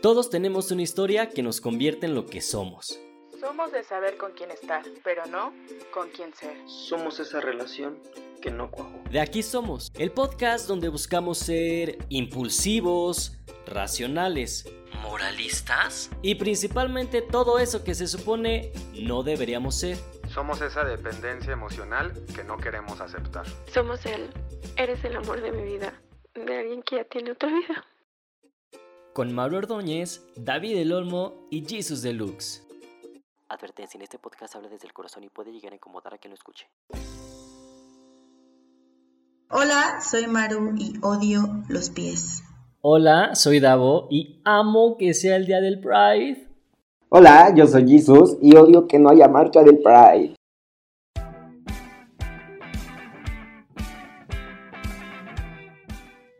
Todos 0.00 0.30
tenemos 0.30 0.70
una 0.70 0.82
historia 0.82 1.28
que 1.28 1.42
nos 1.42 1.60
convierte 1.60 2.06
en 2.06 2.14
lo 2.14 2.24
que 2.24 2.40
somos. 2.40 3.00
Somos 3.40 3.72
de 3.72 3.82
saber 3.82 4.16
con 4.16 4.30
quién 4.30 4.52
estar, 4.52 4.84
pero 5.02 5.26
no 5.26 5.52
con 5.92 6.08
quién 6.10 6.32
ser. 6.34 6.56
Somos 6.68 7.18
esa 7.18 7.40
relación 7.40 7.98
que 8.40 8.52
no 8.52 8.70
cuajó. 8.70 9.02
De 9.10 9.18
aquí 9.18 9.42
somos, 9.42 9.90
el 9.98 10.12
podcast 10.12 10.68
donde 10.68 10.88
buscamos 10.88 11.38
ser 11.38 11.98
impulsivos, 12.10 13.38
racionales, 13.66 14.70
moralistas 15.02 16.10
y 16.22 16.36
principalmente 16.36 17.20
todo 17.20 17.58
eso 17.58 17.82
que 17.82 17.96
se 17.96 18.06
supone 18.06 18.70
no 18.94 19.24
deberíamos 19.24 19.74
ser. 19.74 19.98
Somos 20.28 20.62
esa 20.62 20.84
dependencia 20.84 21.52
emocional 21.52 22.12
que 22.36 22.44
no 22.44 22.56
queremos 22.58 23.00
aceptar. 23.00 23.46
Somos 23.74 24.06
él. 24.06 24.30
Eres 24.76 25.02
el 25.04 25.16
amor 25.16 25.40
de 25.40 25.50
mi 25.50 25.64
vida. 25.64 26.00
De 26.34 26.56
alguien 26.56 26.84
que 26.84 26.96
ya 26.96 27.04
tiene 27.04 27.32
otra 27.32 27.48
vida. 27.48 27.84
Con 29.18 29.34
Mauro 29.34 29.58
Ordóñez, 29.58 30.22
David 30.36 30.76
El 30.76 30.92
Olmo 30.92 31.48
y 31.50 31.66
Jesus 31.66 32.02
Deluxe. 32.02 32.64
Advertencia, 33.48 33.98
en 33.98 34.02
este 34.02 34.16
podcast 34.16 34.54
habla 34.54 34.68
desde 34.68 34.86
el 34.86 34.92
corazón 34.92 35.24
y 35.24 35.28
puede 35.28 35.50
llegar 35.50 35.72
a 35.72 35.74
incomodar 35.74 36.14
a 36.14 36.18
quien 36.18 36.30
lo 36.30 36.36
escuche. 36.36 36.68
Hola, 39.50 40.00
soy 40.08 40.28
Maru 40.28 40.76
y 40.78 41.00
odio 41.02 41.64
los 41.68 41.90
pies. 41.90 42.44
Hola, 42.80 43.34
soy 43.34 43.58
Davo 43.58 44.06
y 44.08 44.40
amo 44.44 44.96
que 44.96 45.12
sea 45.14 45.34
el 45.34 45.46
día 45.46 45.60
del 45.60 45.80
Pride. 45.80 46.46
Hola, 47.08 47.52
yo 47.56 47.66
soy 47.66 47.88
Jesus 47.88 48.36
y 48.40 48.54
odio 48.54 48.86
que 48.86 49.00
no 49.00 49.10
haya 49.10 49.26
marcha 49.26 49.64
del 49.64 49.80
Pride. 49.80 50.36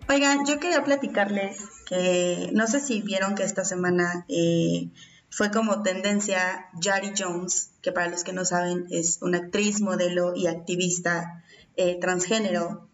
Oigan, 0.08 0.47
yo 0.47 0.60
quería 0.60 0.84
platicarles 0.84 1.77
que 1.88 2.51
no 2.52 2.66
sé 2.66 2.80
si 2.80 3.01
vieron 3.01 3.34
que 3.34 3.45
esta 3.45 3.65
semana 3.65 4.27
eh, 4.28 4.91
fue 5.30 5.51
como 5.51 5.83
tendencia 5.83 6.69
Jari 6.81 7.12
Jones, 7.17 7.70
que 7.81 7.92
para 7.92 8.08
los 8.08 8.25
que 8.25 8.34
no 8.34 8.44
saben 8.44 8.86
es 8.91 9.20
una 9.22 9.39
actriz, 9.39 9.81
modelo 9.81 10.34
y 10.36 10.48
activista 10.48 11.42
eh, 11.77 11.98
transgénero, 11.98 12.89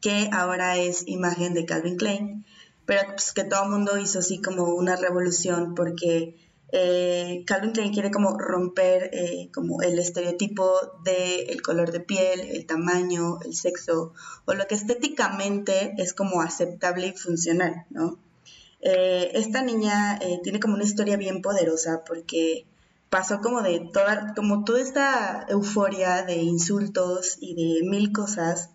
que 0.00 0.30
ahora 0.32 0.78
es 0.78 1.06
imagen 1.06 1.52
de 1.52 1.66
Calvin 1.66 1.96
Klein, 1.96 2.46
pero 2.86 3.02
pues, 3.08 3.32
que 3.32 3.44
todo 3.44 3.64
el 3.64 3.70
mundo 3.70 3.98
hizo 3.98 4.20
así 4.20 4.40
como 4.40 4.64
una 4.74 4.96
revolución 4.96 5.74
porque 5.74 6.34
eh, 6.74 7.44
Calvin 7.46 7.72
Klein 7.72 7.92
quiere 7.92 8.10
como 8.10 8.38
romper 8.38 9.10
eh, 9.12 9.50
como 9.52 9.82
el 9.82 9.98
estereotipo 9.98 10.72
del 11.04 11.50
el 11.50 11.60
color 11.60 11.92
de 11.92 12.00
piel, 12.00 12.40
el 12.40 12.64
tamaño, 12.64 13.38
el 13.44 13.54
sexo, 13.54 14.14
o 14.46 14.54
lo 14.54 14.66
que 14.66 14.74
estéticamente 14.74 15.94
es 15.98 16.14
como 16.14 16.40
aceptable 16.40 17.08
y 17.08 17.12
funcional, 17.12 17.84
¿no? 17.90 18.18
Eh, 18.80 19.32
esta 19.34 19.62
niña 19.62 20.18
tiene 20.42 20.58
como 20.58 20.74
una 20.74 20.84
historia 20.84 21.16
bien 21.16 21.42
poderosa 21.42 22.02
porque 22.04 22.66
pasó 23.10 23.40
como 23.42 23.60
de 23.60 23.90
toda, 23.92 24.32
como 24.34 24.64
toda 24.64 24.80
esta 24.80 25.46
euforia 25.50 26.22
de 26.22 26.36
insultos 26.36 27.36
y 27.38 27.54
de 27.54 27.86
mil 27.86 28.12
cosas, 28.12 28.70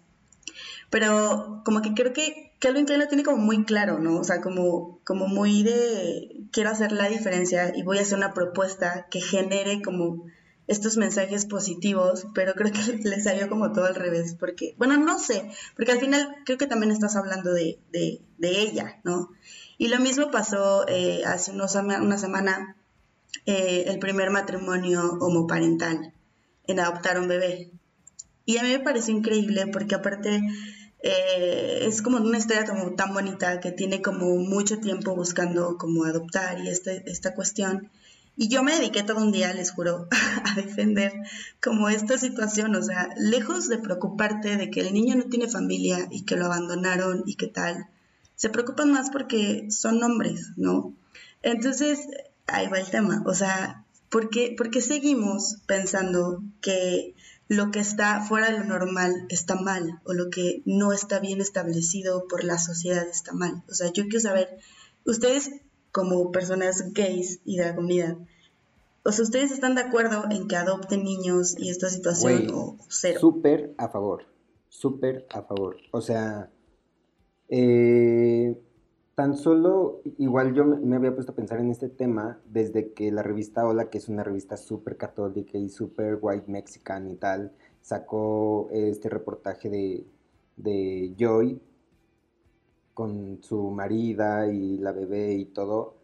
pero 0.91 1.63
como 1.65 1.81
que 1.81 1.95
creo 1.95 2.13
que 2.13 2.46
Calvin 2.59 2.85
Klein 2.85 3.01
lo 3.01 3.07
tiene 3.07 3.23
como 3.23 3.37
muy 3.37 3.63
claro, 3.65 3.99
¿no? 3.99 4.19
O 4.19 4.23
sea, 4.23 4.41
como, 4.41 4.99
como 5.03 5.27
muy 5.27 5.63
de 5.63 6.45
quiero 6.51 6.71
hacer 6.71 6.91
la 6.91 7.07
diferencia 7.07 7.71
y 7.75 7.83
voy 7.83 7.99
a 7.99 8.01
hacer 8.01 8.17
una 8.17 8.33
propuesta 8.33 9.07
que 9.11 9.21
genere 9.21 9.81
como 9.81 10.25
estos 10.67 10.97
mensajes 10.97 11.45
positivos, 11.45 12.27
pero 12.33 12.53
creo 12.53 12.71
que 12.71 12.79
le 13.03 13.21
salió 13.21 13.49
como 13.49 13.71
todo 13.71 13.85
al 13.85 13.95
revés, 13.95 14.35
porque, 14.39 14.75
bueno, 14.77 14.97
no 14.97 15.17
sé, 15.19 15.49
porque 15.75 15.93
al 15.93 15.99
final 15.99 16.35
creo 16.45 16.57
que 16.57 16.67
también 16.67 16.91
estás 16.91 17.15
hablando 17.15 17.53
de, 17.53 17.79
de, 17.91 18.21
ella, 18.39 18.99
¿no? 19.03 19.29
Y 19.77 19.87
lo 19.87 19.99
mismo 19.99 20.31
pasó 20.31 20.87
eh, 20.87 21.23
hace 21.25 21.51
unos, 21.51 21.75
una 21.75 22.17
semana, 22.17 22.75
eh, 23.45 23.85
el 23.87 23.99
primer 23.99 24.31
matrimonio 24.31 25.17
homoparental, 25.21 26.13
en 26.65 26.79
adoptar 26.79 27.19
un 27.19 27.27
bebé. 27.27 27.71
Y 28.45 28.57
a 28.57 28.63
mí 28.63 28.69
me 28.69 28.79
pareció 28.79 29.15
increíble 29.15 29.67
porque 29.67 29.95
aparte 29.95 30.41
eh, 30.99 31.79
es 31.83 32.01
como 32.01 32.17
una 32.17 32.37
historia 32.37 32.65
tan 32.95 33.13
bonita 33.13 33.59
que 33.59 33.71
tiene 33.71 34.01
como 34.01 34.35
mucho 34.37 34.79
tiempo 34.79 35.15
buscando 35.15 35.77
como 35.77 36.05
adoptar 36.05 36.59
y 36.59 36.69
este, 36.69 37.09
esta 37.09 37.33
cuestión. 37.35 37.89
Y 38.35 38.49
yo 38.49 38.61
me 38.61 38.73
dediqué 38.73 39.01
todo 39.01 39.23
un 39.23 39.31
día, 39.31 39.53
les 39.53 39.71
juro, 39.71 40.07
a 40.43 40.55
defender 40.55 41.11
como 41.61 41.89
esta 41.89 42.17
situación, 42.17 42.75
o 42.75 42.83
sea, 42.83 43.09
lejos 43.17 43.67
de 43.67 43.79
preocuparte 43.79 44.57
de 44.57 44.69
que 44.69 44.81
el 44.81 44.93
niño 44.93 45.15
no 45.15 45.23
tiene 45.25 45.47
familia 45.47 46.07
y 46.11 46.23
que 46.23 46.35
lo 46.35 46.45
abandonaron 46.45 47.23
y 47.25 47.35
qué 47.35 47.47
tal, 47.47 47.87
se 48.35 48.49
preocupan 48.49 48.91
más 48.91 49.09
porque 49.09 49.67
son 49.71 50.03
hombres, 50.03 50.51
¿no? 50.55 50.93
Entonces, 51.41 51.99
ahí 52.45 52.67
va 52.67 52.79
el 52.79 52.89
tema, 52.89 53.23
o 53.25 53.33
sea, 53.33 53.83
¿por 54.09 54.29
qué, 54.29 54.53
por 54.55 54.69
qué 54.69 54.81
seguimos 54.81 55.57
pensando 55.65 56.43
que 56.61 57.15
lo 57.47 57.71
que 57.71 57.79
está 57.79 58.21
fuera 58.21 58.51
de 58.51 58.59
lo 58.59 58.65
normal 58.65 59.25
está 59.29 59.55
mal 59.55 60.01
o 60.03 60.13
lo 60.13 60.29
que 60.29 60.61
no 60.65 60.91
está 60.91 61.19
bien 61.19 61.39
establecido 61.39 62.27
por 62.27 62.43
la 62.43 62.57
sociedad 62.57 63.07
está 63.07 63.33
mal. 63.33 63.63
O 63.69 63.73
sea, 63.73 63.91
yo 63.91 64.03
quiero 64.03 64.19
saber, 64.19 64.57
ustedes 65.05 65.51
como 65.91 66.31
personas 66.31 66.93
gays 66.93 67.39
y 67.45 67.57
de 67.57 67.65
la 67.65 67.75
comunidad, 67.75 68.17
o 69.03 69.11
sea, 69.13 69.23
¿ustedes 69.23 69.51
están 69.51 69.75
de 69.75 69.81
acuerdo 69.81 70.25
en 70.29 70.49
que 70.49 70.57
adopten 70.57 71.03
niños 71.03 71.55
y 71.57 71.69
esta 71.69 71.89
situación 71.89 72.51
o 72.53 72.77
cero? 72.89 73.19
Súper 73.21 73.73
a 73.77 73.87
favor, 73.87 74.25
súper 74.67 75.25
a 75.29 75.43
favor. 75.43 75.77
O 75.91 76.01
sea, 76.01 76.51
eh, 77.47 78.61
Tan 79.17 79.35
solo, 79.35 80.01
igual 80.19 80.53
yo 80.53 80.63
me 80.63 80.95
había 80.95 81.15
puesto 81.15 81.31
a 81.31 81.35
pensar 81.35 81.59
en 81.59 81.71
este 81.71 81.89
tema 81.89 82.39
desde 82.45 82.93
que 82.93 83.11
la 83.11 83.23
revista 83.23 83.65
Hola, 83.65 83.89
que 83.89 83.97
es 83.97 84.09
una 84.09 84.23
revista 84.23 84.57
súper 84.57 84.95
católica 84.95 85.57
y 85.57 85.69
súper 85.69 86.19
white 86.21 86.45
mexican 86.45 87.09
y 87.09 87.15
tal, 87.15 87.51
sacó 87.81 88.69
este 88.71 89.09
reportaje 89.09 89.71
de, 89.71 90.05
de 90.57 91.15
Joy 91.17 91.59
con 92.93 93.39
su 93.41 93.71
marida 93.71 94.53
y 94.53 94.77
la 94.77 94.91
bebé 94.91 95.33
y 95.33 95.45
todo. 95.45 95.95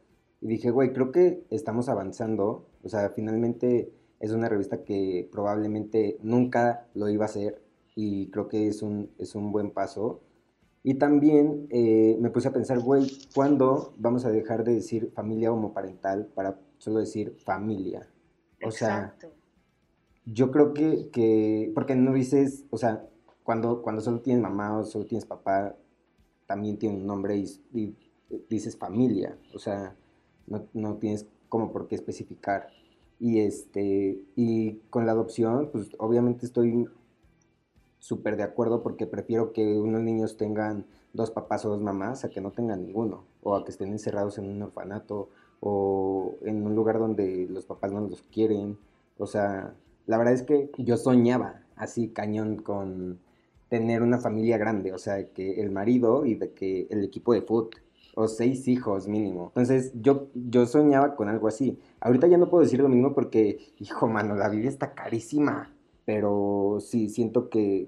Y 0.42 0.48
dije, 0.48 0.72
güey, 0.72 0.92
creo 0.92 1.12
que 1.12 1.46
estamos 1.52 1.90
avanzando. 1.90 2.66
O 2.82 2.90
sea, 2.90 3.12
finalmente 3.12 3.94
es 4.22 4.32
una 4.32 4.50
revista 4.50 4.84
que 4.84 5.30
probablemente 5.32 6.18
nunca 6.24 6.88
lo 6.96 7.10
iba 7.10 7.26
a 7.26 7.28
hacer 7.28 7.62
y 7.94 8.32
creo 8.32 8.48
que 8.48 8.68
es 8.68 8.82
un, 8.82 9.12
es 9.20 9.36
un 9.36 9.52
buen 9.52 9.70
paso. 9.70 10.22
Y 10.84 10.96
también 10.96 11.68
eh, 11.70 12.18
me 12.20 12.30
puse 12.30 12.50
a 12.50 12.54
pensar, 12.54 12.80
güey, 12.80 13.10
¿cuándo 13.34 13.94
vamos 13.98 14.26
a 14.26 14.32
dejar 14.32 14.66
de 14.66 14.74
decir 14.74 15.12
familia 15.14 15.52
homoparental 15.52 16.28
para 16.36 16.60
solo 16.78 17.00
decir 17.00 17.38
familia? 17.46 18.10
O 18.66 18.72
sea, 18.72 19.16
yo 20.26 20.52
creo 20.52 20.74
que, 20.74 21.10
que, 21.10 21.72
porque 21.74 21.96
no 21.96 22.14
dices, 22.14 22.66
o 22.70 22.78
sea, 22.78 23.06
cuando, 23.44 23.82
cuando 23.82 24.02
solo 24.02 24.20
tienes 24.20 24.44
mamá 24.44 24.78
o 24.78 24.84
solo 24.84 25.06
tienes 25.06 25.26
papá, 25.26 25.76
también 26.46 26.78
tiene 26.78 26.98
un 26.98 27.08
nombre 27.08 27.38
y, 27.38 27.96
dices 28.50 28.78
familia, 28.78 29.38
o 29.54 29.60
sea, 29.60 29.96
no, 30.48 30.66
no, 30.74 30.96
tienes 30.96 31.28
como 31.50 31.72
por 31.72 31.88
qué 31.88 31.96
especificar. 31.96 32.68
Y, 33.20 33.40
este, 33.40 34.20
y 34.36 34.80
con 34.90 35.06
la 35.06 35.14
adopción, 35.14 35.70
pues 35.72 35.90
obviamente 35.98 36.46
estoy 36.46 36.88
súper 38.04 38.36
de 38.36 38.44
acuerdo 38.44 38.84
porque 38.84 39.08
prefiero 39.08 39.54
que 39.54 39.80
unos 39.80 40.02
niños 40.02 40.36
tengan 40.36 40.86
dos 41.14 41.32
papás 41.32 41.64
o 41.64 41.70
dos 41.70 41.80
mamás 41.80 42.26
a 42.26 42.30
que 42.30 42.42
no 42.42 42.52
tengan 42.52 42.82
ninguno, 42.86 43.24
o 43.42 43.56
a 43.56 43.64
que 43.64 43.72
estén 43.72 43.94
encerrados 43.94 44.38
en 44.38 44.50
un 44.50 44.62
orfanato 44.62 45.30
o 45.62 46.36
en 46.42 46.66
un 46.66 46.76
lugar 46.76 47.00
donde 47.00 47.48
los 47.50 47.66
papás 47.66 47.94
no 47.94 48.02
los 48.02 48.24
quieren. 48.24 48.78
O 49.18 49.26
sea, 49.26 49.74
la 50.06 50.18
verdad 50.18 50.34
es 50.34 50.44
que 50.44 50.70
yo 50.80 50.98
soñaba 50.98 51.62
así 51.78 52.10
cañón 52.10 52.58
con 52.58 53.20
tener 53.70 54.02
una 54.02 54.18
familia 54.20 54.58
grande, 54.58 54.92
o 54.92 54.98
sea, 54.98 55.30
que 55.30 55.62
el 55.62 55.72
marido 55.72 56.26
y 56.26 56.36
de 56.36 56.52
que 56.52 56.88
el 56.90 57.06
equipo 57.06 57.34
de 57.34 57.42
fútbol 57.42 57.70
o 58.16 58.28
seis 58.28 58.68
hijos 58.68 59.08
mínimo. 59.08 59.46
Entonces 59.56 59.94
yo, 59.96 60.28
yo 60.34 60.66
soñaba 60.66 61.16
con 61.16 61.30
algo 61.30 61.48
así. 61.48 61.80
Ahorita 62.02 62.28
ya 62.28 62.38
no 62.38 62.50
puedo 62.50 62.64
decir 62.64 62.82
lo 62.82 62.90
mismo 62.90 63.14
porque, 63.14 63.60
hijo 63.80 64.10
mano, 64.10 64.36
la 64.36 64.50
vida 64.50 64.68
está 64.68 64.94
carísima 64.94 65.73
pero 66.06 66.80
sí 66.82 67.08
siento 67.10 67.50
que, 67.50 67.88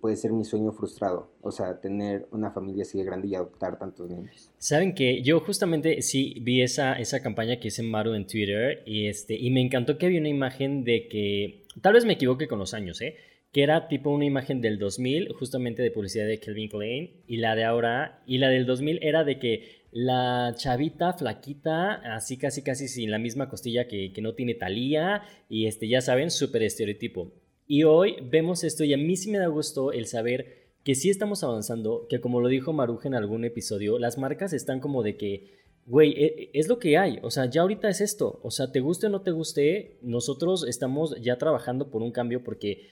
puede 0.00 0.16
ser 0.16 0.32
mi 0.32 0.44
sueño 0.44 0.72
frustrado, 0.72 1.30
o 1.40 1.50
sea, 1.50 1.80
tener 1.80 2.28
una 2.32 2.50
familia 2.50 2.82
así 2.82 2.98
de 2.98 3.04
grande 3.04 3.28
y 3.28 3.34
adoptar 3.34 3.78
tantos 3.78 4.10
niños. 4.10 4.50
Saben 4.58 4.94
que 4.94 5.22
yo 5.22 5.40
justamente 5.40 6.02
sí 6.02 6.36
vi 6.42 6.62
esa, 6.62 6.94
esa 6.94 7.20
campaña 7.20 7.58
que 7.58 7.68
hice 7.68 7.82
Maru 7.82 8.14
en 8.14 8.26
Twitter 8.26 8.82
y, 8.84 9.06
este, 9.06 9.36
y 9.36 9.50
me 9.50 9.62
encantó 9.62 9.96
que 9.96 10.06
había 10.06 10.20
una 10.20 10.28
imagen 10.28 10.84
de 10.84 11.08
que, 11.08 11.64
tal 11.80 11.94
vez 11.94 12.04
me 12.04 12.14
equivoque 12.14 12.48
con 12.48 12.58
los 12.58 12.74
años, 12.74 13.00
¿eh? 13.00 13.16
que 13.52 13.62
era 13.62 13.88
tipo 13.88 14.10
una 14.10 14.26
imagen 14.26 14.60
del 14.60 14.78
2000, 14.78 15.32
justamente 15.32 15.82
de 15.82 15.90
publicidad 15.90 16.26
de 16.26 16.38
Kelvin 16.38 16.68
Klein, 16.68 17.10
y 17.26 17.38
la 17.38 17.54
de 17.54 17.64
ahora, 17.64 18.22
y 18.26 18.38
la 18.38 18.50
del 18.50 18.66
2000 18.66 18.98
era 19.02 19.24
de 19.24 19.38
que 19.38 19.77
la 19.90 20.54
chavita 20.56 21.12
flaquita, 21.12 21.94
así 22.14 22.36
casi 22.36 22.62
casi 22.62 22.88
sin 22.88 23.10
la 23.10 23.18
misma 23.18 23.48
costilla 23.48 23.88
que, 23.88 24.12
no 24.20 24.34
tiene 24.34 24.54
talía 24.54 25.22
y 25.48 25.66
este, 25.66 25.88
ya 25.88 26.00
saben, 26.00 26.30
súper 26.30 26.62
estereotipo. 26.62 27.32
Y 27.66 27.84
hoy 27.84 28.16
vemos 28.22 28.64
esto 28.64 28.84
y 28.84 28.94
a 28.94 28.98
mí 28.98 29.16
sí 29.16 29.30
me 29.30 29.38
da 29.38 29.46
gusto 29.46 29.92
el 29.92 30.06
saber 30.06 30.68
que 30.84 30.94
sí 30.94 31.10
estamos 31.10 31.44
avanzando, 31.44 32.06
que 32.08 32.20
como 32.20 32.40
lo 32.40 32.48
dijo 32.48 32.72
Maruja 32.72 33.08
en 33.08 33.14
algún 33.14 33.44
episodio, 33.44 33.98
las 33.98 34.18
marcas 34.18 34.52
están 34.52 34.80
como 34.80 35.02
de 35.02 35.16
que 35.16 35.58
güey, 35.88 36.12
e- 36.12 36.50
es 36.52 36.68
lo 36.68 36.78
que 36.78 36.96
hay. 36.98 37.18
O 37.22 37.30
sea, 37.30 37.46
ya 37.46 37.62
ahorita 37.62 37.88
es 37.88 38.00
esto. 38.00 38.40
O 38.42 38.50
sea, 38.50 38.70
te 38.70 38.80
guste 38.80 39.06
o 39.06 39.10
no 39.10 39.22
te 39.22 39.32
guste, 39.32 39.98
nosotros 40.02 40.64
estamos 40.68 41.16
ya 41.20 41.38
trabajando 41.38 41.90
por 41.90 42.02
un 42.02 42.12
cambio 42.12 42.44
porque 42.44 42.90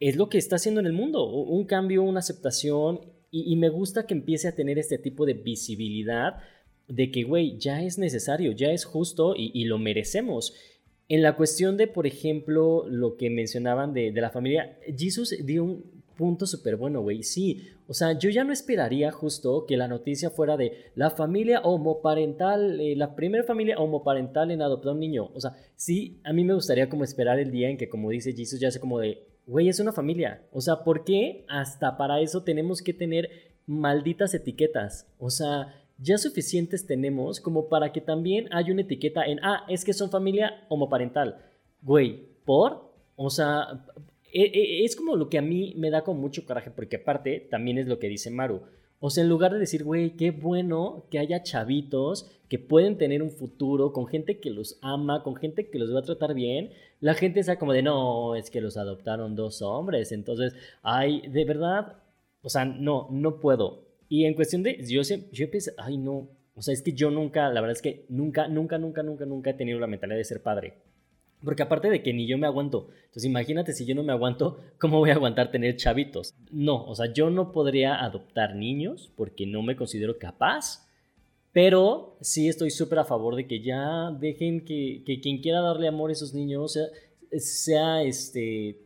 es 0.00 0.16
lo 0.16 0.28
que 0.28 0.38
está 0.38 0.56
haciendo 0.56 0.80
en 0.80 0.86
el 0.86 0.92
mundo. 0.92 1.26
Un 1.26 1.66
cambio, 1.66 2.02
una 2.02 2.20
aceptación. 2.20 3.00
Y, 3.36 3.56
me 3.56 3.68
gusta 3.68 4.06
que 4.06 4.14
empiece 4.14 4.46
a 4.46 4.54
tener 4.54 4.78
este 4.78 4.96
tipo 4.96 5.26
de 5.26 5.34
visibilidad 5.34 6.38
de 6.86 7.10
que, 7.10 7.24
güey, 7.24 7.58
ya 7.58 7.82
es 7.82 7.98
necesario, 7.98 8.52
ya 8.52 8.70
es 8.70 8.84
justo 8.84 9.34
y, 9.36 9.50
y 9.52 9.64
lo 9.64 9.78
merecemos. 9.78 10.54
En 11.08 11.22
la 11.22 11.34
cuestión 11.34 11.76
de, 11.76 11.88
por 11.88 12.06
ejemplo, 12.06 12.86
lo 12.88 13.16
que 13.16 13.30
mencionaban 13.30 13.92
de, 13.92 14.12
de 14.12 14.20
la 14.20 14.30
familia, 14.30 14.78
Jesus 14.96 15.34
dio 15.44 15.64
un 15.64 15.94
punto 16.16 16.46
súper 16.46 16.76
bueno, 16.76 17.00
güey. 17.00 17.24
Sí, 17.24 17.68
o 17.86 17.94
sea, 17.94 18.16
yo 18.18 18.30
ya 18.30 18.44
no 18.44 18.52
esperaría 18.52 19.10
justo 19.10 19.66
que 19.66 19.76
la 19.76 19.88
noticia 19.88 20.30
fuera 20.30 20.56
de 20.56 20.92
la 20.94 21.10
familia 21.10 21.60
homoparental, 21.60 22.80
eh, 22.80 22.94
la 22.96 23.14
primera 23.14 23.44
familia 23.44 23.78
homoparental 23.78 24.50
en 24.50 24.62
adoptar 24.62 24.92
un 24.92 25.00
niño. 25.00 25.30
O 25.34 25.40
sea, 25.40 25.56
sí, 25.76 26.20
a 26.24 26.32
mí 26.32 26.44
me 26.44 26.54
gustaría 26.54 26.88
como 26.88 27.04
esperar 27.04 27.38
el 27.38 27.50
día 27.50 27.68
en 27.68 27.76
que, 27.76 27.88
como 27.88 28.10
dice 28.10 28.32
Jesus, 28.32 28.60
ya 28.60 28.70
sea 28.70 28.80
como 28.80 29.00
de, 29.00 29.26
güey, 29.46 29.68
es 29.68 29.80
una 29.80 29.92
familia. 29.92 30.42
O 30.52 30.60
sea, 30.60 30.84
¿por 30.84 31.04
qué 31.04 31.44
hasta 31.48 31.96
para 31.96 32.20
eso 32.20 32.42
tenemos 32.42 32.82
que 32.82 32.92
tener 32.94 33.28
malditas 33.66 34.34
etiquetas? 34.34 35.06
O 35.18 35.30
sea, 35.30 35.74
ya 35.98 36.18
suficientes 36.18 36.86
tenemos 36.86 37.40
como 37.40 37.68
para 37.68 37.92
que 37.92 38.00
también 38.00 38.48
haya 38.52 38.72
una 38.72 38.82
etiqueta 38.82 39.24
en, 39.24 39.38
ah, 39.42 39.64
es 39.68 39.84
que 39.84 39.92
son 39.92 40.10
familia 40.10 40.64
homoparental. 40.68 41.38
Güey, 41.82 42.28
¿por? 42.44 42.92
O 43.16 43.30
sea, 43.30 43.86
e- 44.32 44.50
e- 44.52 44.84
es 44.84 44.96
como 44.96 45.16
lo 45.16 45.28
que 45.28 45.38
a 45.38 45.42
mí 45.42 45.74
me 45.76 45.90
da 45.90 46.02
con 46.02 46.18
mucho 46.20 46.44
coraje, 46.44 46.70
porque 46.70 46.96
aparte 46.96 47.46
también 47.50 47.78
es 47.78 47.86
lo 47.86 47.98
que 47.98 48.08
dice 48.08 48.30
Maru. 48.30 48.62
O 48.98 49.10
sea, 49.10 49.22
en 49.22 49.28
lugar 49.28 49.52
de 49.52 49.58
decir, 49.58 49.84
güey, 49.84 50.16
qué 50.16 50.30
bueno 50.30 51.06
que 51.10 51.18
haya 51.18 51.42
chavitos 51.42 52.30
que 52.48 52.58
pueden 52.58 52.96
tener 52.96 53.22
un 53.22 53.30
futuro 53.30 53.92
con 53.92 54.06
gente 54.06 54.40
que 54.40 54.50
los 54.50 54.78
ama, 54.80 55.22
con 55.22 55.36
gente 55.36 55.68
que 55.68 55.78
los 55.78 55.94
va 55.94 56.00
a 56.00 56.04
tratar 56.04 56.34
bien, 56.34 56.70
la 57.04 57.12
gente 57.12 57.40
está 57.40 57.58
como 57.58 57.74
de, 57.74 57.82
no, 57.82 58.34
es 58.34 58.48
que 58.48 58.62
los 58.62 58.78
adoptaron 58.78 59.36
dos 59.36 59.60
hombres. 59.60 60.10
Entonces, 60.10 60.54
ay, 60.82 61.20
de 61.28 61.44
verdad, 61.44 61.98
o 62.40 62.48
sea, 62.48 62.64
no, 62.64 63.08
no 63.10 63.40
puedo. 63.40 63.84
Y 64.08 64.24
en 64.24 64.32
cuestión 64.32 64.62
de, 64.62 64.82
yo, 64.86 65.02
yo 65.02 65.44
empecé, 65.44 65.74
ay, 65.76 65.98
no, 65.98 66.30
o 66.54 66.62
sea, 66.62 66.72
es 66.72 66.80
que 66.80 66.94
yo 66.94 67.10
nunca, 67.10 67.50
la 67.50 67.60
verdad 67.60 67.76
es 67.76 67.82
que 67.82 68.06
nunca, 68.08 68.48
nunca, 68.48 68.78
nunca, 68.78 69.02
nunca, 69.02 69.26
nunca 69.26 69.50
he 69.50 69.54
tenido 69.54 69.78
la 69.78 69.86
mentalidad 69.86 70.16
de 70.16 70.24
ser 70.24 70.42
padre. 70.42 70.78
Porque 71.44 71.62
aparte 71.62 71.90
de 71.90 72.02
que 72.02 72.14
ni 72.14 72.26
yo 72.26 72.38
me 72.38 72.46
aguanto, 72.46 72.88
entonces 73.02 73.26
imagínate 73.26 73.74
si 73.74 73.84
yo 73.84 73.94
no 73.94 74.02
me 74.02 74.12
aguanto, 74.12 74.60
¿cómo 74.78 74.98
voy 74.98 75.10
a 75.10 75.14
aguantar 75.16 75.50
tener 75.50 75.76
chavitos? 75.76 76.32
No, 76.50 76.86
o 76.86 76.94
sea, 76.94 77.12
yo 77.12 77.28
no 77.28 77.52
podría 77.52 78.02
adoptar 78.02 78.56
niños 78.56 79.12
porque 79.14 79.44
no 79.44 79.60
me 79.60 79.76
considero 79.76 80.16
capaz, 80.18 80.83
pero 81.54 82.18
sí 82.20 82.48
estoy 82.48 82.70
súper 82.70 82.98
a 82.98 83.04
favor 83.04 83.36
de 83.36 83.46
que 83.46 83.62
ya 83.62 84.10
dejen 84.10 84.64
que, 84.64 85.04
que 85.06 85.20
quien 85.20 85.40
quiera 85.40 85.60
darle 85.60 85.86
amor 85.86 86.10
a 86.10 86.12
esos 86.12 86.34
niños 86.34 86.76
sea, 87.38 88.02
este, 88.02 88.84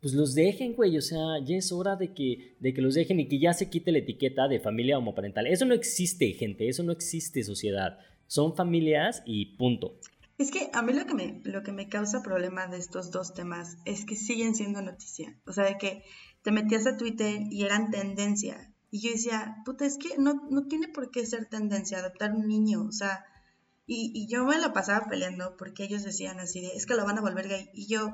pues 0.00 0.14
los 0.14 0.32
dejen, 0.32 0.74
güey, 0.74 0.96
o 0.96 1.02
sea, 1.02 1.44
ya 1.44 1.56
es 1.56 1.72
hora 1.72 1.96
de 1.96 2.14
que, 2.14 2.56
de 2.60 2.72
que 2.72 2.82
los 2.82 2.94
dejen 2.94 3.18
y 3.18 3.26
que 3.26 3.40
ya 3.40 3.52
se 3.52 3.68
quite 3.68 3.90
la 3.90 3.98
etiqueta 3.98 4.46
de 4.46 4.60
familia 4.60 4.96
homoparental. 4.96 5.48
Eso 5.48 5.64
no 5.64 5.74
existe, 5.74 6.32
gente, 6.34 6.68
eso 6.68 6.84
no 6.84 6.92
existe, 6.92 7.42
sociedad. 7.42 7.98
Son 8.28 8.54
familias 8.54 9.22
y 9.26 9.56
punto. 9.56 9.98
Es 10.38 10.52
que 10.52 10.70
a 10.72 10.82
mí 10.82 10.92
lo 10.92 11.06
que 11.06 11.14
me, 11.14 11.40
lo 11.44 11.62
que 11.62 11.72
me 11.72 11.88
causa 11.88 12.22
problema 12.22 12.68
de 12.68 12.78
estos 12.78 13.10
dos 13.10 13.34
temas 13.34 13.76
es 13.84 14.04
que 14.04 14.14
siguen 14.14 14.54
siendo 14.54 14.82
noticia. 14.82 15.36
O 15.46 15.52
sea, 15.52 15.64
de 15.64 15.78
que 15.78 16.04
te 16.42 16.52
metías 16.52 16.86
a 16.86 16.96
Twitter 16.96 17.40
y 17.50 17.64
eran 17.64 17.90
tendencia. 17.90 18.73
Y 18.94 19.00
yo 19.00 19.10
decía, 19.10 19.56
puta, 19.64 19.86
es 19.86 19.98
que 19.98 20.18
no, 20.18 20.46
no 20.50 20.68
tiene 20.68 20.86
por 20.86 21.10
qué 21.10 21.26
ser 21.26 21.46
tendencia 21.46 21.98
adoptar 21.98 22.32
un 22.32 22.46
niño. 22.46 22.84
O 22.84 22.92
sea, 22.92 23.24
y, 23.88 24.12
y 24.14 24.28
yo 24.28 24.44
me 24.44 24.56
la 24.56 24.72
pasaba 24.72 25.08
peleando 25.08 25.56
porque 25.56 25.82
ellos 25.82 26.04
decían 26.04 26.38
así 26.38 26.60
de, 26.60 26.68
es 26.68 26.86
que 26.86 26.94
lo 26.94 27.04
van 27.04 27.18
a 27.18 27.20
volver 27.20 27.48
gay. 27.48 27.70
Y 27.74 27.88
yo, 27.88 28.12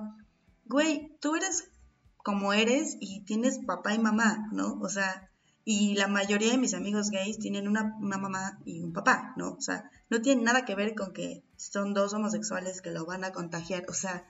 güey, 0.65 1.19
tú 1.21 1.37
eres 1.37 1.71
como 2.17 2.55
eres 2.55 2.97
y 2.99 3.27
tienes 3.27 3.59
papá 3.59 3.93
y 3.93 3.99
mamá, 3.99 4.49
¿no? 4.53 4.81
O 4.81 4.89
sea, 4.89 5.31
y 5.67 5.97
la 5.97 6.09
mayoría 6.09 6.53
de 6.53 6.57
mis 6.57 6.73
amigos 6.73 7.11
gays 7.11 7.39
tienen 7.39 7.69
una, 7.69 7.95
una 8.01 8.17
mamá 8.17 8.59
y 8.65 8.81
un 8.81 8.95
papá, 8.95 9.35
¿no? 9.37 9.51
O 9.51 9.61
sea, 9.61 9.91
no 10.09 10.23
tiene 10.23 10.45
nada 10.45 10.65
que 10.65 10.77
ver 10.77 10.95
con 10.95 11.13
que 11.13 11.45
son 11.57 11.93
dos 11.93 12.15
homosexuales 12.15 12.81
que 12.81 12.91
lo 12.91 13.05
van 13.05 13.25
a 13.25 13.33
contagiar, 13.33 13.85
o 13.91 13.93
sea, 13.93 14.25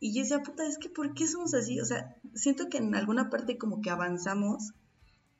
y 0.00 0.12
yo 0.12 0.22
decía, 0.22 0.42
puta, 0.42 0.66
es 0.66 0.78
que 0.78 0.88
¿por 0.88 1.14
qué 1.14 1.28
somos 1.28 1.54
así? 1.54 1.78
O 1.80 1.84
sea, 1.84 2.16
siento 2.34 2.68
que 2.68 2.78
en 2.78 2.92
alguna 2.96 3.30
parte 3.30 3.56
como 3.56 3.80
que 3.80 3.90
avanzamos 3.90 4.72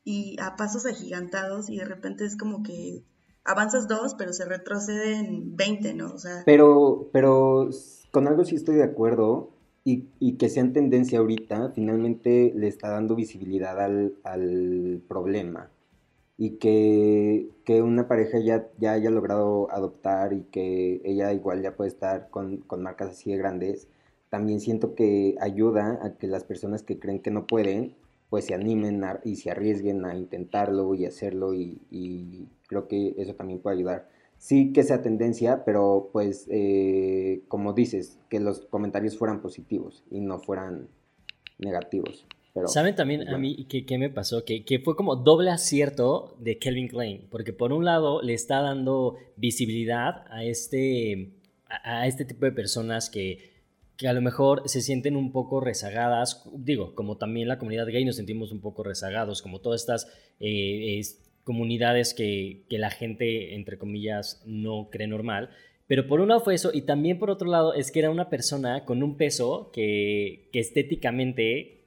y 0.06 0.36
a 0.40 0.54
pasos 0.54 0.86
agigantados 0.86 1.68
y 1.68 1.78
de 1.78 1.84
repente 1.84 2.24
es 2.24 2.36
como 2.36 2.62
que 2.62 3.02
avanzas 3.44 3.88
dos, 3.88 4.14
pero 4.14 4.32
se 4.32 4.44
retroceden 4.44 5.56
20, 5.56 5.94
¿no? 5.94 6.14
O 6.14 6.18
sea, 6.18 6.44
Pero, 6.46 7.10
pero 7.12 7.68
con 8.12 8.28
algo 8.28 8.44
sí 8.44 8.54
estoy 8.54 8.76
de 8.76 8.84
acuerdo 8.84 9.50
y, 9.82 10.04
y 10.20 10.36
que 10.36 10.48
sea 10.48 10.62
en 10.62 10.72
tendencia 10.72 11.18
ahorita, 11.18 11.72
finalmente 11.74 12.52
le 12.54 12.68
está 12.68 12.88
dando 12.90 13.16
visibilidad 13.16 13.80
al, 13.80 14.14
al 14.22 15.02
problema. 15.08 15.70
Y 16.38 16.58
que, 16.58 17.48
que 17.64 17.82
una 17.82 18.06
pareja 18.06 18.38
ya, 18.38 18.68
ya 18.78 18.92
haya 18.92 19.10
logrado 19.10 19.68
adoptar 19.72 20.34
y 20.34 20.42
que 20.52 21.00
ella 21.04 21.32
igual 21.32 21.62
ya 21.62 21.74
puede 21.74 21.88
estar 21.88 22.30
con, 22.30 22.58
con 22.58 22.80
marcas 22.80 23.10
así 23.10 23.32
de 23.32 23.38
grandes, 23.38 23.88
también 24.28 24.60
siento 24.60 24.94
que 24.94 25.34
ayuda 25.40 25.98
a 26.00 26.12
que 26.12 26.28
las 26.28 26.44
personas 26.44 26.84
que 26.84 27.00
creen 27.00 27.20
que 27.20 27.32
no 27.32 27.48
pueden, 27.48 27.96
pues 28.36 28.44
se 28.44 28.54
animen 28.54 29.02
a- 29.02 29.20
y 29.24 29.36
se 29.36 29.50
arriesguen 29.50 30.04
a 30.04 30.14
intentarlo 30.14 30.94
y 30.94 31.06
hacerlo 31.06 31.54
y, 31.54 31.80
y 31.90 32.46
creo 32.68 32.86
que 32.86 33.14
eso 33.16 33.34
también 33.34 33.60
puede 33.60 33.76
ayudar 33.76 34.08
sí 34.38 34.72
que 34.74 34.82
sea 34.82 35.00
tendencia, 35.00 35.64
pero 35.64 36.10
pues 36.12 36.46
eh, 36.50 37.40
como 37.48 37.72
dices, 37.72 38.18
que 38.28 38.38
los 38.38 38.60
comentarios 38.66 39.16
fueran 39.16 39.40
positivos 39.40 40.04
y 40.10 40.20
no 40.20 40.38
fueran 40.38 40.88
negativos. 41.58 42.26
Pero, 42.52 42.68
¿Saben 42.68 42.94
también 42.94 43.22
a 43.22 43.24
bueno. 43.24 43.38
mí 43.38 43.66
qué, 43.68 43.86
qué 43.86 43.96
me 43.98 44.10
pasó? 44.10 44.44
Que, 44.44 44.64
que 44.64 44.78
fue 44.78 44.94
como 44.94 45.16
doble 45.16 45.50
acierto 45.50 46.36
de 46.38 46.58
Kelvin 46.58 46.88
Klein, 46.88 47.26
porque 47.30 47.54
por 47.54 47.72
un 47.72 47.84
lado 47.86 48.20
le 48.22 48.34
está 48.34 48.60
dando 48.60 49.16
visibilidad 49.36 50.24
a 50.30 50.44
este, 50.44 51.32
a, 51.68 52.00
a 52.00 52.06
este 52.06 52.26
tipo 52.26 52.44
de 52.44 52.52
personas 52.52 53.10
que, 53.10 53.55
que 53.96 54.08
a 54.08 54.12
lo 54.12 54.20
mejor 54.20 54.62
se 54.68 54.82
sienten 54.82 55.16
un 55.16 55.32
poco 55.32 55.60
rezagadas, 55.60 56.44
digo, 56.54 56.94
como 56.94 57.16
también 57.16 57.48
la 57.48 57.58
comunidad 57.58 57.86
gay 57.86 58.04
nos 58.04 58.16
sentimos 58.16 58.52
un 58.52 58.60
poco 58.60 58.82
rezagados, 58.82 59.40
como 59.42 59.60
todas 59.60 59.80
estas 59.80 60.06
eh, 60.40 60.98
es- 60.98 61.22
comunidades 61.44 62.12
que, 62.12 62.64
que 62.68 62.76
la 62.78 62.90
gente, 62.90 63.54
entre 63.54 63.78
comillas, 63.78 64.42
no 64.46 64.88
cree 64.90 65.06
normal. 65.06 65.50
Pero 65.86 66.08
por 66.08 66.20
un 66.20 66.28
lado 66.28 66.40
fue 66.40 66.54
eso, 66.56 66.72
y 66.74 66.82
también 66.82 67.18
por 67.20 67.30
otro 67.30 67.48
lado 67.48 67.72
es 67.72 67.92
que 67.92 68.00
era 68.00 68.10
una 68.10 68.28
persona 68.28 68.84
con 68.84 69.02
un 69.04 69.16
peso 69.16 69.70
que, 69.72 70.48
que 70.52 70.58
estéticamente 70.58 71.84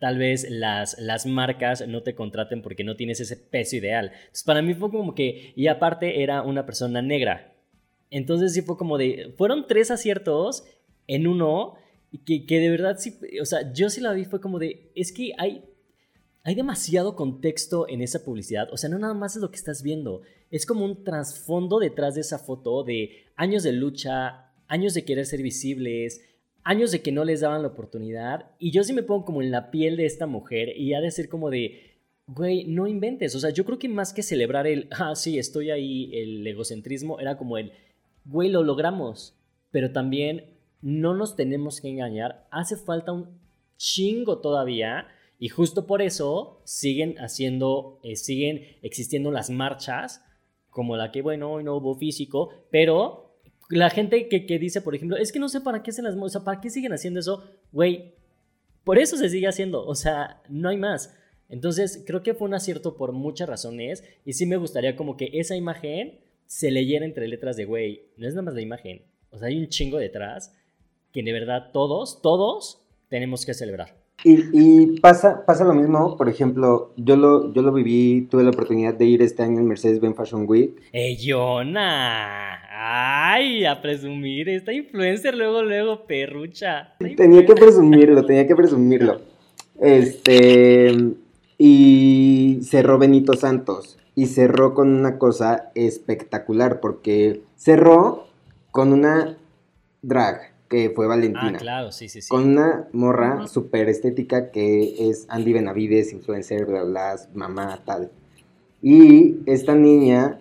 tal 0.00 0.18
vez 0.18 0.50
las, 0.50 0.98
las 0.98 1.24
marcas 1.24 1.86
no 1.86 2.02
te 2.02 2.14
contraten 2.16 2.60
porque 2.62 2.82
no 2.84 2.96
tienes 2.96 3.20
ese 3.20 3.36
peso 3.36 3.76
ideal. 3.76 4.10
Entonces 4.14 4.42
para 4.44 4.60
mí 4.62 4.74
fue 4.74 4.90
como 4.90 5.14
que, 5.14 5.52
y 5.54 5.68
aparte 5.68 6.22
era 6.22 6.42
una 6.42 6.66
persona 6.66 7.00
negra. 7.00 7.54
Entonces 8.10 8.52
sí 8.54 8.62
fue 8.62 8.76
como 8.76 8.98
de, 8.98 9.32
fueron 9.38 9.66
tres 9.66 9.90
aciertos 9.90 10.64
en 11.06 11.26
uno, 11.26 11.74
que, 12.24 12.46
que 12.46 12.60
de 12.60 12.70
verdad 12.70 12.96
sí, 12.98 13.18
o 13.40 13.44
sea, 13.44 13.72
yo 13.72 13.90
sí 13.90 14.00
la 14.00 14.12
vi, 14.12 14.24
fue 14.24 14.40
como 14.40 14.58
de, 14.58 14.90
es 14.94 15.12
que 15.12 15.32
hay, 15.38 15.64
hay 16.42 16.54
demasiado 16.54 17.16
contexto 17.16 17.88
en 17.88 18.00
esa 18.00 18.24
publicidad, 18.24 18.72
o 18.72 18.76
sea, 18.76 18.88
no 18.88 18.98
nada 18.98 19.14
más 19.14 19.36
es 19.36 19.42
lo 19.42 19.50
que 19.50 19.56
estás 19.56 19.82
viendo, 19.82 20.22
es 20.50 20.66
como 20.66 20.84
un 20.84 21.04
trasfondo 21.04 21.78
detrás 21.78 22.14
de 22.14 22.20
esa 22.20 22.38
foto 22.38 22.84
de 22.84 23.26
años 23.36 23.62
de 23.62 23.72
lucha, 23.72 24.52
años 24.68 24.94
de 24.94 25.04
querer 25.04 25.26
ser 25.26 25.42
visibles, 25.42 26.22
años 26.62 26.90
de 26.90 27.00
que 27.00 27.12
no 27.12 27.24
les 27.24 27.40
daban 27.40 27.62
la 27.62 27.68
oportunidad, 27.68 28.50
y 28.58 28.70
yo 28.70 28.82
sí 28.84 28.92
me 28.92 29.02
pongo 29.02 29.24
como 29.24 29.42
en 29.42 29.50
la 29.50 29.70
piel 29.70 29.96
de 29.96 30.06
esta 30.06 30.26
mujer 30.26 30.76
y 30.76 30.94
ha 30.94 31.00
de 31.00 31.10
ser 31.10 31.28
como 31.28 31.50
de, 31.50 32.00
güey, 32.26 32.64
no 32.64 32.86
inventes, 32.86 33.34
o 33.34 33.40
sea, 33.40 33.50
yo 33.50 33.64
creo 33.64 33.78
que 33.78 33.88
más 33.88 34.12
que 34.12 34.22
celebrar 34.22 34.66
el, 34.66 34.88
ah, 34.92 35.14
sí, 35.14 35.38
estoy 35.38 35.70
ahí, 35.70 36.10
el 36.12 36.46
egocentrismo, 36.46 37.20
era 37.20 37.36
como 37.36 37.58
el, 37.58 37.72
güey, 38.24 38.48
lo 38.48 38.62
logramos, 38.64 39.36
pero 39.70 39.92
también 39.92 40.55
no 40.82 41.14
nos 41.14 41.36
tenemos 41.36 41.80
que 41.80 41.88
engañar, 41.88 42.46
hace 42.50 42.76
falta 42.76 43.12
un 43.12 43.38
chingo 43.76 44.38
todavía. 44.38 45.08
Y 45.38 45.48
justo 45.48 45.86
por 45.86 46.00
eso 46.00 46.62
siguen 46.64 47.16
haciendo, 47.18 48.00
eh, 48.02 48.16
siguen 48.16 48.62
existiendo 48.82 49.30
las 49.30 49.50
marchas, 49.50 50.24
como 50.70 50.96
la 50.96 51.12
que, 51.12 51.22
bueno, 51.22 51.52
hoy 51.52 51.64
no 51.64 51.76
hubo 51.76 51.94
físico, 51.94 52.50
pero 52.70 53.38
la 53.68 53.90
gente 53.90 54.28
que, 54.28 54.46
que 54.46 54.58
dice, 54.58 54.80
por 54.80 54.94
ejemplo, 54.94 55.16
es 55.16 55.32
que 55.32 55.38
no 55.38 55.48
sé 55.48 55.60
para 55.60 55.82
qué 55.82 55.92
se 55.92 56.02
las, 56.02 56.14
o 56.16 56.28
sea, 56.28 56.44
para 56.44 56.60
qué 56.60 56.70
siguen 56.70 56.92
haciendo 56.92 57.20
eso, 57.20 57.44
güey, 57.72 58.14
por 58.84 58.98
eso 58.98 59.16
se 59.16 59.28
sigue 59.28 59.48
haciendo, 59.48 59.84
o 59.84 59.94
sea, 59.94 60.42
no 60.48 60.68
hay 60.68 60.76
más. 60.76 61.14
Entonces, 61.48 62.02
creo 62.06 62.22
que 62.22 62.34
fue 62.34 62.48
un 62.48 62.54
acierto 62.54 62.96
por 62.96 63.12
muchas 63.12 63.48
razones 63.48 64.04
y 64.24 64.32
sí 64.34 64.46
me 64.46 64.56
gustaría 64.56 64.96
como 64.96 65.16
que 65.16 65.30
esa 65.34 65.56
imagen 65.56 66.20
se 66.46 66.70
leyera 66.70 67.04
entre 67.04 67.28
letras 67.28 67.56
de, 67.56 67.64
güey, 67.64 68.02
no 68.16 68.26
es 68.26 68.34
nada 68.34 68.44
más 68.44 68.54
la 68.54 68.62
imagen, 68.62 69.02
o 69.30 69.38
sea, 69.38 69.48
hay 69.48 69.58
un 69.58 69.68
chingo 69.68 69.98
detrás 69.98 70.52
que 71.12 71.22
de 71.22 71.32
verdad 71.32 71.70
todos, 71.72 72.20
todos 72.22 72.80
tenemos 73.08 73.46
que 73.46 73.54
celebrar. 73.54 73.94
Y, 74.24 74.44
y 74.52 75.00
pasa, 75.00 75.44
pasa 75.44 75.64
lo 75.64 75.74
mismo, 75.74 76.16
por 76.16 76.28
ejemplo, 76.28 76.92
yo 76.96 77.16
lo, 77.16 77.52
yo 77.52 77.62
lo 77.62 77.72
viví, 77.72 78.26
tuve 78.30 78.42
la 78.42 78.50
oportunidad 78.50 78.94
de 78.94 79.04
ir 79.04 79.22
este 79.22 79.42
año 79.42 79.60
en 79.60 79.68
Mercedes-Benz 79.68 80.16
Fashion 80.16 80.46
Week. 80.48 80.80
¡Eh, 80.92 81.16
Jonah! 81.22 82.58
¡Ay! 82.70 83.66
A 83.66 83.80
presumir, 83.80 84.48
esta 84.48 84.72
influencer 84.72 85.36
luego, 85.36 85.62
luego, 85.62 86.06
perrucha. 86.06 86.94
Tenía 87.16 87.44
que 87.44 87.54
presumirlo, 87.54 88.24
tenía 88.24 88.46
que 88.46 88.56
presumirlo. 88.56 89.20
Este, 89.80 90.96
y 91.58 92.58
cerró 92.62 92.98
Benito 92.98 93.34
Santos. 93.34 93.98
Y 94.14 94.26
cerró 94.26 94.72
con 94.72 94.94
una 94.94 95.18
cosa 95.18 95.70
espectacular, 95.74 96.80
porque 96.80 97.42
cerró 97.54 98.28
con 98.70 98.94
una 98.94 99.36
drag, 100.00 100.52
que 100.68 100.90
fue 100.90 101.06
Valentina. 101.06 101.52
Ah, 101.54 101.58
claro, 101.58 101.92
sí, 101.92 102.08
sí, 102.08 102.20
sí. 102.20 102.28
Con 102.28 102.44
una 102.50 102.88
morra 102.92 103.46
súper 103.46 103.88
estética 103.88 104.50
que 104.50 105.08
es 105.10 105.26
Andy 105.28 105.52
Benavides, 105.52 106.12
influencer, 106.12 106.66
bla, 106.66 106.82
bla, 106.82 107.16
mamá, 107.34 107.82
tal. 107.84 108.10
Y 108.82 109.36
esta 109.46 109.74
niña, 109.74 110.40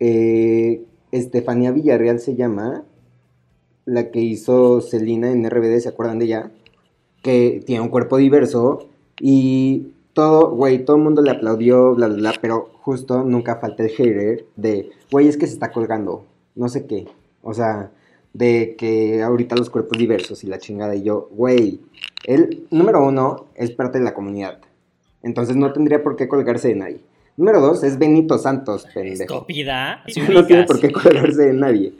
eh, 0.00 0.84
Estefanía 1.12 1.70
Villarreal 1.72 2.20
se 2.20 2.34
llama, 2.34 2.84
la 3.84 4.10
que 4.10 4.20
hizo 4.20 4.80
Celina 4.80 5.30
en 5.30 5.48
RBD, 5.48 5.80
¿se 5.80 5.88
acuerdan 5.88 6.18
de 6.18 6.26
ella? 6.26 6.50
Que 7.22 7.62
tiene 7.64 7.82
un 7.82 7.88
cuerpo 7.88 8.18
diverso 8.18 8.88
y 9.20 9.92
todo, 10.12 10.50
güey, 10.50 10.84
todo 10.84 10.96
el 10.96 11.02
mundo 11.02 11.22
le 11.22 11.30
aplaudió, 11.30 11.94
bla, 11.94 12.08
bla, 12.08 12.16
bla, 12.16 12.32
pero 12.40 12.70
justo 12.80 13.22
nunca 13.24 13.56
falta 13.56 13.82
el 13.82 13.90
hater 13.90 14.46
de, 14.56 14.90
güey, 15.10 15.28
es 15.28 15.36
que 15.36 15.46
se 15.46 15.52
está 15.54 15.70
colgando, 15.70 16.24
no 16.54 16.68
sé 16.68 16.86
qué. 16.86 17.06
O 17.42 17.54
sea, 17.54 17.90
de 18.38 18.76
que 18.78 19.20
ahorita 19.20 19.56
los 19.56 19.68
cuerpos 19.68 19.98
diversos 19.98 20.44
y 20.44 20.46
la 20.46 20.58
chingada 20.58 20.94
y 20.94 21.02
yo, 21.02 21.28
güey, 21.32 21.80
él, 22.24 22.66
número 22.70 23.04
uno, 23.04 23.46
es 23.56 23.72
parte 23.72 23.98
de 23.98 24.04
la 24.04 24.14
comunidad. 24.14 24.60
Entonces 25.22 25.56
no 25.56 25.72
tendría 25.72 26.04
por 26.04 26.14
qué 26.14 26.28
colgarse 26.28 26.68
de 26.68 26.76
nadie. 26.76 27.00
Número 27.36 27.60
dos, 27.60 27.82
es 27.82 27.98
Benito 27.98 28.38
Santos, 28.38 28.86
pendejo. 28.94 29.34
Estúpida. 29.34 30.04
si 30.06 30.20
no 30.20 30.46
tiene 30.46 30.64
por 30.64 30.78
qué 30.78 30.92
colgarse 30.92 31.46
de 31.46 31.52
nadie. 31.52 31.92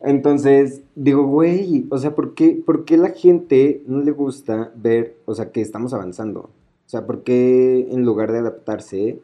Entonces, 0.00 0.82
digo, 0.96 1.24
güey, 1.24 1.86
o 1.90 1.98
sea, 1.98 2.16
¿por 2.16 2.34
qué, 2.34 2.60
¿por 2.64 2.84
qué 2.84 2.96
la 2.96 3.10
gente 3.10 3.82
no 3.86 4.00
le 4.00 4.10
gusta 4.10 4.72
ver, 4.74 5.16
o 5.24 5.34
sea, 5.34 5.52
que 5.52 5.60
estamos 5.60 5.92
avanzando? 5.92 6.40
O 6.40 6.88
sea, 6.88 7.06
¿por 7.06 7.22
qué 7.22 7.86
en 7.92 8.04
lugar 8.04 8.32
de 8.32 8.38
adaptarse, 8.38 9.20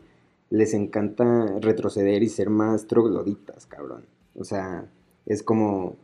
les 0.50 0.74
encanta 0.74 1.58
retroceder 1.60 2.22
y 2.22 2.28
ser 2.28 2.50
más 2.50 2.86
trogloditas, 2.86 3.66
cabrón? 3.66 4.04
O 4.38 4.44
sea, 4.44 4.84
es 5.24 5.42
como, 5.42 5.96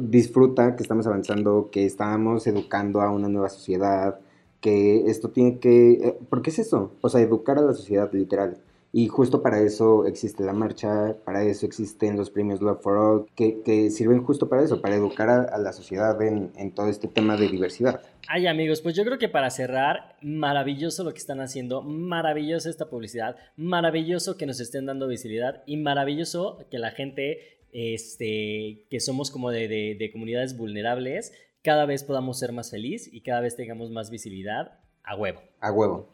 disfruta 0.00 0.76
que 0.76 0.82
estamos 0.82 1.06
avanzando, 1.06 1.68
que 1.70 1.84
estamos 1.84 2.46
educando 2.46 3.00
a 3.00 3.10
una 3.10 3.28
nueva 3.28 3.48
sociedad, 3.48 4.18
que 4.60 5.06
esto 5.06 5.30
tiene 5.30 5.58
que... 5.58 5.92
eh, 5.92 6.18
¿Por 6.28 6.42
qué 6.42 6.50
es 6.50 6.58
eso? 6.58 6.92
O 7.00 7.08
sea, 7.08 7.20
educar 7.20 7.58
a 7.58 7.62
la 7.62 7.72
sociedad, 7.72 8.10
literal. 8.12 8.58
Y 8.92 9.08
justo 9.08 9.42
para 9.42 9.60
eso 9.60 10.06
existe 10.06 10.42
la 10.42 10.54
marcha, 10.54 11.16
para 11.24 11.42
eso 11.42 11.66
existen 11.66 12.16
los 12.16 12.30
premios 12.30 12.62
Love 12.62 12.80
for 12.80 12.96
All, 12.96 13.26
que, 13.34 13.60
que 13.60 13.90
sirven 13.90 14.22
justo 14.22 14.48
para 14.48 14.62
eso, 14.62 14.80
para 14.80 14.94
educar 14.94 15.28
a, 15.28 15.58
la 15.58 15.72
sociedad 15.74 16.20
en, 16.22 16.50
en 16.56 16.70
todo 16.70 16.88
este 16.88 17.06
tema 17.06 17.36
de 17.36 17.48
diversidad. 17.48 18.00
Ay, 18.26 18.46
amigos, 18.46 18.80
pues 18.80 18.96
yo 18.96 19.04
creo 19.04 19.18
que 19.18 19.28
para 19.28 19.50
cerrar, 19.50 20.16
maravilloso 20.22 21.04
lo 21.04 21.12
que 21.12 21.18
están 21.18 21.40
haciendo, 21.40 21.82
maravillosa 21.82 22.70
esta 22.70 22.88
publicidad, 22.88 23.36
maravilloso 23.56 24.38
que 24.38 24.46
nos 24.46 24.60
estén 24.60 24.86
dando 24.86 25.08
visibilidad 25.08 25.62
y 25.66 25.76
maravilloso 25.76 26.64
que 26.70 26.78
la 26.78 26.90
gente, 26.90 27.55
este, 27.72 28.86
que 28.90 29.00
somos 29.00 29.30
como 29.30 29.50
de, 29.50 29.68
de- 29.68 29.96
de 29.98 30.10
comunidades 30.12 30.56
vulnerables, 30.56 31.32
cada 31.62 31.86
vez 31.86 32.04
podamos 32.04 32.38
ser 32.38 32.52
más 32.52 32.70
feliz 32.70 33.08
y 33.12 33.22
cada 33.22 33.40
vez 33.40 33.56
tengamos 33.56 33.90
más 33.90 34.10
visibilidad 34.10 34.78
a 35.02 35.16
huevo. 35.16 35.40
A 35.60 35.72
huevo. 35.72 36.08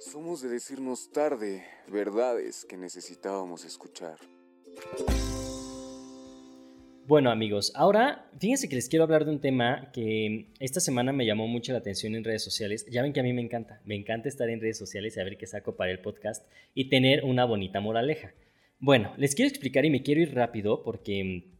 Somos 0.00 0.42
de 0.42 0.48
decirnos 0.48 1.10
tarde 1.12 1.64
verdades 1.88 2.64
que 2.64 2.76
necesitábamos 2.76 3.64
escuchar. 3.64 4.18
Bueno 7.06 7.30
amigos, 7.30 7.70
ahora 7.74 8.30
fíjense 8.40 8.66
que 8.66 8.76
les 8.76 8.88
quiero 8.88 9.04
hablar 9.04 9.26
de 9.26 9.30
un 9.30 9.38
tema 9.38 9.90
que 9.92 10.46
esta 10.58 10.80
semana 10.80 11.12
me 11.12 11.26
llamó 11.26 11.46
mucho 11.46 11.72
la 11.72 11.78
atención 11.78 12.14
en 12.14 12.24
redes 12.24 12.42
sociales. 12.42 12.86
Ya 12.90 13.02
ven 13.02 13.12
que 13.12 13.20
a 13.20 13.22
mí 13.22 13.34
me 13.34 13.42
encanta, 13.42 13.82
me 13.84 13.94
encanta 13.94 14.30
estar 14.30 14.48
en 14.48 14.58
redes 14.58 14.78
sociales 14.78 15.12
y 15.12 15.16
saber 15.16 15.36
qué 15.36 15.46
saco 15.46 15.76
para 15.76 15.90
el 15.90 15.98
podcast 15.98 16.50
y 16.72 16.88
tener 16.88 17.22
una 17.24 17.44
bonita 17.44 17.80
moraleja. 17.80 18.32
Bueno, 18.78 19.12
les 19.18 19.34
quiero 19.34 19.50
explicar 19.50 19.84
y 19.84 19.90
me 19.90 20.02
quiero 20.02 20.22
ir 20.22 20.34
rápido 20.34 20.82
porque 20.82 21.50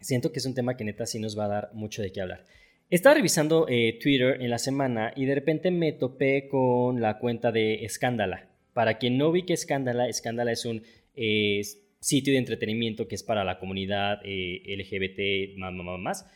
siento 0.00 0.32
que 0.32 0.40
es 0.40 0.46
un 0.46 0.54
tema 0.54 0.76
que 0.76 0.82
neta 0.82 1.06
sí 1.06 1.20
nos 1.20 1.38
va 1.38 1.44
a 1.44 1.48
dar 1.48 1.70
mucho 1.72 2.02
de 2.02 2.10
qué 2.10 2.22
hablar. 2.22 2.44
Estaba 2.88 3.14
revisando 3.14 3.66
eh, 3.68 3.96
Twitter 4.02 4.42
en 4.42 4.50
la 4.50 4.58
semana 4.58 5.12
y 5.14 5.24
de 5.24 5.36
repente 5.36 5.70
me 5.70 5.92
topé 5.92 6.48
con 6.48 7.00
la 7.00 7.20
cuenta 7.20 7.52
de 7.52 7.84
Escándala. 7.84 8.48
Para 8.72 8.98
quien 8.98 9.18
no 9.18 9.30
vi 9.30 9.44
que 9.44 9.52
Escándala, 9.52 10.08
Escándala 10.08 10.50
es 10.50 10.64
un 10.64 10.82
eh, 11.14 11.62
sitio 12.00 12.32
de 12.32 12.38
entretenimiento 12.38 13.06
que 13.06 13.14
es 13.14 13.22
para 13.22 13.44
la 13.44 13.58
comunidad 13.58 14.20
eh, 14.24 14.62
LGBT 14.66 15.58
más, 15.58 15.72
más, 15.72 15.98
más. 15.98 16.26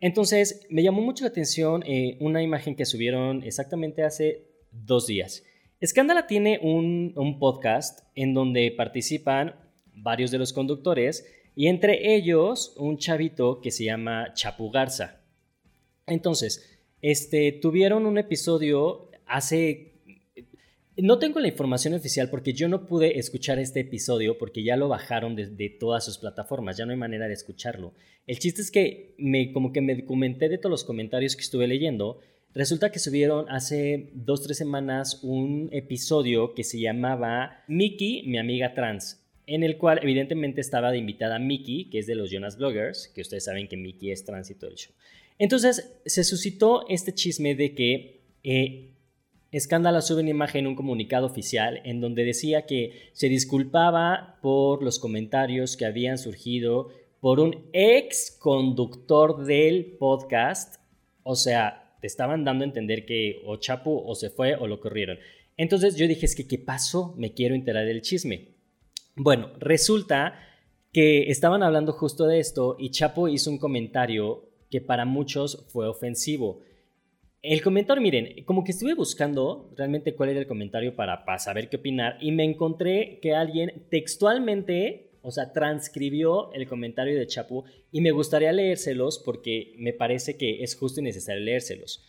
Entonces, 0.00 0.66
me 0.68 0.82
llamó 0.82 1.00
mucho 1.00 1.24
la 1.24 1.30
atención 1.30 1.84
eh, 1.86 2.16
una 2.18 2.42
imagen 2.42 2.74
que 2.74 2.86
subieron 2.86 3.42
exactamente 3.44 4.02
hace 4.02 4.48
dos 4.72 5.06
días. 5.06 5.44
Escándala 5.80 6.26
tiene 6.26 6.58
un, 6.62 7.12
un 7.16 7.38
podcast 7.38 8.00
en 8.14 8.34
donde 8.34 8.72
participan 8.72 9.54
varios 9.94 10.30
de 10.30 10.38
los 10.38 10.52
conductores 10.52 11.26
y 11.54 11.66
entre 11.66 12.14
ellos 12.14 12.74
un 12.76 12.98
chavito 12.98 13.60
que 13.60 13.70
se 13.70 13.84
llama 13.84 14.32
Chapu 14.34 14.70
Garza. 14.70 15.20
Entonces, 16.06 16.80
este, 17.00 17.52
tuvieron 17.52 18.06
un 18.06 18.18
episodio 18.18 19.10
hace... 19.26 19.91
No 20.98 21.18
tengo 21.18 21.40
la 21.40 21.48
información 21.48 21.94
oficial 21.94 22.28
porque 22.28 22.52
yo 22.52 22.68
no 22.68 22.86
pude 22.86 23.18
escuchar 23.18 23.58
este 23.58 23.80
episodio 23.80 24.36
porque 24.36 24.62
ya 24.62 24.76
lo 24.76 24.88
bajaron 24.88 25.34
de, 25.34 25.76
todas 25.80 26.04
sus 26.04 26.18
plataformas, 26.18 26.76
ya 26.76 26.84
no 26.84 26.90
hay 26.90 26.98
manera 26.98 27.28
de 27.28 27.32
escucharlo. 27.32 27.94
El 28.26 28.38
chiste 28.38 28.60
es 28.60 28.70
que 28.70 29.14
me, 29.16 29.52
como 29.52 29.72
que 29.72 29.80
me 29.80 29.94
documenté 29.94 30.50
de 30.50 30.58
todos 30.58 30.70
los 30.70 30.84
comentarios 30.84 31.34
que 31.34 31.42
estuve 31.42 31.66
leyendo. 31.66 32.20
Resulta 32.54 32.92
que 32.92 32.98
subieron 32.98 33.48
hace 33.48 34.10
dos, 34.12 34.42
tres 34.42 34.58
semanas 34.58 35.20
un 35.22 35.70
episodio 35.72 36.52
que 36.52 36.62
se 36.62 36.78
llamaba 36.78 37.64
Mickey, 37.68 38.24
mi 38.26 38.36
amiga 38.36 38.74
trans, 38.74 39.24
en 39.46 39.62
el 39.62 39.78
cual 39.78 39.98
evidentemente 40.02 40.60
estaba 40.60 40.90
de 40.90 40.98
invitada 40.98 41.38
Mickey, 41.38 41.88
que 41.88 42.00
es 42.00 42.06
de 42.06 42.16
los 42.16 42.30
Jonas 42.30 42.58
Bloggers, 42.58 43.08
que 43.14 43.22
ustedes 43.22 43.44
saben 43.44 43.66
que 43.66 43.78
Mickey 43.78 44.10
es 44.10 44.26
trans 44.26 44.50
y 44.50 44.56
todo 44.56 44.68
el 44.68 44.76
show. 44.76 44.92
Entonces 45.38 45.90
se 46.04 46.22
suscitó 46.22 46.86
este 46.90 47.14
chisme 47.14 47.54
de 47.54 47.74
que 47.74 48.20
eh, 48.44 48.91
Escándalo 49.52 50.00
sube 50.00 50.22
una 50.22 50.30
imagen, 50.30 50.66
un 50.66 50.74
comunicado 50.74 51.26
oficial, 51.26 51.82
en 51.84 52.00
donde 52.00 52.24
decía 52.24 52.64
que 52.64 53.10
se 53.12 53.28
disculpaba 53.28 54.38
por 54.40 54.82
los 54.82 54.98
comentarios 54.98 55.76
que 55.76 55.84
habían 55.84 56.16
surgido 56.16 56.88
por 57.20 57.38
un 57.38 57.66
ex 57.74 58.34
conductor 58.40 59.44
del 59.44 59.98
podcast. 59.98 60.80
O 61.22 61.36
sea, 61.36 61.94
te 62.00 62.06
estaban 62.06 62.44
dando 62.44 62.64
a 62.64 62.66
entender 62.66 63.04
que 63.04 63.42
o 63.44 63.58
Chapu 63.58 64.02
o 64.06 64.14
se 64.14 64.30
fue 64.30 64.54
o 64.54 64.66
lo 64.66 64.80
corrieron. 64.80 65.18
Entonces 65.58 65.96
yo 65.96 66.08
dije, 66.08 66.24
es 66.24 66.34
que, 66.34 66.48
¿qué 66.48 66.56
pasó? 66.56 67.14
Me 67.18 67.34
quiero 67.34 67.54
enterar 67.54 67.84
del 67.84 68.00
chisme. 68.00 68.54
Bueno, 69.16 69.50
resulta 69.58 70.34
que 70.94 71.30
estaban 71.30 71.62
hablando 71.62 71.92
justo 71.92 72.26
de 72.26 72.38
esto 72.38 72.76
y 72.78 72.90
Chapo 72.90 73.28
hizo 73.28 73.50
un 73.50 73.58
comentario 73.58 74.48
que 74.70 74.80
para 74.80 75.04
muchos 75.04 75.66
fue 75.68 75.86
ofensivo. 75.86 76.62
El 77.42 77.60
comentario, 77.60 78.00
miren, 78.00 78.44
como 78.44 78.62
que 78.62 78.70
estuve 78.70 78.94
buscando 78.94 79.68
realmente 79.76 80.14
cuál 80.14 80.28
era 80.28 80.38
el 80.38 80.46
comentario 80.46 80.94
para, 80.94 81.24
para 81.24 81.40
saber 81.40 81.68
qué 81.68 81.76
opinar 81.76 82.16
y 82.20 82.30
me 82.30 82.44
encontré 82.44 83.18
que 83.20 83.34
alguien 83.34 83.82
textualmente, 83.90 85.10
o 85.22 85.32
sea, 85.32 85.52
transcribió 85.52 86.52
el 86.52 86.68
comentario 86.68 87.18
de 87.18 87.26
Chapu 87.26 87.64
y 87.90 88.00
me 88.00 88.12
gustaría 88.12 88.52
leérselos 88.52 89.18
porque 89.18 89.74
me 89.76 89.92
parece 89.92 90.36
que 90.36 90.62
es 90.62 90.76
justo 90.76 91.00
y 91.00 91.02
necesario 91.02 91.42
leérselos. 91.42 92.04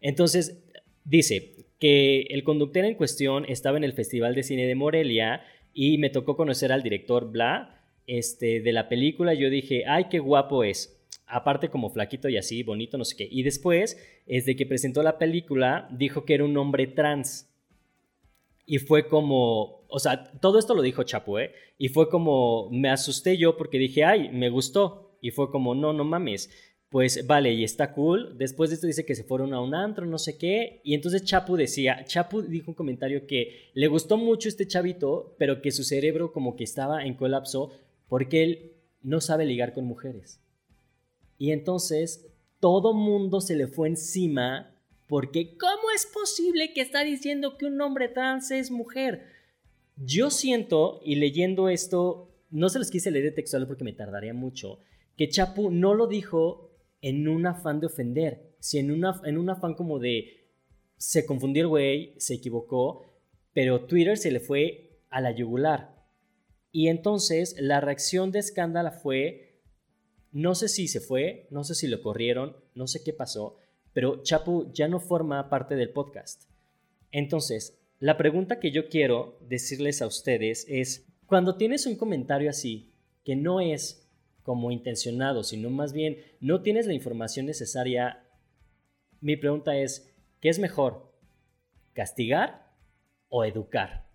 Entonces, 0.00 0.64
dice 1.04 1.52
que 1.78 2.22
el 2.30 2.42
conductor 2.42 2.84
en 2.84 2.96
cuestión 2.96 3.44
estaba 3.48 3.76
en 3.76 3.84
el 3.84 3.92
Festival 3.92 4.34
de 4.34 4.42
Cine 4.42 4.66
de 4.66 4.74
Morelia 4.74 5.44
y 5.72 5.98
me 5.98 6.10
tocó 6.10 6.36
conocer 6.36 6.72
al 6.72 6.82
director 6.82 7.30
Bla 7.30 7.80
este, 8.08 8.60
de 8.60 8.72
la 8.72 8.88
película. 8.88 9.34
Yo 9.34 9.50
dije, 9.50 9.84
ay, 9.86 10.06
qué 10.10 10.18
guapo 10.18 10.64
es 10.64 10.93
aparte 11.26 11.68
como 11.68 11.90
flaquito 11.90 12.28
y 12.28 12.36
así, 12.36 12.62
bonito, 12.62 12.98
no 12.98 13.04
sé 13.04 13.16
qué. 13.16 13.28
Y 13.30 13.42
después, 13.42 13.98
desde 14.26 14.56
que 14.56 14.66
presentó 14.66 15.02
la 15.02 15.18
película, 15.18 15.88
dijo 15.92 16.24
que 16.24 16.34
era 16.34 16.44
un 16.44 16.56
hombre 16.56 16.86
trans. 16.86 17.48
Y 18.66 18.78
fue 18.78 19.08
como, 19.08 19.84
o 19.88 19.98
sea, 19.98 20.24
todo 20.40 20.58
esto 20.58 20.74
lo 20.74 20.82
dijo 20.82 21.02
Chapo, 21.02 21.38
¿eh? 21.38 21.52
Y 21.78 21.88
fue 21.88 22.08
como, 22.08 22.70
me 22.70 22.90
asusté 22.90 23.36
yo 23.36 23.56
porque 23.56 23.78
dije, 23.78 24.04
ay, 24.04 24.30
me 24.30 24.48
gustó. 24.48 25.16
Y 25.20 25.30
fue 25.30 25.50
como, 25.50 25.74
no, 25.74 25.92
no 25.92 26.04
mames. 26.04 26.50
Pues 26.88 27.26
vale, 27.26 27.52
y 27.52 27.64
está 27.64 27.92
cool. 27.92 28.38
Después 28.38 28.70
de 28.70 28.74
esto 28.74 28.86
dice 28.86 29.04
que 29.04 29.16
se 29.16 29.24
fueron 29.24 29.52
a 29.52 29.60
un 29.60 29.74
antro, 29.74 30.06
no 30.06 30.18
sé 30.18 30.38
qué. 30.38 30.80
Y 30.84 30.94
entonces 30.94 31.24
Chapu 31.24 31.56
decía, 31.56 32.04
Chapu 32.04 32.42
dijo 32.42 32.70
un 32.70 32.76
comentario 32.76 33.26
que 33.26 33.70
le 33.74 33.88
gustó 33.88 34.16
mucho 34.16 34.48
este 34.48 34.68
chavito, 34.68 35.34
pero 35.38 35.60
que 35.60 35.72
su 35.72 35.82
cerebro 35.82 36.32
como 36.32 36.54
que 36.54 36.62
estaba 36.62 37.04
en 37.04 37.14
colapso 37.14 37.72
porque 38.08 38.44
él 38.44 38.72
no 39.02 39.20
sabe 39.20 39.44
ligar 39.44 39.72
con 39.72 39.86
mujeres. 39.86 40.40
Y 41.38 41.52
entonces 41.52 42.26
todo 42.60 42.94
mundo 42.94 43.40
se 43.40 43.56
le 43.56 43.66
fue 43.66 43.88
encima 43.88 44.74
porque 45.06 45.56
¿cómo 45.58 45.90
es 45.94 46.06
posible 46.06 46.72
que 46.72 46.80
está 46.80 47.04
diciendo 47.04 47.56
que 47.58 47.66
un 47.66 47.80
hombre 47.80 48.08
trans 48.08 48.50
es 48.50 48.70
mujer? 48.70 49.26
Yo 49.96 50.30
siento, 50.30 51.00
y 51.04 51.16
leyendo 51.16 51.68
esto, 51.68 52.32
no 52.50 52.68
se 52.68 52.78
los 52.78 52.90
quise 52.90 53.10
leer 53.10 53.34
textual 53.34 53.66
porque 53.66 53.84
me 53.84 53.92
tardaría 53.92 54.34
mucho, 54.34 54.78
que 55.16 55.28
Chapu 55.28 55.70
no 55.70 55.94
lo 55.94 56.06
dijo 56.06 56.70
en 57.00 57.28
un 57.28 57.46
afán 57.46 57.80
de 57.80 57.86
ofender, 57.86 58.54
sino 58.58 58.94
en, 59.24 59.38
un 59.38 59.50
afán 59.50 59.74
como 59.74 59.98
de 59.98 60.48
se 60.96 61.26
confundió 61.26 61.64
el 61.64 61.68
güey, 61.68 62.14
se 62.16 62.34
equivocó, 62.34 63.04
pero 63.52 63.84
Twitter 63.84 64.16
se 64.16 64.30
le 64.30 64.40
fue 64.40 65.00
a 65.10 65.20
la 65.20 65.32
yugular. 65.32 65.94
Y 66.72 66.88
entonces 66.88 67.56
la 67.58 67.80
reacción 67.80 68.32
de 68.32 68.38
escándalo 68.38 68.90
fue, 68.90 69.43
no 70.34 70.56
sé 70.56 70.68
si 70.68 70.88
se 70.88 71.00
fue, 71.00 71.46
no 71.50 71.62
sé 71.62 71.76
si 71.76 71.86
lo 71.86 72.02
corrieron, 72.02 72.56
no 72.74 72.88
sé 72.88 73.04
qué 73.04 73.12
pasó, 73.12 73.56
pero 73.92 74.20
Chapu 74.24 74.72
ya 74.72 74.88
no 74.88 74.98
forma 74.98 75.48
parte 75.48 75.76
del 75.76 75.90
podcast. 75.90 76.50
Entonces, 77.12 77.78
la 78.00 78.16
pregunta 78.16 78.58
que 78.58 78.72
yo 78.72 78.88
quiero 78.88 79.38
decirles 79.48 80.02
a 80.02 80.08
ustedes 80.08 80.66
es, 80.68 81.06
cuando 81.26 81.56
tienes 81.56 81.86
un 81.86 81.94
comentario 81.94 82.50
así, 82.50 82.92
que 83.24 83.36
no 83.36 83.60
es 83.60 84.10
como 84.42 84.72
intencionado, 84.72 85.44
sino 85.44 85.70
más 85.70 85.92
bien 85.92 86.18
no 86.40 86.62
tienes 86.62 86.88
la 86.88 86.94
información 86.94 87.46
necesaria, 87.46 88.26
mi 89.20 89.36
pregunta 89.36 89.76
es, 89.76 90.12
¿qué 90.40 90.48
es 90.48 90.58
mejor? 90.58 91.14
¿Castigar 91.92 92.72
o 93.28 93.44
educar? 93.44 94.08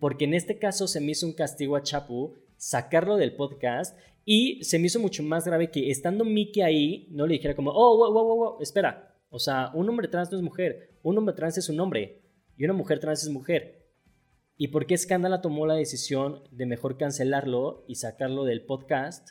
Porque 0.00 0.24
en 0.24 0.32
este 0.32 0.58
caso 0.58 0.88
se 0.88 1.02
me 1.02 1.12
hizo 1.12 1.26
un 1.26 1.34
castigo 1.34 1.76
a 1.76 1.82
Chapu 1.82 2.34
sacarlo 2.56 3.18
del 3.18 3.36
podcast 3.36 3.96
y 4.30 4.62
se 4.62 4.78
me 4.78 4.88
hizo 4.88 5.00
mucho 5.00 5.22
más 5.22 5.46
grave 5.46 5.70
que 5.70 5.90
estando 5.90 6.22
Mickey 6.22 6.62
ahí, 6.62 7.08
no 7.12 7.26
le 7.26 7.32
dijera 7.32 7.56
como, 7.56 7.70
oh, 7.70 7.96
wow, 7.96 8.12
wow, 8.12 8.36
wow, 8.36 8.56
espera. 8.60 9.16
O 9.30 9.38
sea, 9.38 9.70
un 9.72 9.88
hombre 9.88 10.06
trans 10.06 10.30
no 10.30 10.36
es 10.36 10.44
mujer, 10.44 10.90
un 11.02 11.16
hombre 11.16 11.34
trans 11.34 11.56
es 11.56 11.70
un 11.70 11.80
hombre 11.80 12.20
y 12.54 12.66
una 12.66 12.74
mujer 12.74 13.00
trans 13.00 13.22
es 13.22 13.30
mujer. 13.30 13.86
¿Y 14.58 14.68
por 14.68 14.84
qué 14.84 14.92
Escándala 14.92 15.40
tomó 15.40 15.64
la 15.64 15.76
decisión 15.76 16.42
de 16.50 16.66
mejor 16.66 16.98
cancelarlo 16.98 17.86
y 17.88 17.94
sacarlo 17.94 18.44
del 18.44 18.66
podcast 18.66 19.30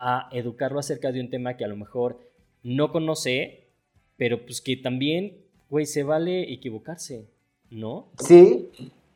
a 0.00 0.28
educarlo 0.32 0.80
acerca 0.80 1.12
de 1.12 1.20
un 1.20 1.30
tema 1.30 1.56
que 1.56 1.64
a 1.64 1.68
lo 1.68 1.76
mejor 1.76 2.18
no 2.64 2.90
conoce, 2.90 3.68
pero 4.16 4.44
pues 4.44 4.60
que 4.60 4.76
también, 4.76 5.44
güey, 5.70 5.86
se 5.86 6.02
vale 6.02 6.52
equivocarse, 6.52 7.28
¿no? 7.70 8.10
Sí, 8.18 8.68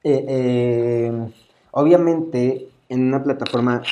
eh, 0.05 0.25
eh, 0.29 1.13
obviamente 1.73 2.69
en 2.89 3.01
una 3.09 3.25
plataforma 3.25 3.83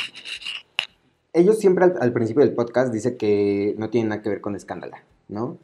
ellos 1.32 1.58
siempre 1.58 1.84
al, 1.84 2.12
principio 2.12 2.44
del 2.44 2.54
podcast 2.54 2.92
dicen 2.92 3.16
que 3.16 3.74
no 3.78 3.90
tienen 3.90 4.10
nada 4.10 4.22
que 4.22 4.28
ver 4.28 4.40
con 4.40 4.56
Escándala, 4.56 5.04
¿no? 5.28 5.58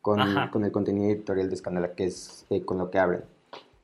Con, 0.00 0.18
con 0.50 0.64
el 0.64 0.72
contenido 0.72 1.10
editorial 1.10 1.48
de 1.48 1.54
Escándala, 1.54 1.94
que 1.94 2.06
es 2.06 2.46
eh, 2.50 2.62
con 2.62 2.78
lo 2.78 2.90
que 2.90 2.98
abren. 2.98 3.22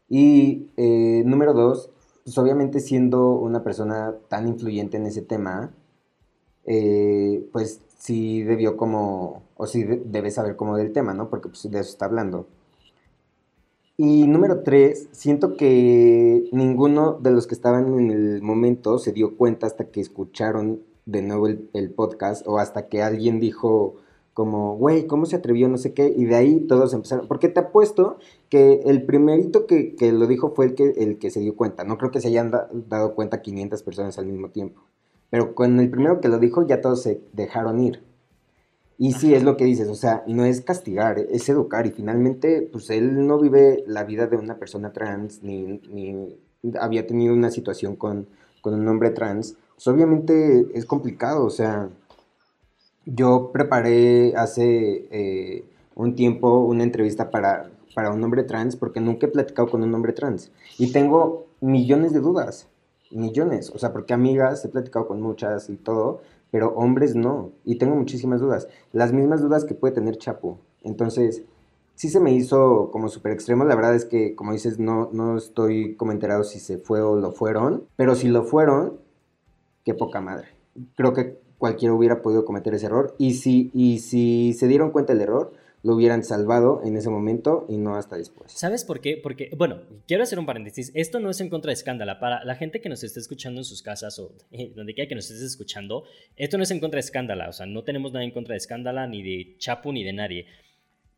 Y 0.09 0.69
eh, 0.77 1.23
número 1.27 1.53
dos, 1.53 1.91
pues 2.25 2.39
obviamente 2.39 2.81
siendo 2.81 3.33
una 3.33 3.63
persona 3.63 4.15
tan 4.29 4.49
influyente 4.49 4.97
en 4.97 5.07
ese 5.07 5.23
tema, 5.23 5.71
eh, 6.65 7.47
pues 7.53 7.81
sí 7.99 8.43
debió 8.43 8.77
como, 8.77 9.43
o 9.57 9.67
sí 9.67 9.85
debe 9.85 10.31
saber 10.31 10.57
como 10.57 10.77
del 10.77 10.93
tema, 10.93 11.13
¿no? 11.13 11.29
Porque 11.29 11.49
pues 11.49 11.71
de 11.71 11.79
eso 11.79 11.91
está 11.91 12.07
hablando. 12.07 12.47
Y 13.99 14.27
número 14.27 14.63
tres, 14.63 15.09
siento 15.13 15.57
que 15.57 16.49
ninguno 16.53 17.15
de 17.15 17.31
los 17.31 17.47
que 17.47 17.55
estaban 17.55 17.99
en 17.99 18.11
el 18.11 18.43
momento 18.43 18.99
se 18.99 19.13
dio 19.13 19.37
cuenta 19.37 19.67
hasta 19.67 19.87
que 19.87 20.01
escucharon 20.01 20.81
de 21.07 21.23
nuevo 21.23 21.47
el, 21.47 21.91
podcast 21.91 22.47
o 22.47 22.59
hasta 22.59 22.89
que 22.89 23.03
alguien 23.03 23.39
dijo 23.41 23.97
como, 24.35 24.77
güey, 24.77 25.07
¿cómo 25.07 25.25
se 25.25 25.37
atrevió? 25.37 25.69
No 25.69 25.79
sé 25.79 25.95
qué, 25.95 26.13
y 26.15 26.27
de 26.27 26.35
ahí 26.35 26.61
todos 26.61 26.93
empezaron, 26.93 27.27
porque 27.27 27.49
te 27.49 27.61
apuesto 27.61 28.19
que 28.51 28.83
el 28.85 29.03
primerito 29.05 29.67
que, 29.67 29.97
lo 30.13 30.27
dijo 30.27 30.51
fue 30.55 30.67
el 30.67 30.75
que, 30.75 30.91
el 30.99 31.19
que 31.19 31.31
se 31.31 31.41
dio 31.41 31.57
cuenta, 31.57 31.85
no 31.85 31.97
creo 31.97 32.11
que 32.11 32.21
se 32.21 32.29
hayan 32.29 32.51
dado 32.51 33.15
cuenta 33.15 33.41
500 33.41 33.83
personas 33.83 34.19
al 34.19 34.27
mismo 34.27 34.51
tiempo, 34.51 34.83
pero 35.31 35.55
con 35.55 35.81
el 35.81 35.89
primero 35.89 36.21
que 36.21 36.29
lo 36.29 36.39
dijo 36.39 36.67
ya 36.67 36.83
todos 36.83 37.03
se 37.03 37.23
dejaron 37.33 37.81
ir. 37.81 38.03
Y 38.99 39.13
sí, 39.13 39.35
es 39.35 39.43
lo 39.43 39.59
que 39.59 39.67
dices, 39.67 39.89
o 39.89 39.95
sea, 39.95 40.25
no 40.27 40.47
es 40.47 40.63
castigar, 40.63 41.19
es 41.19 41.49
educar, 41.51 41.87
y 41.87 41.91
finalmente, 41.91 42.63
pues 42.63 42.89
él 42.91 43.27
no 43.27 43.39
vive 43.39 43.85
la 43.87 44.05
vida 44.05 44.27
de 44.27 44.39
una 44.39 44.59
persona 44.59 44.93
trans, 44.93 45.43
ni, 45.43 45.81
ni 45.91 46.39
había 46.81 47.07
tenido 47.07 47.35
una 47.35 47.51
situación 47.51 47.97
con, 47.97 48.27
con 48.63 48.73
un 48.73 48.89
hombre 48.89 49.11
trans, 49.11 49.57
obviamente 49.85 50.67
es 50.75 50.85
complicado, 50.85 51.45
o 51.45 51.51
sea, 51.51 51.89
yo 53.05 53.51
preparé 53.53 54.35
hace 54.37 55.07
eh, 55.11 55.65
un 55.95 56.15
tiempo 56.15 56.61
una 56.61 56.83
entrevista 56.83 57.31
para, 57.31 57.71
para 57.95 58.11
un 58.11 58.23
hombre 58.25 58.43
trans 58.45 58.77
porque 58.77 59.01
nunca 59.01 59.27
he 59.27 59.31
platicado 59.31 59.69
con 59.69 59.83
un 59.83 59.95
hombre 59.95 60.13
trans 60.13 60.51
y 60.79 60.93
tengo 60.93 61.47
millones 61.61 62.13
de 62.13 62.21
dudas, 62.21 62.69
millones, 63.11 63.71
o 63.71 63.79
sea, 63.79 63.93
porque 63.93 64.15
amigas 64.15 64.65
he 64.65 64.69
platicado 64.69 65.07
con 65.07 65.21
muchas 65.21 65.69
y 65.69 65.77
todo, 65.77 66.21
pero 66.51 66.71
hombres 66.75 67.15
no, 67.15 67.51
y 67.65 67.77
tengo 67.77 67.95
muchísimas 67.95 68.41
dudas, 68.41 68.69
las 68.93 69.13
mismas 69.13 69.41
dudas 69.41 69.65
que 69.65 69.75
puede 69.75 69.95
tener 69.95 70.17
Chapo, 70.17 70.59
entonces 70.83 71.45
sí 71.97 72.11
se 72.11 72.21
me 72.21 72.33
hizo 72.33 72.91
como 72.93 73.09
súper 73.09 73.33
extremo. 73.33 73.65
La 73.65 73.75
verdad 73.75 73.95
es 73.95 74.05
que, 74.05 74.37
como 74.37 74.53
dices, 74.53 74.79
no, 74.79 75.09
no 75.13 75.37
estoy 75.37 75.97
como 75.97 76.13
enterado 76.13 76.45
si 76.45 76.61
se 76.61 76.79
fue 76.79 77.01
o 77.01 77.17
lo 77.17 77.33
fueron. 77.33 77.85
Pero 77.97 78.15
si 78.15 78.29
lo 78.29 78.45
fueron, 78.45 79.01
qué 79.87 79.95
poca 79.95 80.21
madre. 80.21 80.49
Creo 80.97 81.15
que 81.15 81.39
cualquiera 81.57 81.95
hubiera 81.95 82.21
podido 82.21 82.45
cometer 82.45 82.75
ese 82.75 82.87
error 82.87 83.15
y 83.19 83.35
si, 83.35 83.71
y 83.73 84.01
si 84.01 84.53
se 84.53 84.67
dieron 84.67 84.91
cuenta 84.91 85.15
del 85.15 85.23
error, 85.23 85.53
lo 85.83 85.95
hubieran 85.95 86.25
salvado 86.25 86.83
en 86.85 86.97
ese 86.97 87.09
momento 87.09 87.65
y 87.69 87.77
no 87.77 87.95
hasta 87.95 88.17
después. 88.17 88.51
¿Sabes 88.51 88.85
por 88.85 89.01
qué? 89.01 89.21
Porque, 89.23 89.51
bueno, 89.57 89.83
quiero 90.09 90.25
hacer 90.25 90.41
un 90.41 90.45
paréntesis. 90.45 90.91
Esto 90.95 91.21
no 91.21 91.31
es 91.31 91.41
en 91.41 91.49
contra 91.49 91.71
de 91.71 91.75
escándala. 91.75 92.19
Para 92.19 92.45
la 92.45 92.57
gente 92.57 92.81
que 92.81 92.89
nos 92.89 93.05
esté 93.05 93.21
escuchando 93.21 93.61
en 93.61 93.65
sus 93.65 93.83
casas 93.83 94.19
o 94.19 94.33
eh, 94.51 94.73
donde 94.75 94.95
quiera 94.95 95.09
que 95.09 95.15
nos 95.15 95.31
estés 95.31 95.47
escuchando, 95.47 96.03
esto 96.35 96.57
no 96.57 96.65
es 96.65 96.71
en 96.73 96.81
contra 96.81 96.97
de 96.97 97.03
escándala. 97.03 97.49
O 97.49 97.53
sea, 97.53 97.67
no 97.67 97.85
tenemos 97.85 98.13
nada 98.13 98.25
en 98.25 98.33
contra 98.33 98.55
de 98.55 98.59
escándala, 98.59 99.07
ni 99.07 99.23
de 99.23 99.57
Chapu, 99.59 99.93
ni 99.93 100.03
de 100.03 100.13
nadie. 100.13 100.47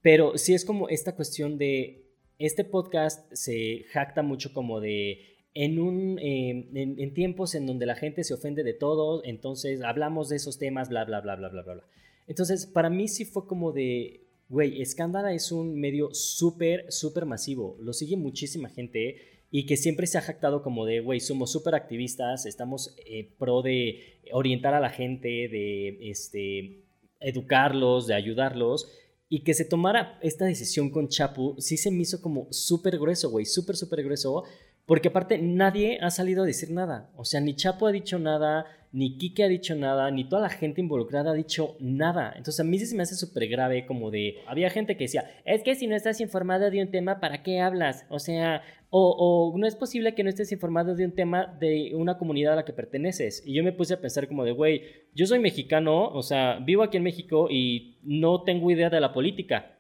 Pero 0.02 0.37
sí 0.37 0.52
es 0.52 0.66
como 0.66 0.90
esta 0.90 1.16
cuestión 1.16 1.57
de. 1.57 2.04
Este 2.38 2.62
podcast 2.62 3.33
se 3.33 3.85
jacta 3.90 4.22
mucho 4.22 4.52
como 4.52 4.81
de 4.81 5.38
en, 5.61 5.81
un, 5.81 6.21
eh, 6.21 6.68
en, 6.73 7.14
tiempos 7.14 7.57
en 7.57 7.66
donde 7.66 7.85
la 7.85 7.97
gente 7.97 8.23
se 8.23 8.33
ofende 8.33 8.62
de 8.62 8.75
todo, 8.75 9.25
entonces 9.25 9.83
hablamos 9.83 10.29
de 10.29 10.37
esos 10.37 10.57
temas, 10.57 10.88
bla, 10.88 11.05
bla, 11.05 11.21
bla, 11.21 11.35
bla, 11.35 11.49
bla, 11.49 11.62
bla. 11.62 11.85
Entonces, 12.29 12.64
para 12.64 12.90
mí 12.90 13.09
sí 13.09 13.25
fue 13.25 13.44
como 13.49 13.73
de, 13.73 14.29
güey, 14.49 14.81
Escándala 14.81 15.33
es 15.33 15.51
un 15.51 15.75
medio 15.75 16.14
súper, 16.14 16.85
súper 16.92 17.27
masivo, 17.27 17.77
lo 17.81 17.92
sigue 17.92 18.16
muchísima 18.16 18.68
gente 18.68 19.16
y 19.51 19.66
que 19.66 19.77
siempre 19.77 20.07
se 20.07 20.16
ha 20.18 20.21
jactado 20.21 20.62
como 20.62 20.87
de, 20.87 21.01
güey, 21.01 21.18
somos 21.18 21.51
súper 21.51 21.75
activistas, 21.75 22.47
estamos 22.47 22.94
eh, 23.05 23.35
pro 23.37 23.61
de 23.61 24.21
orientar 24.31 24.75
a 24.75 24.81
la 24.81 24.90
gente, 24.90 25.27
de 25.29 26.09
este, 26.09 26.85
educarlos, 27.18 28.07
de 28.07 28.14
ayudarlos. 28.14 28.92
Y 29.29 29.42
que 29.42 29.55
se 29.55 29.64
tomara 29.64 30.21
esta 30.23 30.44
decisión 30.44 30.88
con 30.88 31.09
Chapu, 31.09 31.57
sí 31.59 31.77
se 31.77 31.90
me 31.90 32.03
hizo 32.03 32.23
como 32.23 32.47
súper 32.51 32.97
grueso, 32.99 33.29
güey, 33.29 33.44
súper, 33.44 33.77
súper 33.77 34.03
grueso, 34.03 34.44
porque 34.88 35.09
aparte 35.09 35.37
nadie 35.37 35.98
ha 36.01 36.11
salido 36.11 36.42
a 36.42 36.46
decir 36.46 36.70
nada. 36.70 37.11
O 37.14 37.27
sea, 37.27 37.42
ni 37.42 37.55
Chapo 37.55 37.87
ha 37.87 37.92
dicho 37.92 38.18
nada, 38.18 38.64
ni 38.90 39.18
Kike 39.18 39.44
ha 39.44 39.48
dicho 39.48 39.74
nada, 39.74 40.11
ni 40.11 40.27
toda 40.27 40.40
la 40.40 40.48
gente 40.48 40.81
involucrada 40.81 41.33
ha 41.33 41.35
dicho 41.35 41.77
nada. 41.79 42.33
Entonces 42.35 42.61
a 42.61 42.64
mí 42.64 42.79
sí 42.79 42.87
se 42.87 42.96
me 42.96 43.03
hace 43.03 43.14
súper 43.14 43.48
grave 43.48 43.85
como 43.85 44.11
de... 44.11 44.38
Había 44.46 44.70
gente 44.70 44.96
que 44.96 45.05
decía, 45.05 45.31
es 45.44 45.62
que 45.62 45.74
si 45.74 45.87
no 45.87 45.94
estás 45.94 46.22
informado 46.22 46.70
de 46.70 46.81
un 46.81 46.90
tema, 46.90 47.20
¿para 47.20 47.42
qué 47.42 47.61
hablas? 47.61 48.07
O 48.09 48.18
sea, 48.18 48.62
o, 48.88 49.53
no 49.59 49.66
es 49.66 49.77
posible 49.77 50.14
que 50.14 50.24
no 50.24 50.31
estés 50.31 50.53
informado 50.53 50.94
de 50.94 51.05
un 51.05 51.12
tema 51.12 51.55
de 51.61 51.92
una 51.94 52.16
comunidad 52.16 52.55
a 52.55 52.57
la 52.57 52.64
que 52.64 52.72
perteneces. 52.72 53.42
Y 53.44 53.53
yo 53.53 53.62
me 53.62 53.72
puse 53.72 53.92
a 53.92 54.01
pensar 54.01 54.27
como 54.27 54.46
de, 54.46 54.53
güey, 54.53 54.85
yo 55.14 55.27
soy 55.27 55.38
mexicano, 55.38 56.09
o 56.09 56.22
sea, 56.22 56.61
vivo 56.61 56.83
aquí 56.83 56.96
en 56.96 57.03
México 57.03 57.48
y 57.51 57.98
no 58.05 58.42
tengo 58.42 58.70
idea 58.70 58.88
de 58.88 59.01
la 59.01 59.12
política 59.12 59.78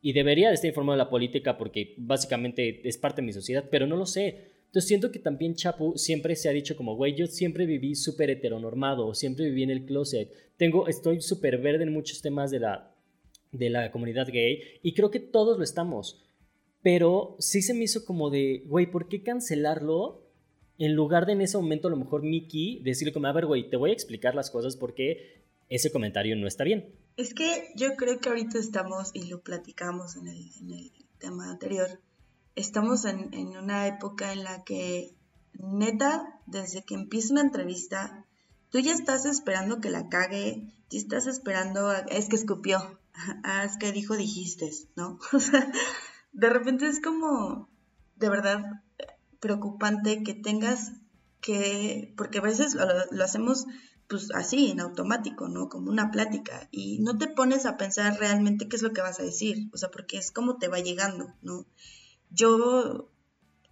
y 0.00 0.12
debería 0.12 0.48
de 0.48 0.54
estar 0.54 0.68
informado 0.68 0.96
de 0.96 1.04
la 1.04 1.10
política 1.10 1.58
porque 1.58 1.94
básicamente 1.98 2.86
es 2.86 2.98
parte 2.98 3.20
de 3.20 3.26
mi 3.26 3.32
sociedad, 3.32 3.64
pero 3.70 3.86
no 3.86 3.96
lo 3.96 4.06
sé. 4.06 4.52
Entonces 4.66 4.86
siento 4.86 5.10
que 5.10 5.18
también 5.18 5.54
Chapu 5.54 5.96
siempre 5.96 6.36
se 6.36 6.48
ha 6.48 6.52
dicho 6.52 6.76
como, 6.76 6.94
güey, 6.94 7.14
yo 7.14 7.26
siempre 7.26 7.66
viví 7.66 7.94
súper 7.94 8.30
heteronormado, 8.30 9.14
siempre 9.14 9.46
viví 9.46 9.62
en 9.62 9.70
el 9.70 9.86
closet, 9.86 10.30
tengo, 10.56 10.88
estoy 10.88 11.20
súper 11.22 11.58
verde 11.58 11.84
en 11.84 11.92
muchos 11.92 12.20
temas 12.20 12.50
de 12.50 12.60
la, 12.60 12.94
de 13.50 13.70
la 13.70 13.90
comunidad 13.90 14.28
gay 14.30 14.60
y 14.82 14.92
creo 14.92 15.10
que 15.10 15.20
todos 15.20 15.56
lo 15.56 15.64
estamos. 15.64 16.24
Pero 16.82 17.36
sí 17.38 17.62
se 17.62 17.74
me 17.74 17.84
hizo 17.84 18.04
como 18.04 18.30
de, 18.30 18.62
güey, 18.66 18.86
¿por 18.90 19.08
qué 19.08 19.22
cancelarlo? 19.22 20.26
En 20.78 20.94
lugar 20.94 21.26
de 21.26 21.32
en 21.32 21.40
ese 21.40 21.56
momento 21.56 21.88
a 21.88 21.90
lo 21.90 21.96
mejor 21.96 22.22
Mickey 22.22 22.80
decirle 22.84 23.12
como, 23.12 23.26
a 23.26 23.32
ver, 23.32 23.46
güey, 23.46 23.68
te 23.68 23.76
voy 23.76 23.90
a 23.90 23.94
explicar 23.94 24.34
las 24.34 24.50
cosas 24.50 24.76
porque 24.76 25.42
ese 25.68 25.90
comentario 25.90 26.36
no 26.36 26.46
está 26.46 26.62
bien. 26.62 26.94
Es 27.18 27.34
que 27.34 27.72
yo 27.74 27.96
creo 27.96 28.20
que 28.20 28.28
ahorita 28.28 28.60
estamos, 28.60 29.10
y 29.12 29.24
lo 29.24 29.40
platicamos 29.40 30.14
en 30.14 30.28
el, 30.28 30.92
tema 31.18 31.50
anterior, 31.50 32.00
estamos 32.54 33.04
en, 33.06 33.34
una 33.56 33.88
época 33.88 34.32
en 34.32 34.44
la 34.44 34.62
que 34.62 35.16
neta, 35.54 36.40
desde 36.46 36.84
que 36.84 36.94
empieza 36.94 37.32
una 37.32 37.40
entrevista, 37.40 38.24
tú 38.70 38.78
ya 38.78 38.92
estás 38.92 39.24
esperando 39.24 39.80
que 39.80 39.90
la 39.90 40.08
cague, 40.08 40.72
ya 40.90 40.98
estás 41.00 41.26
esperando, 41.26 41.88
a- 41.88 41.98
es 42.02 42.28
que 42.28 42.36
escupió, 42.36 43.00
ah, 43.42 43.64
es 43.64 43.76
que 43.78 43.90
dijo 43.90 44.16
dijiste, 44.16 44.70
¿no? 44.94 45.18
O 45.32 45.40
sea, 45.40 45.72
de 46.30 46.50
repente 46.50 46.86
es 46.86 47.00
como, 47.00 47.68
de 48.14 48.28
verdad, 48.28 48.84
preocupante 49.40 50.22
que 50.22 50.34
tengas 50.34 50.92
que, 51.40 52.12
porque 52.16 52.38
a 52.38 52.42
veces 52.42 52.74
lo, 52.74 53.24
hacemos 53.24 53.66
pues 54.08 54.30
así, 54.34 54.70
en 54.70 54.80
automático, 54.80 55.48
¿no? 55.48 55.68
Como 55.68 55.90
una 55.90 56.10
plática, 56.10 56.68
y 56.70 56.98
no 57.00 57.18
te 57.18 57.28
pones 57.28 57.66
a 57.66 57.76
pensar 57.76 58.18
realmente 58.18 58.66
qué 58.66 58.76
es 58.76 58.82
lo 58.82 58.92
que 58.92 59.02
vas 59.02 59.20
a 59.20 59.24
decir, 59.24 59.68
o 59.72 59.76
sea, 59.76 59.90
porque 59.90 60.16
es 60.16 60.30
como 60.32 60.56
te 60.56 60.68
va 60.68 60.78
llegando, 60.78 61.34
¿no? 61.42 61.66
Yo 62.30 63.10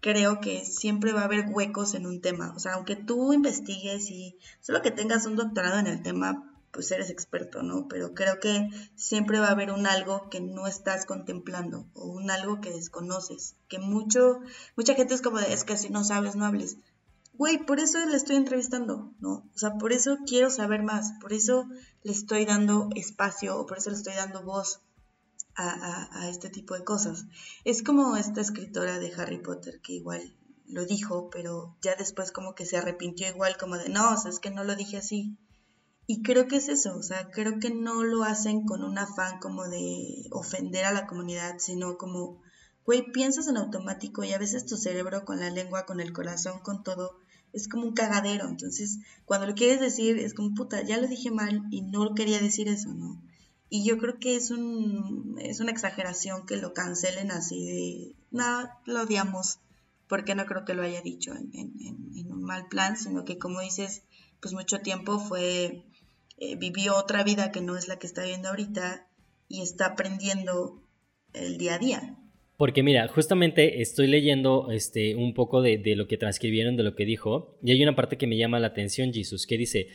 creo 0.00 0.40
que 0.40 0.64
siempre 0.64 1.12
va 1.12 1.22
a 1.22 1.24
haber 1.24 1.46
huecos 1.48 1.94
en 1.94 2.06
un 2.06 2.20
tema. 2.20 2.52
O 2.54 2.58
sea, 2.58 2.74
aunque 2.74 2.96
tú 2.96 3.32
investigues 3.32 4.10
y 4.10 4.38
solo 4.60 4.82
que 4.82 4.90
tengas 4.90 5.26
un 5.26 5.36
doctorado 5.36 5.78
en 5.78 5.86
el 5.86 6.02
tema, 6.02 6.52
pues 6.70 6.90
eres 6.92 7.10
experto, 7.10 7.62
¿no? 7.62 7.88
Pero 7.88 8.14
creo 8.14 8.38
que 8.38 8.68
siempre 8.94 9.40
va 9.40 9.48
a 9.48 9.52
haber 9.52 9.72
un 9.72 9.86
algo 9.86 10.28
que 10.30 10.40
no 10.40 10.66
estás 10.66 11.06
contemplando 11.06 11.86
o 11.94 12.06
un 12.06 12.30
algo 12.30 12.60
que 12.60 12.70
desconoces. 12.70 13.56
Que 13.68 13.78
mucho, 13.78 14.40
mucha 14.76 14.94
gente 14.94 15.14
es 15.14 15.22
como 15.22 15.38
es 15.38 15.64
que 15.64 15.76
si 15.76 15.88
no 15.88 16.04
sabes, 16.04 16.36
no 16.36 16.44
hables. 16.44 16.76
Güey, 17.38 17.58
por 17.64 17.78
eso 17.80 17.98
le 18.04 18.16
estoy 18.16 18.36
entrevistando, 18.36 19.14
¿no? 19.20 19.48
O 19.54 19.58
sea, 19.58 19.74
por 19.78 19.92
eso 19.92 20.18
quiero 20.26 20.50
saber 20.50 20.82
más, 20.82 21.12
por 21.20 21.32
eso 21.32 21.68
le 22.02 22.12
estoy 22.12 22.44
dando 22.46 22.88
espacio 22.96 23.58
o 23.60 23.66
por 23.66 23.78
eso 23.78 23.90
le 23.90 23.96
estoy 23.96 24.14
dando 24.14 24.42
voz 24.42 24.80
a, 25.56 26.08
a- 26.20 26.28
este 26.28 26.50
tipo 26.50 26.74
de 26.74 26.84
cosas. 26.84 27.26
Es 27.64 27.82
como 27.82 28.16
esta 28.16 28.40
escritora 28.40 28.98
de 28.98 29.12
Harry 29.16 29.38
Potter 29.42 29.80
que 29.82 29.94
igual 29.94 30.22
lo 30.66 30.84
dijo, 30.86 31.30
pero 31.30 31.76
ya 31.82 31.94
después 31.96 32.32
como 32.32 32.54
que 32.54 32.66
se 32.66 32.76
arrepintió 32.78 33.28
igual 33.28 33.56
como 33.58 33.78
de, 33.78 33.88
no, 33.90 34.14
o 34.14 34.16
sea, 34.18 34.30
es 34.30 34.40
que 34.40 34.50
no 34.50 34.64
lo 34.64 34.76
dije 34.76 34.96
así. 34.98 35.38
Y 36.06 36.22
creo 36.22 36.48
que 36.48 36.56
es 36.56 36.68
eso, 36.68 36.96
o 36.96 37.02
sea, 37.02 37.30
creo 37.30 37.58
que 37.60 37.70
no 37.70 38.02
lo 38.04 38.24
hacen 38.24 38.64
con 38.64 38.82
un 38.84 38.98
afán 38.98 39.38
como 39.40 39.68
de 39.68 40.26
ofender 40.30 40.84
a 40.84 40.92
la 40.92 41.06
comunidad, 41.06 41.56
sino 41.58 41.96
como, 41.98 42.40
güey, 42.84 43.10
piensas 43.12 43.48
en 43.48 43.56
automático 43.56 44.24
y 44.24 44.32
a 44.32 44.38
veces 44.38 44.66
tu 44.66 44.76
cerebro 44.76 45.24
con 45.24 45.40
la 45.40 45.50
lengua, 45.50 45.84
con 45.86 46.00
el 46.00 46.12
corazón, 46.12 46.60
con 46.60 46.82
todo, 46.84 47.20
es 47.52 47.68
como 47.68 47.84
un 47.84 47.94
cagadero. 47.94 48.48
Entonces, 48.48 48.98
cuando 49.24 49.46
lo 49.46 49.54
quieres 49.54 49.80
decir, 49.80 50.18
es 50.18 50.34
como, 50.34 50.54
puta, 50.54 50.82
ya 50.82 50.98
lo 50.98 51.06
dije 51.06 51.30
mal 51.30 51.62
y 51.70 51.82
no 51.82 52.14
quería 52.14 52.40
decir 52.40 52.68
eso, 52.68 52.92
¿no? 52.94 53.20
Y 53.68 53.84
yo 53.84 53.98
creo 53.98 54.18
que 54.18 54.36
es, 54.36 54.50
un, 54.50 55.36
es 55.40 55.60
una 55.60 55.72
exageración 55.72 56.46
que 56.46 56.56
lo 56.56 56.72
cancelen 56.72 57.32
así 57.32 57.64
de, 57.66 58.14
no, 58.30 58.68
lo 58.84 59.02
odiamos, 59.02 59.58
porque 60.06 60.36
no 60.36 60.46
creo 60.46 60.64
que 60.64 60.74
lo 60.74 60.82
haya 60.82 61.02
dicho 61.02 61.34
en 61.34 62.32
un 62.32 62.42
mal 62.44 62.68
plan, 62.68 62.96
sino 62.96 63.24
que 63.24 63.38
como 63.38 63.60
dices, 63.60 64.02
pues 64.40 64.54
mucho 64.54 64.80
tiempo 64.80 65.18
fue, 65.18 65.84
eh, 66.38 66.56
vivió 66.56 66.96
otra 66.96 67.24
vida 67.24 67.50
que 67.50 67.60
no 67.60 67.76
es 67.76 67.88
la 67.88 67.98
que 67.98 68.06
está 68.06 68.22
viviendo 68.22 68.48
ahorita 68.48 69.06
y 69.48 69.62
está 69.62 69.86
aprendiendo 69.86 70.82
el 71.32 71.58
día 71.58 71.74
a 71.74 71.78
día. 71.78 72.18
Porque 72.56 72.82
mira, 72.82 73.06
justamente 73.08 73.82
estoy 73.82 74.06
leyendo 74.06 74.70
este, 74.70 75.14
un 75.14 75.34
poco 75.34 75.60
de, 75.60 75.76
de 75.76 75.94
lo 75.94 76.08
que 76.08 76.16
transcribieron, 76.16 76.76
de 76.76 76.84
lo 76.84 76.94
que 76.94 77.04
dijo, 77.04 77.58
y 77.62 77.70
hay 77.70 77.82
una 77.82 77.94
parte 77.94 78.16
que 78.16 78.26
me 78.26 78.38
llama 78.38 78.58
la 78.60 78.68
atención, 78.68 79.12
Jesus, 79.12 79.46
que 79.46 79.58
dice, 79.58 79.88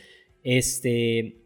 este, 0.44 1.42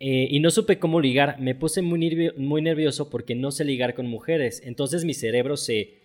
eh, 0.00 0.28
y 0.30 0.40
no 0.40 0.50
supe 0.50 0.78
cómo 0.78 1.00
ligar, 1.00 1.40
me 1.40 1.54
puse 1.54 1.82
muy, 1.82 2.32
muy 2.36 2.62
nervioso 2.62 3.10
porque 3.10 3.34
no 3.34 3.50
sé 3.50 3.64
ligar 3.64 3.94
con 3.94 4.06
mujeres, 4.06 4.62
entonces 4.64 5.04
mi 5.04 5.14
cerebro 5.14 5.56
se... 5.56 5.97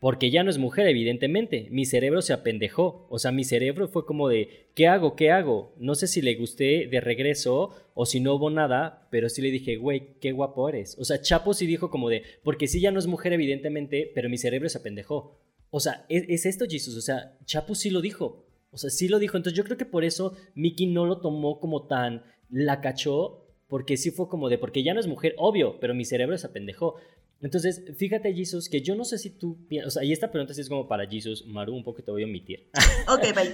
Porque 0.00 0.30
ya 0.30 0.42
no 0.42 0.50
es 0.50 0.56
mujer, 0.56 0.88
evidentemente. 0.88 1.68
Mi 1.70 1.84
cerebro 1.84 2.22
se 2.22 2.32
apendejó. 2.32 3.06
O 3.10 3.18
sea, 3.18 3.32
mi 3.32 3.44
cerebro 3.44 3.86
fue 3.86 4.06
como 4.06 4.28
de, 4.28 4.70
¿qué 4.74 4.88
hago? 4.88 5.14
¿Qué 5.14 5.30
hago? 5.30 5.74
No 5.78 5.94
sé 5.94 6.06
si 6.06 6.22
le 6.22 6.36
gusté 6.36 6.88
de 6.90 7.00
regreso 7.02 7.74
o 7.92 8.06
si 8.06 8.18
no 8.18 8.34
hubo 8.34 8.48
nada, 8.48 9.06
pero 9.10 9.28
sí 9.28 9.42
le 9.42 9.50
dije, 9.50 9.76
güey, 9.76 10.14
qué 10.18 10.32
guapo 10.32 10.70
eres. 10.70 10.96
O 10.98 11.04
sea, 11.04 11.20
Chapo 11.20 11.52
sí 11.52 11.66
dijo 11.66 11.90
como 11.90 12.08
de, 12.08 12.22
porque 12.42 12.66
sí 12.66 12.80
ya 12.80 12.90
no 12.90 12.98
es 12.98 13.06
mujer, 13.06 13.34
evidentemente, 13.34 14.10
pero 14.14 14.30
mi 14.30 14.38
cerebro 14.38 14.70
se 14.70 14.78
apendejó. 14.78 15.38
O 15.68 15.80
sea, 15.80 16.06
es, 16.08 16.24
es 16.28 16.46
esto, 16.46 16.64
Jesus. 16.66 16.96
O 16.96 17.02
sea, 17.02 17.36
Chapo 17.44 17.74
sí 17.74 17.90
lo 17.90 18.00
dijo. 18.00 18.46
O 18.70 18.78
sea, 18.78 18.88
sí 18.88 19.06
lo 19.06 19.18
dijo. 19.18 19.36
Entonces 19.36 19.56
yo 19.56 19.64
creo 19.64 19.76
que 19.76 19.84
por 19.84 20.04
eso 20.04 20.34
Mickey 20.54 20.86
no 20.86 21.04
lo 21.04 21.20
tomó 21.20 21.60
como 21.60 21.86
tan, 21.86 22.24
la 22.48 22.80
cachó, 22.80 23.46
porque 23.68 23.96
sí 23.96 24.10
fue 24.10 24.28
como 24.28 24.48
de, 24.48 24.58
porque 24.58 24.82
ya 24.82 24.94
no 24.94 25.00
es 25.00 25.06
mujer, 25.06 25.34
obvio, 25.38 25.78
pero 25.78 25.94
mi 25.94 26.04
cerebro 26.04 26.36
se 26.36 26.46
apendejó. 26.46 26.96
Entonces, 27.42 27.82
fíjate, 27.96 28.34
Jesus, 28.34 28.68
que 28.68 28.82
yo 28.82 28.94
no 28.94 29.04
sé 29.04 29.16
si 29.16 29.30
tú 29.30 29.66
pi- 29.66 29.80
o 29.80 29.90
sea, 29.90 30.04
y 30.04 30.12
esta 30.12 30.30
pregunta 30.30 30.52
sí 30.52 30.60
es 30.60 30.68
como 30.68 30.86
para 30.88 31.06
Jesus, 31.08 31.46
Maru, 31.46 31.74
un 31.74 31.82
poco 31.84 32.02
te 32.02 32.10
voy 32.10 32.22
a 32.22 32.26
omitir. 32.26 32.68
Ok, 33.08 33.34
bye. 33.34 33.52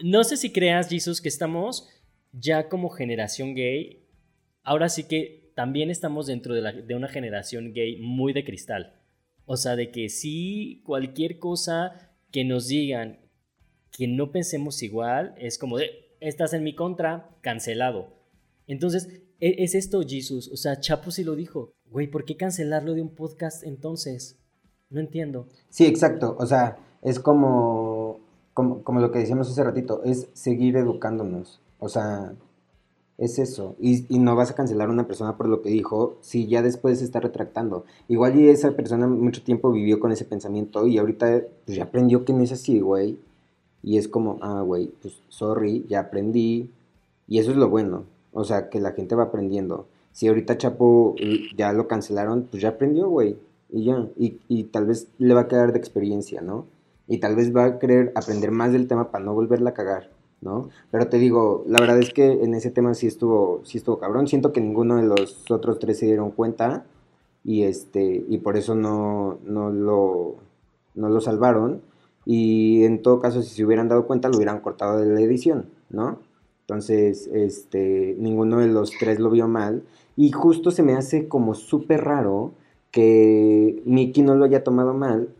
No 0.04 0.22
sé 0.24 0.36
si 0.36 0.50
creas, 0.52 0.88
Jesus, 0.88 1.20
que 1.20 1.28
estamos 1.28 1.88
ya 2.32 2.68
como 2.68 2.88
generación 2.90 3.54
gay. 3.54 4.04
Ahora 4.62 4.88
sí 4.88 5.04
que 5.04 5.52
también 5.56 5.90
estamos 5.90 6.26
dentro 6.28 6.54
de, 6.54 6.60
la- 6.62 6.72
de 6.72 6.94
una 6.94 7.08
generación 7.08 7.72
gay 7.72 7.96
muy 8.00 8.32
de 8.32 8.44
cristal. 8.44 8.94
O 9.44 9.56
sea, 9.56 9.74
de 9.76 9.90
que 9.90 10.08
sí, 10.08 10.82
cualquier 10.84 11.38
cosa 11.38 12.12
que 12.30 12.44
nos 12.44 12.68
digan 12.68 13.18
que 13.90 14.06
no 14.06 14.30
pensemos 14.30 14.82
igual, 14.82 15.34
es 15.38 15.58
como 15.58 15.78
de, 15.78 16.14
estás 16.20 16.52
en 16.52 16.62
mi 16.62 16.74
contra, 16.74 17.30
cancelado. 17.40 18.14
Entonces, 18.68 19.22
es 19.40 19.74
esto, 19.74 20.02
Jesus. 20.06 20.48
O 20.52 20.56
sea, 20.56 20.80
Chapo 20.80 21.10
sí 21.10 21.24
lo 21.24 21.34
dijo. 21.34 21.72
Güey, 21.90 22.08
¿por 22.08 22.24
qué 22.24 22.36
cancelarlo 22.36 22.94
de 22.94 23.02
un 23.02 23.14
podcast 23.14 23.64
entonces? 23.64 24.36
No 24.90 25.00
entiendo. 25.00 25.46
Sí, 25.68 25.86
exacto. 25.86 26.36
O 26.38 26.46
sea, 26.46 26.78
es 27.02 27.20
como, 27.20 28.20
como, 28.54 28.82
como 28.82 29.00
lo 29.00 29.10
que 29.10 29.20
decíamos 29.20 29.50
hace 29.50 29.62
ratito, 29.62 30.02
es 30.04 30.28
seguir 30.32 30.76
educándonos. 30.76 31.60
O 31.78 31.88
sea, 31.88 32.34
es 33.18 33.38
eso. 33.38 33.76
Y, 33.80 34.12
y 34.14 34.18
no 34.18 34.36
vas 34.36 34.50
a 34.50 34.54
cancelar 34.54 34.88
a 34.88 34.92
una 34.92 35.06
persona 35.06 35.36
por 35.36 35.48
lo 35.48 35.60
que 35.62 35.70
dijo 35.70 36.16
si 36.20 36.46
ya 36.46 36.62
después 36.62 37.00
se 37.00 37.04
está 37.04 37.20
retractando. 37.20 37.84
Igual 38.08 38.38
y 38.38 38.48
esa 38.48 38.72
persona 38.72 39.06
mucho 39.06 39.42
tiempo 39.42 39.70
vivió 39.70 40.00
con 40.00 40.12
ese 40.12 40.24
pensamiento 40.24 40.86
y 40.86 40.98
ahorita 40.98 41.42
pues, 41.64 41.76
ya 41.76 41.84
aprendió 41.84 42.24
que 42.24 42.32
no 42.32 42.42
es 42.42 42.52
así, 42.52 42.80
güey. 42.80 43.18
Y 43.82 43.98
es 43.98 44.08
como, 44.08 44.38
ah, 44.40 44.62
güey, 44.62 44.88
pues 45.02 45.20
sorry, 45.28 45.84
ya 45.88 46.00
aprendí. 46.00 46.70
Y 47.26 47.38
eso 47.38 47.50
es 47.50 47.56
lo 47.56 47.68
bueno. 47.68 48.04
O 48.38 48.44
sea, 48.44 48.68
que 48.70 48.78
la 48.78 48.92
gente 48.92 49.16
va 49.16 49.24
aprendiendo. 49.24 49.88
Si 50.12 50.28
ahorita 50.28 50.58
Chapo 50.58 51.16
eh, 51.18 51.48
ya 51.56 51.72
lo 51.72 51.88
cancelaron, 51.88 52.46
pues 52.48 52.62
ya 52.62 52.68
aprendió, 52.70 53.08
güey. 53.08 53.36
Y 53.68 53.84
ya. 53.84 54.06
Y, 54.16 54.38
y 54.46 54.64
tal 54.64 54.86
vez 54.86 55.08
le 55.18 55.34
va 55.34 55.42
a 55.42 55.48
quedar 55.48 55.72
de 55.72 55.78
experiencia, 55.80 56.40
¿no? 56.40 56.64
Y 57.08 57.18
tal 57.18 57.34
vez 57.34 57.54
va 57.54 57.64
a 57.64 57.78
querer 57.80 58.12
aprender 58.14 58.52
más 58.52 58.72
del 58.72 58.86
tema 58.86 59.10
para 59.10 59.24
no 59.24 59.34
volverla 59.34 59.70
a 59.70 59.74
cagar, 59.74 60.10
¿no? 60.40 60.68
Pero 60.92 61.08
te 61.08 61.18
digo, 61.18 61.64
la 61.66 61.80
verdad 61.80 61.98
es 61.98 62.12
que 62.12 62.44
en 62.44 62.54
ese 62.54 62.70
tema 62.70 62.94
sí 62.94 63.08
estuvo, 63.08 63.60
sí 63.64 63.78
estuvo 63.78 63.98
cabrón. 63.98 64.28
Siento 64.28 64.52
que 64.52 64.60
ninguno 64.60 64.98
de 64.98 65.02
los 65.02 65.50
otros 65.50 65.80
tres 65.80 65.98
se 65.98 66.06
dieron 66.06 66.30
cuenta. 66.30 66.84
Y 67.42 67.64
este, 67.64 68.24
y 68.28 68.38
por 68.38 68.56
eso 68.56 68.76
no, 68.76 69.38
no 69.44 69.70
lo, 69.70 70.36
no 70.94 71.08
lo 71.08 71.20
salvaron. 71.20 71.82
Y 72.24 72.84
en 72.84 73.02
todo 73.02 73.18
caso, 73.18 73.42
si 73.42 73.56
se 73.56 73.64
hubieran 73.64 73.88
dado 73.88 74.06
cuenta, 74.06 74.28
lo 74.28 74.36
hubieran 74.36 74.60
cortado 74.60 75.00
de 75.00 75.06
la 75.06 75.20
edición, 75.20 75.70
¿no? 75.90 76.18
Entonces, 76.68 77.28
este, 77.32 78.14
ninguno 78.18 78.58
de 78.58 78.66
los 78.68 78.90
tres 78.90 79.18
lo 79.18 79.30
vio 79.30 79.48
mal. 79.48 79.84
Y 80.16 80.32
justo 80.32 80.70
se 80.70 80.82
me 80.82 80.92
hace 80.94 81.26
como 81.26 81.54
súper 81.54 82.04
raro 82.04 82.52
que 82.90 83.82
Mickey 83.86 84.22
no 84.22 84.34
lo 84.34 84.44
haya 84.44 84.64
tomado 84.64 84.92
mal. 84.92 85.30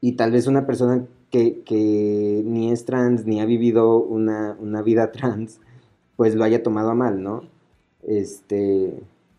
Y 0.00 0.12
tal 0.12 0.30
vez 0.30 0.46
una 0.46 0.64
persona 0.64 1.04
que, 1.30 1.62
que 1.62 2.42
ni 2.44 2.70
es 2.70 2.84
trans, 2.84 3.26
ni 3.26 3.40
ha 3.40 3.44
vivido 3.44 3.96
una, 3.96 4.56
una 4.60 4.82
vida 4.82 5.10
trans, 5.12 5.58
pues 6.16 6.36
lo 6.36 6.44
haya 6.44 6.62
tomado 6.62 6.90
a 6.90 6.94
mal, 6.94 7.22
¿no? 7.24 7.42
Este, 8.04 8.94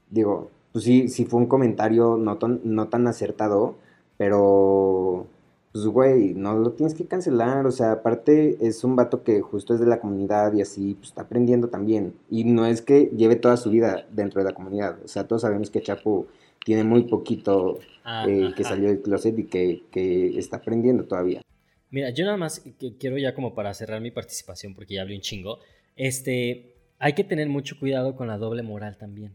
digo, 0.10 0.50
pues 0.74 0.84
sí, 0.84 1.08
sí 1.08 1.24
fue 1.26 1.40
un 1.40 1.48
comentario 1.48 2.18
no 2.18 2.38
no 2.64 2.88
tan 2.90 3.08
acertado, 3.08 3.76
pero 4.18 5.28
pues 5.74 5.86
güey, 5.88 6.34
no 6.36 6.58
lo 6.58 6.72
tienes 6.72 6.94
que 6.94 7.06
cancelar, 7.06 7.66
o 7.66 7.72
sea, 7.72 7.92
aparte 7.94 8.58
es 8.66 8.84
un 8.86 8.96
vato 8.96 9.24
que 9.24 9.42
justo 9.42 9.74
es 9.74 9.80
de 9.82 9.88
la 9.88 10.00
comunidad 10.00 10.54
y 10.54 10.62
así, 10.62 10.94
pues 10.94 11.10
está 11.10 11.24
aprendiendo 11.24 11.68
también. 11.68 12.14
Y 12.30 12.46
no 12.46 12.66
es 12.66 12.82
que 12.82 13.08
lleve 13.18 13.36
toda 13.36 13.58
su 13.58 13.70
vida 13.72 14.06
dentro 14.12 14.40
de 14.42 14.50
la 14.50 14.56
comunidad, 14.56 15.00
o 15.04 15.08
sea, 15.08 15.28
todos 15.28 15.42
sabemos 15.42 15.70
que 15.72 15.82
Chapo 15.82 16.28
tiene 16.64 16.84
muy 16.86 17.04
poquito 17.04 17.80
Ah, 18.06 18.26
eh, 18.28 18.52
que 18.56 18.64
salió 18.64 18.90
del 18.90 19.02
closet 19.02 19.38
y 19.40 19.46
que, 19.46 19.84
que 19.92 20.38
está 20.38 20.58
aprendiendo 20.58 21.06
todavía. 21.06 21.42
Mira, 21.90 22.10
yo 22.12 22.26
nada 22.26 22.38
más 22.38 22.60
que- 22.60 22.96
quiero 22.98 23.18
ya 23.18 23.34
como 23.34 23.54
para 23.56 23.74
cerrar 23.74 24.02
mi 24.02 24.12
participación, 24.12 24.76
porque 24.76 24.96
ya 24.96 25.02
hablé 25.04 25.16
un 25.16 25.22
chingo, 25.22 25.60
este, 25.96 26.76
hay 27.00 27.14
que 27.14 27.24
tener 27.24 27.48
mucho 27.50 27.80
cuidado 27.80 28.16
con 28.16 28.28
la 28.28 28.38
doble 28.38 28.62
moral 28.64 28.98
también. 28.98 29.34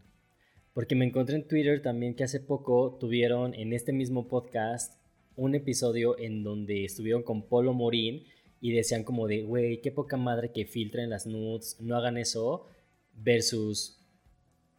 Porque 0.73 0.95
me 0.95 1.05
encontré 1.05 1.35
en 1.35 1.47
Twitter 1.47 1.81
también 1.81 2.13
que 2.15 2.23
hace 2.23 2.39
poco 2.39 2.97
tuvieron 2.99 3.53
en 3.55 3.73
este 3.73 3.91
mismo 3.91 4.27
podcast 4.27 4.98
un 5.39 5.55
episodio 5.55 6.19
en 6.19 6.43
donde 6.43 6.85
estuvieron 6.85 7.23
con 7.23 7.43
Polo 7.43 7.73
Morín 7.73 8.25
y 8.61 8.73
decían 8.73 9.03
como 9.03 9.27
de, 9.27 9.43
güey, 9.43 9.81
qué 9.81 9.91
poca 9.91 10.17
madre 10.17 10.51
que 10.51 10.65
filtren 10.65 11.09
las 11.09 11.25
nudes, 11.25 11.77
no 11.79 11.95
hagan 11.95 12.17
eso, 12.17 12.67
versus 13.15 13.99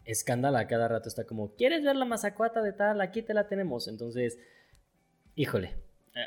escándalo 0.04 0.58
a 0.58 0.66
cada 0.66 0.88
rato 0.88 1.08
está 1.08 1.24
como, 1.24 1.54
¿quieres 1.54 1.82
ver 1.82 1.96
la 1.96 2.04
mazacuata 2.04 2.62
de 2.62 2.72
tal? 2.72 3.00
Aquí 3.00 3.22
te 3.22 3.34
la 3.34 3.48
tenemos. 3.48 3.88
Entonces, 3.88 4.38
híjole, 5.34 5.76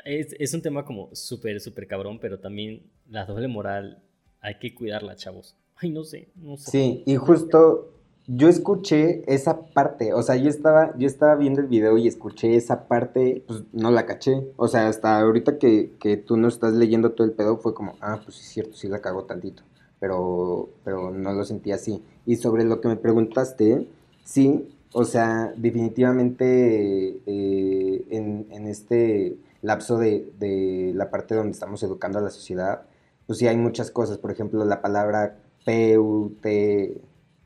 es, 0.04 0.34
es 0.38 0.52
un 0.54 0.62
tema 0.62 0.84
como 0.84 1.14
súper, 1.14 1.60
súper 1.60 1.86
cabrón, 1.86 2.18
pero 2.18 2.40
también 2.40 2.90
la 3.08 3.26
doble 3.26 3.48
moral 3.48 4.02
hay 4.40 4.58
que 4.58 4.74
cuidarla, 4.74 5.16
chavos. 5.16 5.56
Ay, 5.76 5.90
no 5.90 6.02
sé, 6.04 6.28
no 6.34 6.56
sé. 6.56 6.70
Sí, 6.70 7.02
y 7.06 7.16
justo 7.16 7.93
yo 8.26 8.48
escuché 8.48 9.22
esa 9.32 9.66
parte, 9.66 10.14
o 10.14 10.22
sea, 10.22 10.36
yo 10.36 10.48
estaba, 10.48 10.96
yo 10.96 11.06
estaba 11.06 11.34
viendo 11.36 11.60
el 11.60 11.66
video 11.66 11.98
y 11.98 12.08
escuché 12.08 12.56
esa 12.56 12.88
parte, 12.88 13.44
pues 13.46 13.64
no 13.72 13.90
la 13.90 14.06
caché. 14.06 14.50
O 14.56 14.66
sea, 14.68 14.88
hasta 14.88 15.20
ahorita 15.20 15.58
que, 15.58 15.92
que 16.00 16.16
tú 16.16 16.36
no 16.36 16.48
estás 16.48 16.72
leyendo 16.72 17.12
todo 17.12 17.26
el 17.26 17.34
pedo 17.34 17.58
fue 17.58 17.74
como, 17.74 17.96
ah, 18.00 18.20
pues 18.24 18.38
es 18.40 18.46
cierto, 18.46 18.74
sí 18.74 18.88
la 18.88 19.00
cagó 19.00 19.24
tantito. 19.24 19.62
Pero, 20.00 20.70
pero 20.84 21.10
no 21.10 21.32
lo 21.32 21.44
sentí 21.44 21.72
así. 21.72 22.02
Y 22.24 22.36
sobre 22.36 22.64
lo 22.64 22.80
que 22.80 22.88
me 22.88 22.96
preguntaste, 22.96 23.88
sí, 24.24 24.74
o 24.92 25.04
sea, 25.04 25.52
definitivamente 25.56 27.20
eh, 27.26 28.06
en, 28.10 28.46
en 28.50 28.66
este 28.66 29.36
lapso 29.60 29.98
de, 29.98 30.32
de 30.38 30.92
la 30.94 31.10
parte 31.10 31.34
donde 31.34 31.52
estamos 31.52 31.82
educando 31.82 32.18
a 32.18 32.22
la 32.22 32.30
sociedad, 32.30 32.82
pues 33.26 33.38
sí 33.38 33.48
hay 33.48 33.56
muchas 33.56 33.90
cosas. 33.90 34.18
Por 34.18 34.30
ejemplo, 34.30 34.64
la 34.64 34.80
palabra 34.80 35.36
PUT 35.64 36.46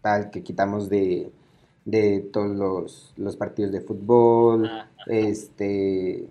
tal 0.03 0.31
que 0.31 0.43
quitamos 0.43 0.89
de, 0.89 1.31
de 1.85 2.21
todos 2.21 2.57
los, 2.57 3.15
los 3.17 3.37
partidos 3.37 3.73
de 3.73 3.81
fútbol, 3.81 4.67
Ah, 4.67 4.89
este, 5.07 6.29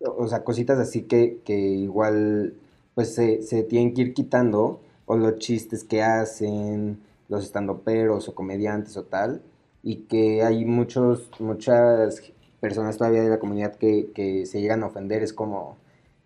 o 0.00 0.26
sea, 0.28 0.44
cositas 0.44 0.78
así 0.78 1.02
que, 1.02 1.40
que 1.44 1.56
igual 1.56 2.54
pues 2.94 3.14
se, 3.14 3.42
se 3.42 3.62
tienen 3.64 3.94
que 3.94 4.02
ir 4.02 4.14
quitando, 4.14 4.80
o 5.06 5.16
los 5.16 5.38
chistes 5.38 5.84
que 5.84 6.02
hacen, 6.02 6.98
los 7.28 7.44
estandoperos 7.44 8.28
o 8.28 8.34
comediantes 8.34 8.96
o 8.96 9.04
tal, 9.04 9.42
y 9.82 9.96
que 10.08 10.42
hay 10.42 10.64
muchos, 10.64 11.30
muchas 11.40 12.22
personas 12.60 12.96
todavía 12.96 13.22
de 13.22 13.28
la 13.30 13.38
comunidad 13.38 13.74
que, 13.76 14.10
que 14.14 14.46
se 14.46 14.60
llegan 14.60 14.82
a 14.82 14.86
ofender, 14.86 15.22
es 15.22 15.32
como, 15.32 15.76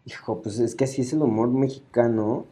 hijo, 0.05 0.41
pues 0.43 0.59
es 0.61 0.75
que 0.75 0.85
así 0.85 1.03
es 1.03 1.13
el 1.13 1.23
humor 1.23 1.49
mexicano, 1.51 2.45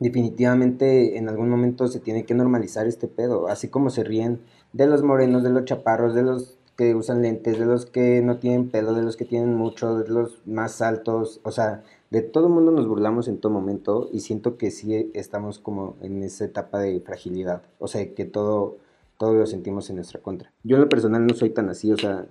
definitivamente 0.00 1.18
en 1.18 1.28
algún 1.28 1.48
momento 1.48 1.88
se 1.88 2.00
tiene 2.00 2.24
que 2.24 2.34
normalizar 2.34 2.86
este 2.86 3.08
pedo, 3.08 3.48
así 3.48 3.68
como 3.68 3.90
se 3.90 4.04
ríen 4.04 4.40
de 4.72 4.86
los 4.86 5.02
morenos, 5.02 5.42
de 5.42 5.50
los 5.50 5.64
chaparros, 5.64 6.14
de 6.14 6.22
los 6.22 6.58
que 6.76 6.94
usan 6.94 7.22
lentes, 7.22 7.58
de 7.58 7.66
los 7.66 7.86
que 7.86 8.22
no 8.22 8.38
tienen 8.38 8.70
pelo, 8.70 8.94
de 8.94 9.02
los 9.02 9.16
que 9.16 9.24
tienen 9.24 9.54
mucho, 9.54 9.98
de 9.98 10.08
los 10.08 10.40
más 10.46 10.80
altos, 10.80 11.40
o 11.42 11.50
sea, 11.50 11.82
de 12.10 12.22
todo 12.22 12.46
el 12.46 12.52
mundo 12.52 12.70
nos 12.70 12.86
burlamos 12.86 13.26
en 13.26 13.38
todo 13.38 13.52
momento 13.52 14.08
y 14.12 14.20
siento 14.20 14.56
que 14.56 14.70
sí 14.70 15.10
estamos 15.12 15.58
como 15.58 15.96
en 16.00 16.22
esa 16.22 16.44
etapa 16.44 16.78
de 16.78 17.00
fragilidad, 17.00 17.62
o 17.80 17.88
sea, 17.88 18.14
que 18.14 18.24
todo, 18.24 18.76
todo 19.18 19.34
lo 19.34 19.46
sentimos 19.46 19.90
en 19.90 19.96
nuestra 19.96 20.20
contra. 20.20 20.52
Yo 20.62 20.76
en 20.76 20.82
lo 20.82 20.88
personal 20.88 21.26
no 21.26 21.34
soy 21.34 21.50
tan 21.50 21.68
así, 21.68 21.90
o 21.90 21.98
sea, 21.98 22.26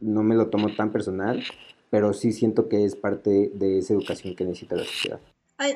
no 0.00 0.24
me 0.24 0.34
lo 0.34 0.48
tomo 0.48 0.74
tan 0.74 0.90
personal, 0.90 1.40
pero 1.88 2.12
sí 2.12 2.32
siento 2.32 2.68
que 2.68 2.84
es 2.84 2.96
parte 2.96 3.52
de 3.54 3.78
esa 3.78 3.94
educación 3.94 4.34
que 4.34 4.44
necesita 4.44 4.74
la 4.74 4.84
sociedad. 4.84 5.20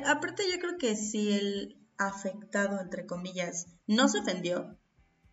Aparte 0.07 0.45
yo 0.51 0.59
creo 0.59 0.79
que 0.79 0.97
si 0.97 1.33
el 1.33 1.79
afectado, 1.99 2.81
entre 2.81 3.07
comillas, 3.07 3.67
no 3.87 4.09
se 4.09 4.21
ofendió, 4.21 4.77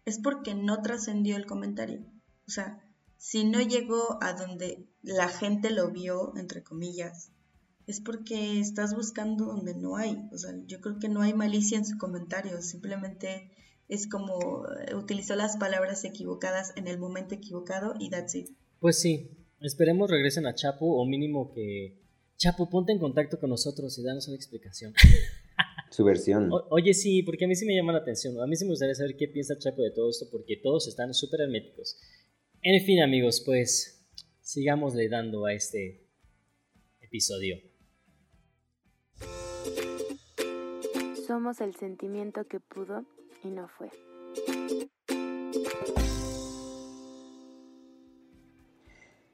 es 0.06 0.20
porque 0.20 0.54
no 0.56 0.82
trascendió 0.82 1.36
el 1.38 1.46
comentario. 1.46 2.06
O 2.48 2.52
sea, 2.52 2.84
si 3.18 3.46
no 3.46 3.62
llegó 3.62 4.18
a 4.22 4.34
donde 4.34 4.86
la 5.02 5.30
gente 5.30 5.70
lo 5.70 5.92
vio, 5.92 6.34
entre 6.36 6.64
comillas, 6.64 7.32
es 7.88 8.02
porque 8.02 8.60
estás 8.60 8.96
buscando 8.96 9.46
donde 9.46 9.76
no 9.76 9.96
hay. 9.96 10.28
O 10.32 10.38
sea, 10.38 10.52
yo 10.66 10.82
creo 10.82 11.00
que 11.00 11.10
no 11.10 11.22
hay 11.22 11.34
malicia 11.34 11.78
en 11.78 11.86
su 11.86 11.98
comentario, 11.98 12.62
simplemente 12.62 13.52
es 13.88 14.08
como 14.08 14.66
eh, 14.88 14.96
utilizó 14.96 15.36
las 15.36 15.58
palabras 15.58 16.04
equivocadas 16.04 16.74
en 16.76 16.88
el 16.88 16.98
momento 16.98 17.36
equivocado 17.36 17.94
y 18.00 18.10
that's 18.10 18.36
it. 18.36 18.50
Pues 18.80 19.00
sí, 19.00 19.32
esperemos 19.60 20.10
regresen 20.10 20.46
a 20.46 20.56
Chapo 20.56 20.86
o 20.86 21.06
mínimo 21.06 21.52
que... 21.52 22.03
Chapo, 22.38 22.70
ponte 22.70 22.92
en 22.92 23.00
contacto 23.00 23.40
con 23.40 23.50
nosotros 23.50 23.98
y 23.98 24.04
danos 24.04 24.28
una 24.28 24.36
explicación. 24.36 24.94
Su 25.92 26.04
versión. 26.04 26.52
O- 26.52 26.68
oye, 26.72 26.94
sí, 26.94 27.22
porque 27.24 27.46
a 27.46 27.48
mí 27.48 27.56
sí 27.56 27.66
me 27.66 27.76
llama 27.76 27.94
la 27.94 28.00
atención. 28.00 28.40
A 28.42 28.48
mí 28.48 28.56
sí 28.56 28.66
me 28.66 28.72
gustaría 28.72 28.96
saber 28.96 29.16
qué 29.16 29.28
piensa 29.28 29.58
Chapo 29.58 29.82
de 29.84 29.92
todo 29.92 30.10
esto, 30.10 30.26
porque 30.32 30.58
todos 30.58 30.88
están 30.88 31.14
súper 31.14 31.42
herméticos. 31.42 32.00
En 32.62 32.84
fin, 32.84 33.02
amigos, 33.02 33.42
pues 33.46 34.06
sigámosle 34.42 35.08
dando 35.10 35.46
a 35.46 35.54
este 35.54 36.08
episodio. 37.02 37.58
Somos 41.28 41.62
el 41.62 41.76
sentimiento 41.76 42.46
que 42.48 42.60
pudo 42.60 43.06
y 43.44 43.48
no 43.50 43.68
fue. 43.70 43.90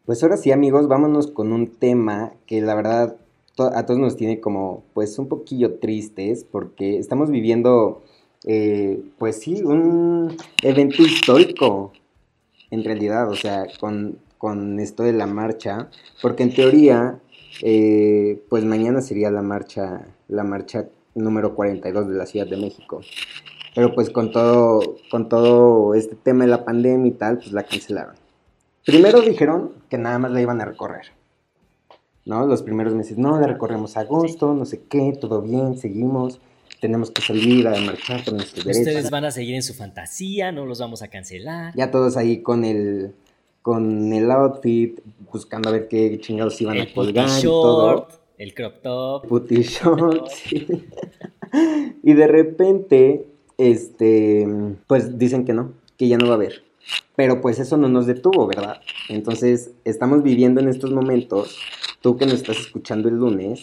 Pues 0.09 0.23
ahora 0.23 0.37
sí, 0.37 0.51
amigos, 0.51 0.87
vámonos 0.87 1.27
con 1.27 1.53
un 1.53 1.67
tema 1.67 2.33
que 2.47 2.61
la 2.61 2.73
verdad 2.73 3.17
a 3.59 3.85
todos 3.85 3.99
nos 3.99 4.17
tiene 4.17 4.39
como, 4.39 4.83
pues, 4.95 5.19
un 5.19 5.27
poquillo 5.27 5.75
tristes, 5.75 6.43
porque 6.43 6.97
estamos 6.97 7.29
viviendo, 7.29 8.01
eh, 8.43 9.03
pues 9.19 9.39
sí, 9.39 9.61
un 9.63 10.35
evento 10.63 11.03
histórico, 11.03 11.93
en 12.71 12.83
realidad, 12.83 13.29
o 13.29 13.35
sea, 13.35 13.67
con, 13.79 14.17
con 14.39 14.79
esto 14.79 15.03
de 15.03 15.13
la 15.13 15.27
marcha, 15.27 15.91
porque 16.23 16.41
en 16.41 16.55
teoría, 16.55 17.19
eh, 17.61 18.41
pues 18.49 18.65
mañana 18.65 19.01
sería 19.01 19.29
la 19.29 19.43
marcha, 19.43 20.07
la 20.27 20.43
marcha 20.43 20.89
número 21.13 21.53
42 21.53 22.09
de 22.09 22.15
la 22.15 22.25
Ciudad 22.25 22.47
de 22.47 22.57
México. 22.57 23.01
Pero 23.75 23.93
pues 23.93 24.09
con 24.09 24.31
todo, 24.31 24.95
con 25.11 25.29
todo 25.29 25.93
este 25.93 26.15
tema 26.15 26.45
de 26.45 26.49
la 26.49 26.65
pandemia 26.65 27.09
y 27.09 27.13
tal, 27.13 27.37
pues 27.37 27.51
la 27.51 27.61
cancelaron. 27.61 28.28
Primero 28.85 29.21
dijeron 29.21 29.73
que 29.89 29.97
nada 29.97 30.19
más 30.19 30.31
la 30.31 30.41
iban 30.41 30.61
a 30.61 30.65
recorrer. 30.65 31.07
¿No? 32.25 32.45
Los 32.45 32.61
primeros 32.61 32.93
meses, 32.93 33.17
no, 33.17 33.39
la 33.39 33.47
recorremos 33.47 33.97
a 33.97 34.01
agosto, 34.01 34.53
no 34.53 34.65
sé 34.65 34.81
qué, 34.87 35.13
todo 35.19 35.41
bien, 35.41 35.77
seguimos, 35.77 36.39
tenemos 36.79 37.09
que 37.11 37.21
salir 37.21 37.67
a 37.67 37.79
marchar 37.81 38.23
por 38.23 38.35
nuestros 38.35 38.65
derechos. 38.65 38.87
Ustedes 38.87 39.09
van 39.09 39.25
a 39.25 39.31
seguir 39.31 39.55
en 39.55 39.63
su 39.63 39.73
fantasía, 39.73 40.51
no 40.51 40.65
los 40.65 40.79
vamos 40.79 41.01
a 41.01 41.07
cancelar. 41.07 41.73
Ya 41.75 41.89
todos 41.89 42.17
ahí 42.17 42.41
con 42.41 42.65
el 42.65 43.13
con 43.61 44.13
el 44.13 44.31
outfit, 44.31 44.99
buscando 45.31 45.69
a 45.69 45.73
ver 45.73 45.87
qué 45.87 46.19
chingados 46.19 46.59
iban 46.61 46.77
el 46.77 46.87
a 46.87 46.93
colgar 46.93 47.27
puti 47.27 47.39
y 47.39 47.43
todo. 47.43 47.91
short, 47.91 48.13
el 48.37 48.53
crop 48.53 48.81
top. 48.81 49.27
Putty 49.27 49.61
short, 49.63 50.27
sí. 50.33 50.67
Y 52.03 52.13
de 52.13 52.27
repente, 52.27 53.25
este, 53.57 54.47
pues 54.87 55.17
dicen 55.17 55.45
que 55.45 55.53
no, 55.53 55.73
que 55.97 56.07
ya 56.07 56.17
no 56.17 56.27
va 56.27 56.31
a 56.31 56.35
haber. 56.35 56.63
Pero 57.15 57.41
pues 57.41 57.59
eso 57.59 57.77
no 57.77 57.89
nos 57.89 58.07
detuvo, 58.07 58.47
¿verdad? 58.47 58.81
Entonces, 59.09 59.71
estamos 59.83 60.23
viviendo 60.23 60.61
en 60.61 60.69
estos 60.69 60.91
momentos, 60.91 61.57
tú 62.01 62.17
que 62.17 62.25
nos 62.25 62.35
estás 62.35 62.57
escuchando 62.59 63.09
el 63.09 63.15
lunes, 63.15 63.61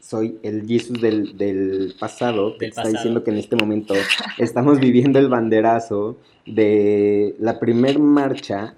soy 0.00 0.38
el 0.42 0.66
Jesus 0.66 1.00
del, 1.00 1.36
del 1.36 1.94
pasado, 1.98 2.52
que 2.54 2.60
Del 2.60 2.68
está 2.70 2.82
pasado. 2.82 2.94
diciendo 2.96 3.24
que 3.24 3.30
en 3.30 3.38
este 3.38 3.56
momento 3.56 3.94
estamos 4.38 4.78
viviendo 4.80 5.18
el 5.18 5.28
banderazo 5.28 6.18
de 6.46 7.34
la 7.38 7.58
primer 7.60 7.98
marcha 7.98 8.74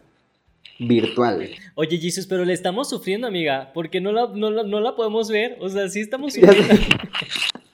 virtual. 0.80 1.48
Oye, 1.74 1.98
Jesus, 1.98 2.26
pero 2.26 2.44
le 2.44 2.52
estamos 2.52 2.88
sufriendo, 2.88 3.26
amiga, 3.26 3.70
porque 3.74 4.00
no 4.00 4.12
la, 4.12 4.28
no 4.34 4.50
la, 4.50 4.62
no 4.62 4.80
la 4.80 4.96
podemos 4.96 5.28
ver. 5.28 5.56
O 5.60 5.68
sea, 5.68 5.88
sí 5.88 6.00
estamos 6.00 6.32
sufriendo. 6.34 6.74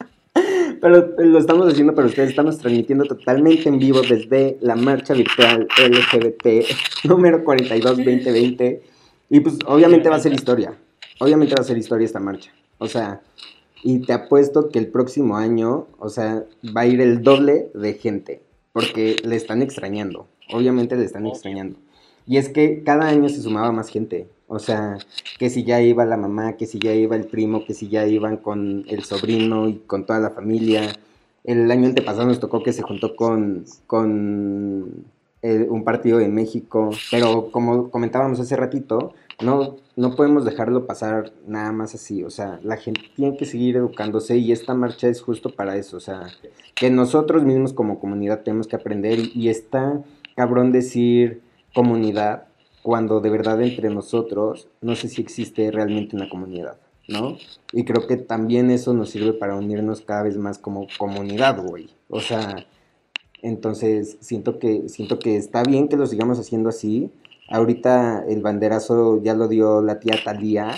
Pero 0.87 1.13
lo 1.19 1.39
estamos 1.41 1.67
haciendo 1.67 1.97
para 1.97 2.07
ustedes, 2.07 2.31
estamos 2.31 2.59
transmitiendo 2.59 3.07
totalmente 3.07 3.69
en 3.69 3.81
vivo 3.81 4.03
desde 4.03 4.57
la 4.61 4.77
marcha 4.77 5.15
virtual 5.15 5.67
LGBT 5.83 6.65
número 7.09 7.43
42-2020. 7.43 8.81
Y 9.29 9.41
pues 9.41 9.59
obviamente 9.67 10.09
va 10.09 10.15
a 10.15 10.21
ser 10.21 10.33
historia, 10.33 10.75
obviamente 11.19 11.57
va 11.57 11.63
a 11.63 11.65
ser 11.65 11.77
historia 11.77 12.05
esta 12.05 12.21
marcha. 12.21 12.53
O 12.79 12.87
sea, 12.87 13.21
y 13.83 13.99
te 13.99 14.13
apuesto 14.13 14.69
que 14.69 14.79
el 14.79 14.87
próximo 14.87 15.37
año, 15.37 15.89
o 15.99 16.09
sea, 16.09 16.45
va 16.65 16.83
a 16.83 16.87
ir 16.87 17.01
el 17.01 17.25
doble 17.25 17.69
de 17.75 17.95
gente, 17.95 18.43
porque 18.73 19.17
le 19.25 19.35
están 19.35 19.63
extrañando, 19.63 20.29
obviamente 20.53 20.95
le 20.95 21.05
están 21.05 21.27
extrañando. 21.27 21.81
Y 22.29 22.37
es 22.37 22.49
que 22.49 22.85
cada 22.85 23.09
año 23.09 23.29
se 23.29 23.43
sumaba 23.43 23.73
más 23.73 23.89
gente, 23.89 24.29
o 24.49 24.59
sea, 24.59 24.99
que 25.39 25.51
si 25.51 25.65
ya 25.65 25.81
iba 25.81 26.05
la 26.05 26.17
mamá, 26.17 26.57
que 26.57 26.67
si 26.67 26.79
ya 26.79 26.95
iba 26.95 27.17
el 27.17 27.27
primo, 27.27 27.65
que 27.65 27.75
si 27.75 27.89
ya 27.89 28.07
iban 28.07 28.37
con 28.37 28.85
el 28.89 29.05
sobrino 29.05 29.69
y 29.69 29.77
con 29.87 30.07
toda 30.07 30.21
la 30.21 30.31
familia. 30.31 30.93
El 31.45 31.71
año 31.71 31.87
antepasado 31.87 32.27
nos 32.27 32.41
tocó 32.41 32.63
que 32.63 32.73
se 32.73 32.83
juntó 32.83 33.17
con, 33.17 33.65
con 33.87 35.05
eh, 35.43 35.67
un 35.69 35.85
partido 35.85 36.19
de 36.19 36.29
México, 36.29 36.91
pero 37.11 37.51
como 37.51 37.91
comentábamos 37.91 38.41
hace 38.41 38.57
ratito, 38.57 39.15
no, 39.43 39.77
no 39.97 40.15
podemos 40.15 40.45
dejarlo 40.45 40.87
pasar 40.87 41.33
nada 41.47 41.73
más 41.73 41.95
así, 41.95 42.23
o 42.25 42.31
sea, 42.31 42.59
la 42.63 42.77
gente 42.77 43.03
tiene 43.15 43.37
que 43.37 43.45
seguir 43.45 43.77
educándose 43.77 44.39
y 44.39 44.51
esta 44.51 44.75
marcha 44.75 45.09
es 45.09 45.21
justo 45.21 45.51
para 45.51 45.77
eso, 45.77 45.99
o 45.99 46.01
sea, 46.01 46.29
que 46.75 46.91
nosotros 46.91 47.45
mismos 47.45 47.73
como 47.73 48.01
comunidad 48.01 48.43
tenemos 48.43 48.67
que 48.67 48.77
aprender 48.77 49.19
y, 49.19 49.33
y 49.35 49.49
está 49.51 50.03
cabrón 50.37 50.73
decir 50.73 51.43
comunidad 51.75 52.47
cuando 52.87 53.19
de 53.19 53.31
verdad 53.31 53.61
entre 53.63 53.91
nosotros 53.91 54.69
no 54.81 54.95
sé 54.95 55.09
si 55.09 55.21
existe 55.21 55.73
realmente 55.73 56.15
una 56.15 56.29
comunidad, 56.29 56.79
¿no? 57.09 57.37
Y 57.73 57.85
creo 57.85 58.07
que 58.07 58.17
también 58.17 58.71
eso 58.71 58.95
nos 58.95 59.11
sirve 59.11 59.33
para 59.33 59.57
unirnos 59.57 60.03
cada 60.03 60.23
vez 60.23 60.37
más 60.37 60.59
como 60.59 60.87
comunidad, 60.97 61.61
güey. 61.67 61.91
O 62.09 62.21
sea, 62.21 62.65
entonces 63.43 64.19
siento 64.21 64.61
que 64.61 64.89
siento 64.89 65.19
que 65.19 65.37
está 65.37 65.65
bien 65.65 65.89
que 65.89 65.97
lo 65.97 66.07
sigamos 66.07 66.39
haciendo 66.39 66.69
así. 66.69 67.11
Ahorita 67.49 68.25
el 68.29 68.41
banderazo 68.41 69.21
ya 69.21 69.35
lo 69.35 69.49
dio 69.49 69.83
la 69.83 69.99
tía 69.99 70.23
Talía 70.25 70.71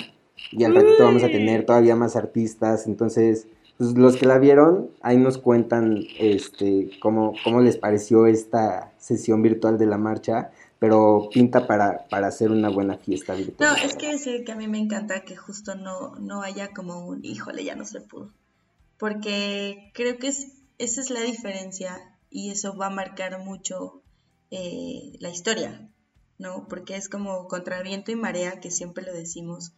y 0.50 0.64
al 0.64 0.74
ratito 0.74 1.04
vamos 1.04 1.24
a 1.24 1.28
tener 1.28 1.66
todavía 1.66 1.94
más 1.94 2.16
artistas, 2.16 2.86
entonces 2.86 3.48
pues 3.76 3.98
los 3.98 4.16
que 4.16 4.24
la 4.24 4.38
vieron, 4.38 4.88
ahí 5.02 5.18
nos 5.18 5.36
cuentan 5.36 6.04
este, 6.18 6.88
cómo, 7.00 7.34
cómo 7.44 7.60
les 7.60 7.76
pareció 7.76 8.26
esta 8.26 8.92
sesión 8.96 9.42
virtual 9.42 9.76
de 9.76 9.86
la 9.86 9.98
marcha, 9.98 10.50
pero 10.78 11.28
pinta 11.32 11.66
para, 11.66 12.06
para 12.08 12.28
hacer 12.28 12.50
una 12.50 12.68
buena 12.68 12.96
fiesta 12.96 13.34
virtual. 13.34 13.70
No, 13.70 13.76
es 13.76 13.96
que 13.96 14.12
decir 14.12 14.44
que 14.44 14.52
a 14.52 14.56
mí 14.56 14.68
me 14.68 14.78
encanta 14.78 15.24
que 15.24 15.36
justo 15.36 15.74
no, 15.74 16.14
no 16.16 16.42
haya 16.42 16.72
como 16.72 17.06
un, 17.06 17.24
híjole, 17.24 17.64
ya 17.64 17.74
no 17.74 17.84
se 17.84 18.00
pudo. 18.00 18.32
Porque 18.96 19.90
creo 19.94 20.18
que 20.18 20.28
es, 20.28 20.48
esa 20.78 21.00
es 21.00 21.10
la 21.10 21.20
diferencia 21.20 21.98
y 22.30 22.50
eso 22.50 22.76
va 22.76 22.86
a 22.86 22.90
marcar 22.90 23.38
mucho 23.40 24.02
eh, 24.50 25.12
la 25.18 25.30
historia, 25.30 25.88
¿no? 26.38 26.66
Porque 26.68 26.96
es 26.96 27.08
como 27.08 27.48
contra 27.48 27.82
viento 27.82 28.12
y 28.12 28.16
marea, 28.16 28.60
que 28.60 28.70
siempre 28.70 29.04
lo 29.04 29.12
decimos, 29.12 29.72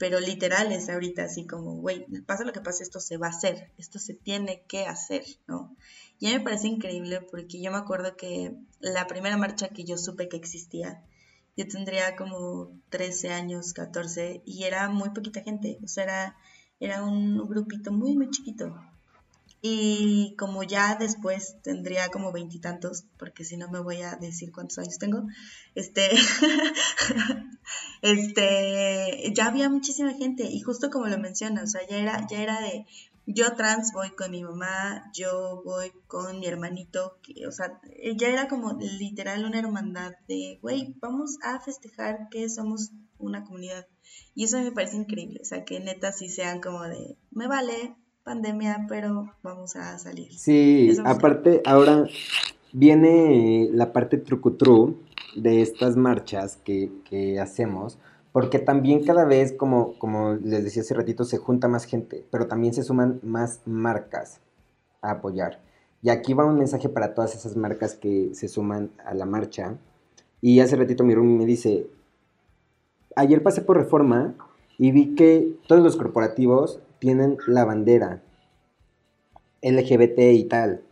pero 0.00 0.18
literal 0.18 0.72
es 0.72 0.88
ahorita 0.88 1.24
así 1.24 1.46
como, 1.46 1.74
güey, 1.74 2.06
pasa 2.22 2.44
lo 2.44 2.54
que 2.54 2.62
pase, 2.62 2.82
esto 2.82 3.00
se 3.00 3.18
va 3.18 3.26
a 3.26 3.36
hacer, 3.36 3.70
esto 3.76 3.98
se 3.98 4.14
tiene 4.14 4.64
que 4.66 4.86
hacer, 4.86 5.22
¿no? 5.46 5.76
Y 6.18 6.26
a 6.26 6.30
mí 6.30 6.38
me 6.38 6.44
parece 6.44 6.68
increíble 6.68 7.20
porque 7.20 7.60
yo 7.60 7.70
me 7.70 7.76
acuerdo 7.76 8.16
que 8.16 8.56
la 8.80 9.06
primera 9.06 9.36
marcha 9.36 9.68
que 9.68 9.84
yo 9.84 9.98
supe 9.98 10.30
que 10.30 10.38
existía, 10.38 11.04
yo 11.54 11.68
tendría 11.68 12.16
como 12.16 12.72
13 12.88 13.28
años, 13.28 13.74
14, 13.74 14.40
y 14.46 14.64
era 14.64 14.88
muy 14.88 15.10
poquita 15.10 15.42
gente, 15.42 15.78
o 15.84 15.86
sea, 15.86 16.04
era, 16.04 16.36
era 16.80 17.02
un 17.04 17.36
grupito 17.46 17.92
muy, 17.92 18.16
muy 18.16 18.30
chiquito. 18.30 18.74
Y 19.60 20.34
como 20.38 20.62
ya 20.62 20.94
después 20.94 21.56
tendría 21.62 22.08
como 22.08 22.32
veintitantos, 22.32 23.04
porque 23.18 23.44
si 23.44 23.58
no 23.58 23.70
me 23.70 23.80
voy 23.80 24.00
a 24.00 24.16
decir 24.16 24.50
cuántos 24.50 24.78
años 24.78 24.98
tengo, 24.98 25.26
este, 25.74 26.08
este, 28.02 29.32
ya 29.34 29.46
había 29.46 29.68
muchísima 29.68 30.12
gente 30.14 30.44
y 30.44 30.60
justo 30.60 30.90
como 30.90 31.06
lo 31.06 31.18
menciona, 31.18 31.62
o 31.62 31.66
sea, 31.66 31.86
ya 31.88 31.98
era, 31.98 32.26
ya 32.28 32.42
era 32.42 32.60
de, 32.60 32.86
yo 33.26 33.54
trans 33.54 33.92
voy 33.92 34.10
con 34.10 34.30
mi 34.30 34.42
mamá, 34.42 35.10
yo 35.14 35.62
voy 35.64 35.92
con 36.06 36.40
mi 36.40 36.46
hermanito, 36.46 37.18
que, 37.22 37.46
o 37.46 37.52
sea, 37.52 37.80
ya 38.16 38.28
era 38.28 38.48
como 38.48 38.72
literal 38.80 39.44
una 39.44 39.58
hermandad 39.58 40.12
de, 40.28 40.58
güey, 40.62 40.94
vamos 41.00 41.38
a 41.42 41.60
festejar 41.60 42.28
que 42.30 42.48
somos 42.48 42.90
una 43.18 43.44
comunidad. 43.44 43.86
Y 44.34 44.44
eso 44.44 44.58
me 44.58 44.72
parece 44.72 44.96
increíble, 44.96 45.40
o 45.42 45.44
sea, 45.44 45.64
que 45.64 45.80
neta 45.80 46.12
sí 46.12 46.28
sean 46.28 46.60
como 46.60 46.82
de, 46.84 47.16
me 47.30 47.46
vale, 47.46 47.94
pandemia, 48.24 48.86
pero 48.88 49.32
vamos 49.42 49.76
a 49.76 49.98
salir. 49.98 50.32
Sí, 50.32 50.90
aparte 51.04 51.62
ahora 51.64 52.06
viene 52.72 53.68
la 53.72 53.92
parte 53.92 54.18
trucutru 54.18 54.98
de 55.36 55.62
estas 55.62 55.96
marchas 55.96 56.58
que, 56.64 56.90
que, 57.08 57.40
hacemos, 57.40 57.98
porque 58.32 58.58
también 58.58 59.04
cada 59.04 59.24
vez, 59.24 59.52
como, 59.52 59.98
como 59.98 60.34
les 60.34 60.64
decía 60.64 60.82
hace 60.82 60.94
ratito, 60.94 61.24
se 61.24 61.38
junta 61.38 61.68
más 61.68 61.84
gente, 61.84 62.24
pero 62.30 62.46
también 62.46 62.74
se 62.74 62.82
suman 62.82 63.20
más 63.22 63.60
marcas 63.66 64.40
a 65.02 65.12
apoyar. 65.12 65.60
Y 66.02 66.10
aquí 66.10 66.32
va 66.32 66.46
un 66.46 66.58
mensaje 66.58 66.88
para 66.88 67.14
todas 67.14 67.34
esas 67.34 67.56
marcas 67.56 67.94
que 67.94 68.30
se 68.34 68.48
suman 68.48 68.90
a 69.04 69.14
la 69.14 69.26
marcha. 69.26 69.76
Y 70.40 70.60
hace 70.60 70.76
ratito 70.76 71.04
mi 71.04 71.14
me 71.14 71.44
dice, 71.44 71.88
ayer 73.16 73.42
pasé 73.42 73.60
por 73.60 73.76
reforma 73.76 74.34
y 74.78 74.92
vi 74.92 75.14
que 75.14 75.56
todos 75.68 75.82
los 75.82 75.96
corporativos 75.96 76.80
tienen 76.98 77.36
la 77.46 77.64
bandera 77.64 78.22
LGBT 79.62 80.18
y 80.18 80.44
tal. 80.44 80.82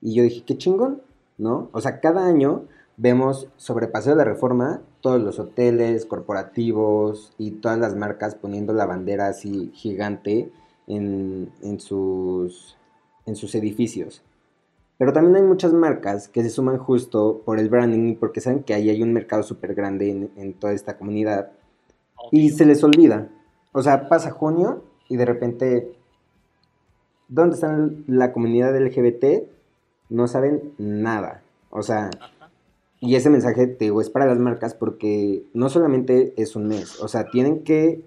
Y 0.00 0.14
yo 0.14 0.22
dije, 0.22 0.44
qué 0.44 0.56
chingón, 0.56 1.02
¿no? 1.42 1.68
O 1.72 1.80
sea, 1.80 2.00
cada 2.00 2.26
año 2.26 2.64
vemos 2.96 3.48
sobre 3.56 3.88
Paseo 3.88 4.12
de 4.12 4.18
la 4.18 4.24
Reforma 4.24 4.80
todos 5.00 5.20
los 5.20 5.38
hoteles 5.38 6.06
corporativos 6.06 7.32
y 7.36 7.50
todas 7.50 7.78
las 7.78 7.96
marcas 7.96 8.36
poniendo 8.36 8.72
la 8.72 8.86
bandera 8.86 9.26
así 9.26 9.72
gigante 9.74 10.52
en, 10.86 11.50
sus, 11.78 12.76
en 13.26 13.36
sus 13.36 13.54
edificios. 13.54 14.22
Pero 14.98 15.12
también 15.12 15.36
hay 15.36 15.42
muchas 15.42 15.72
marcas 15.72 16.28
que 16.28 16.42
se 16.42 16.50
suman 16.50 16.78
justo 16.78 17.42
por 17.44 17.58
el 17.58 17.68
branding 17.68 18.10
y 18.10 18.14
porque 18.14 18.40
saben 18.40 18.62
que 18.62 18.74
ahí 18.74 18.88
hay 18.88 19.02
un 19.02 19.12
mercado 19.12 19.42
súper 19.42 19.74
grande 19.74 20.10
en, 20.10 20.30
en, 20.36 20.54
toda 20.54 20.72
esta 20.72 20.96
comunidad. 20.96 21.50
Y 22.30 22.50
se 22.50 22.64
les 22.64 22.84
olvida. 22.84 23.28
O 23.72 23.82
sea, 23.82 24.08
pasa 24.08 24.30
junio 24.30 24.84
y 25.08 25.16
de 25.16 25.24
repente, 25.24 25.92
¿dónde 27.26 27.56
está 27.56 27.76
la 28.06 28.32
comunidad 28.32 28.78
LGBT? 28.80 29.50
No 30.12 30.28
saben 30.28 30.74
nada. 30.76 31.42
O 31.70 31.82
sea, 31.82 32.10
y 33.00 33.16
ese 33.16 33.30
mensaje, 33.30 33.66
te 33.66 33.86
digo, 33.86 34.00
es 34.00 34.10
para 34.10 34.26
las 34.26 34.38
marcas 34.38 34.74
porque 34.74 35.42
no 35.54 35.70
solamente 35.70 36.34
es 36.36 36.54
un 36.54 36.68
mes, 36.68 37.00
o 37.00 37.08
sea, 37.08 37.30
tienen 37.30 37.64
que 37.64 38.04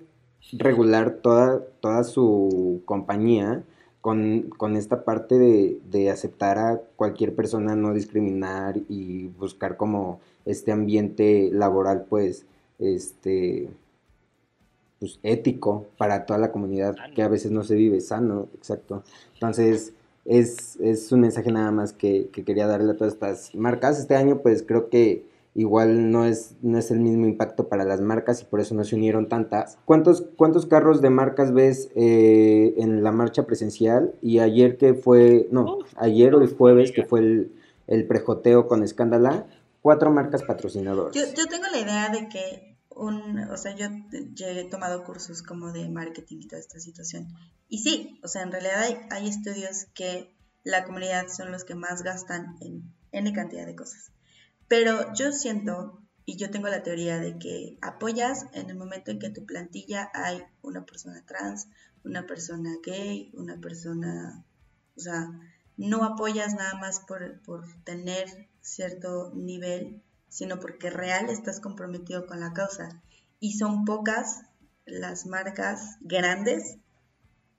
regular 0.53 1.19
toda, 1.21 1.63
toda 1.81 2.03
su 2.03 2.81
compañía 2.85 3.63
con, 4.01 4.77
esta 4.77 5.03
parte 5.03 5.39
de, 5.39 5.79
de, 5.89 6.11
aceptar 6.11 6.59
a 6.59 6.79
cualquier 6.95 7.33
persona, 7.33 7.75
no 7.75 7.91
discriminar 7.91 8.77
y 8.87 9.25
buscar 9.29 9.77
como 9.77 10.19
este 10.45 10.71
ambiente 10.71 11.49
laboral, 11.51 12.05
pues, 12.07 12.45
este, 12.77 13.67
pues, 14.99 15.19
ético 15.23 15.87
para 15.97 16.27
toda 16.27 16.37
la 16.37 16.51
comunidad 16.51 16.95
que 17.15 17.23
a 17.23 17.27
veces 17.27 17.51
no 17.51 17.63
se 17.63 17.73
vive 17.73 17.99
sano, 17.99 18.47
exacto. 18.53 19.03
Entonces, 19.33 19.93
es, 20.25 20.77
es 20.77 21.11
un 21.11 21.21
mensaje 21.21 21.51
nada 21.51 21.71
más 21.71 21.93
que, 21.93 22.29
quería 22.29 22.67
darle 22.67 22.91
a 22.91 22.97
todas 22.97 23.13
estas 23.13 23.53
marcas. 23.55 23.99
Este 23.99 24.15
año, 24.15 24.41
pues 24.41 24.63
creo 24.63 24.89
que 24.89 25.25
igual 25.53 26.11
no 26.11 26.25
es, 26.25 26.55
no 26.61 26.77
es 26.77 26.91
el 26.91 26.99
mismo 26.99 27.25
impacto 27.25 27.69
para 27.69 27.85
las 27.85 28.01
marcas 28.01 28.41
y 28.41 28.45
por 28.45 28.59
eso 28.59 28.75
no 28.75 28.83
se 28.83 28.95
unieron 28.95 29.29
tantas. 29.29 29.77
¿Cuántos, 29.85 30.25
cuántos 30.35 30.65
carros 30.65 31.01
de 31.01 31.11
marcas 31.11 31.53
ves 31.53 31.89
eh, 31.95 32.73
en 32.77 33.03
la 33.03 33.11
marcha 33.11 33.45
presencial? 33.45 34.13
Y 34.21 34.39
ayer 34.39 34.77
que 34.77 34.95
fue, 34.95 35.47
no, 35.51 35.79
ayer 35.95 36.35
o 36.35 36.41
el 36.41 36.53
jueves 36.53 36.91
que 36.91 37.05
fue 37.05 37.19
el, 37.19 37.51
el 37.87 38.05
prejoteo 38.05 38.67
con 38.67 38.83
Escándala, 38.83 39.45
cuatro 39.81 40.11
marcas 40.11 40.43
patrocinadoras. 40.43 41.15
Yo, 41.15 41.21
yo 41.35 41.45
tengo 41.47 41.65
la 41.71 41.79
idea 41.79 42.09
de 42.09 42.27
que 42.27 42.74
o 42.95 43.57
sea, 43.57 43.75
yo, 43.75 43.87
he 44.47 44.69
tomado 44.69 45.03
cursos 45.03 45.43
como 45.43 45.71
de 45.73 45.89
marketing 45.89 46.37
y 46.41 46.47
toda 46.47 46.61
esta 46.61 46.79
situación. 46.79 47.27
Y 47.67 47.79
sí, 47.79 48.19
o 48.23 48.27
sea, 48.27 48.43
en 48.43 48.51
realidad 48.51 48.85
hay, 49.11 49.27
estudios 49.27 49.85
que 49.93 50.33
la 50.63 50.85
comunidad 50.85 51.27
son 51.27 51.51
los 51.51 51.65
que 51.65 51.75
más 51.75 52.03
gastan 52.03 52.55
en 52.61 52.93
N 53.11 53.33
cantidad 53.33 53.65
de 53.65 53.75
cosas. 53.75 54.11
Pero 54.67 55.13
yo 55.13 55.31
siento, 55.31 56.01
y 56.25 56.37
yo 56.37 56.49
tengo 56.49 56.69
la 56.69 56.83
teoría 56.83 57.19
de 57.19 57.37
que 57.37 57.77
apoyas 57.81 58.45
en 58.53 58.69
el 58.69 58.77
momento 58.77 59.11
en 59.11 59.19
que 59.19 59.29
tu 59.29 59.45
plantilla 59.45 60.09
hay 60.13 60.41
una 60.61 60.85
persona 60.85 61.23
trans, 61.25 61.67
una 62.05 62.25
persona 62.25 62.77
gay, 62.83 63.31
una 63.33 63.59
persona, 63.59 64.45
o 64.95 64.99
sea, 64.99 65.29
no 65.75 66.05
apoyas 66.05 66.53
nada 66.53 66.75
más 66.75 67.01
por, 67.01 67.41
por 67.41 67.65
tener 67.83 68.47
cierto 68.61 69.33
nivel 69.35 70.01
sino 70.35 70.59
porque 70.59 70.89
real 70.89 71.29
estás 71.29 71.61
comprometido 71.61 72.25
con 72.25 72.41
la 72.41 72.51
causa. 72.51 73.01
Y 73.39 73.53
son 73.53 73.85
pocas 73.85 74.41
las 74.85 75.25
marcas 75.25 75.95
grandes 76.01 76.75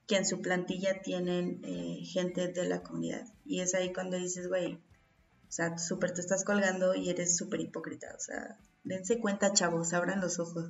que 0.06 0.16
en 0.16 0.26
su 0.26 0.42
plantilla 0.42 1.00
tienen 1.00 1.62
eh, 1.64 2.04
gente 2.04 2.48
de 2.48 2.68
la 2.68 2.82
comunidad. 2.82 3.26
Y 3.46 3.60
es 3.60 3.74
ahí 3.74 3.94
cuando 3.94 4.18
dices, 4.18 4.48
güey, 4.48 4.74
o 4.74 4.80
sea, 5.48 5.78
súper 5.78 6.12
te 6.12 6.20
estás 6.20 6.44
colgando 6.44 6.94
y 6.94 7.08
eres 7.08 7.34
súper 7.34 7.60
hipócrita. 7.60 8.08
O 8.14 8.20
sea, 8.20 8.58
dense 8.84 9.20
cuenta, 9.20 9.54
chavos, 9.54 9.94
abran 9.94 10.20
los 10.20 10.38
ojos. 10.38 10.66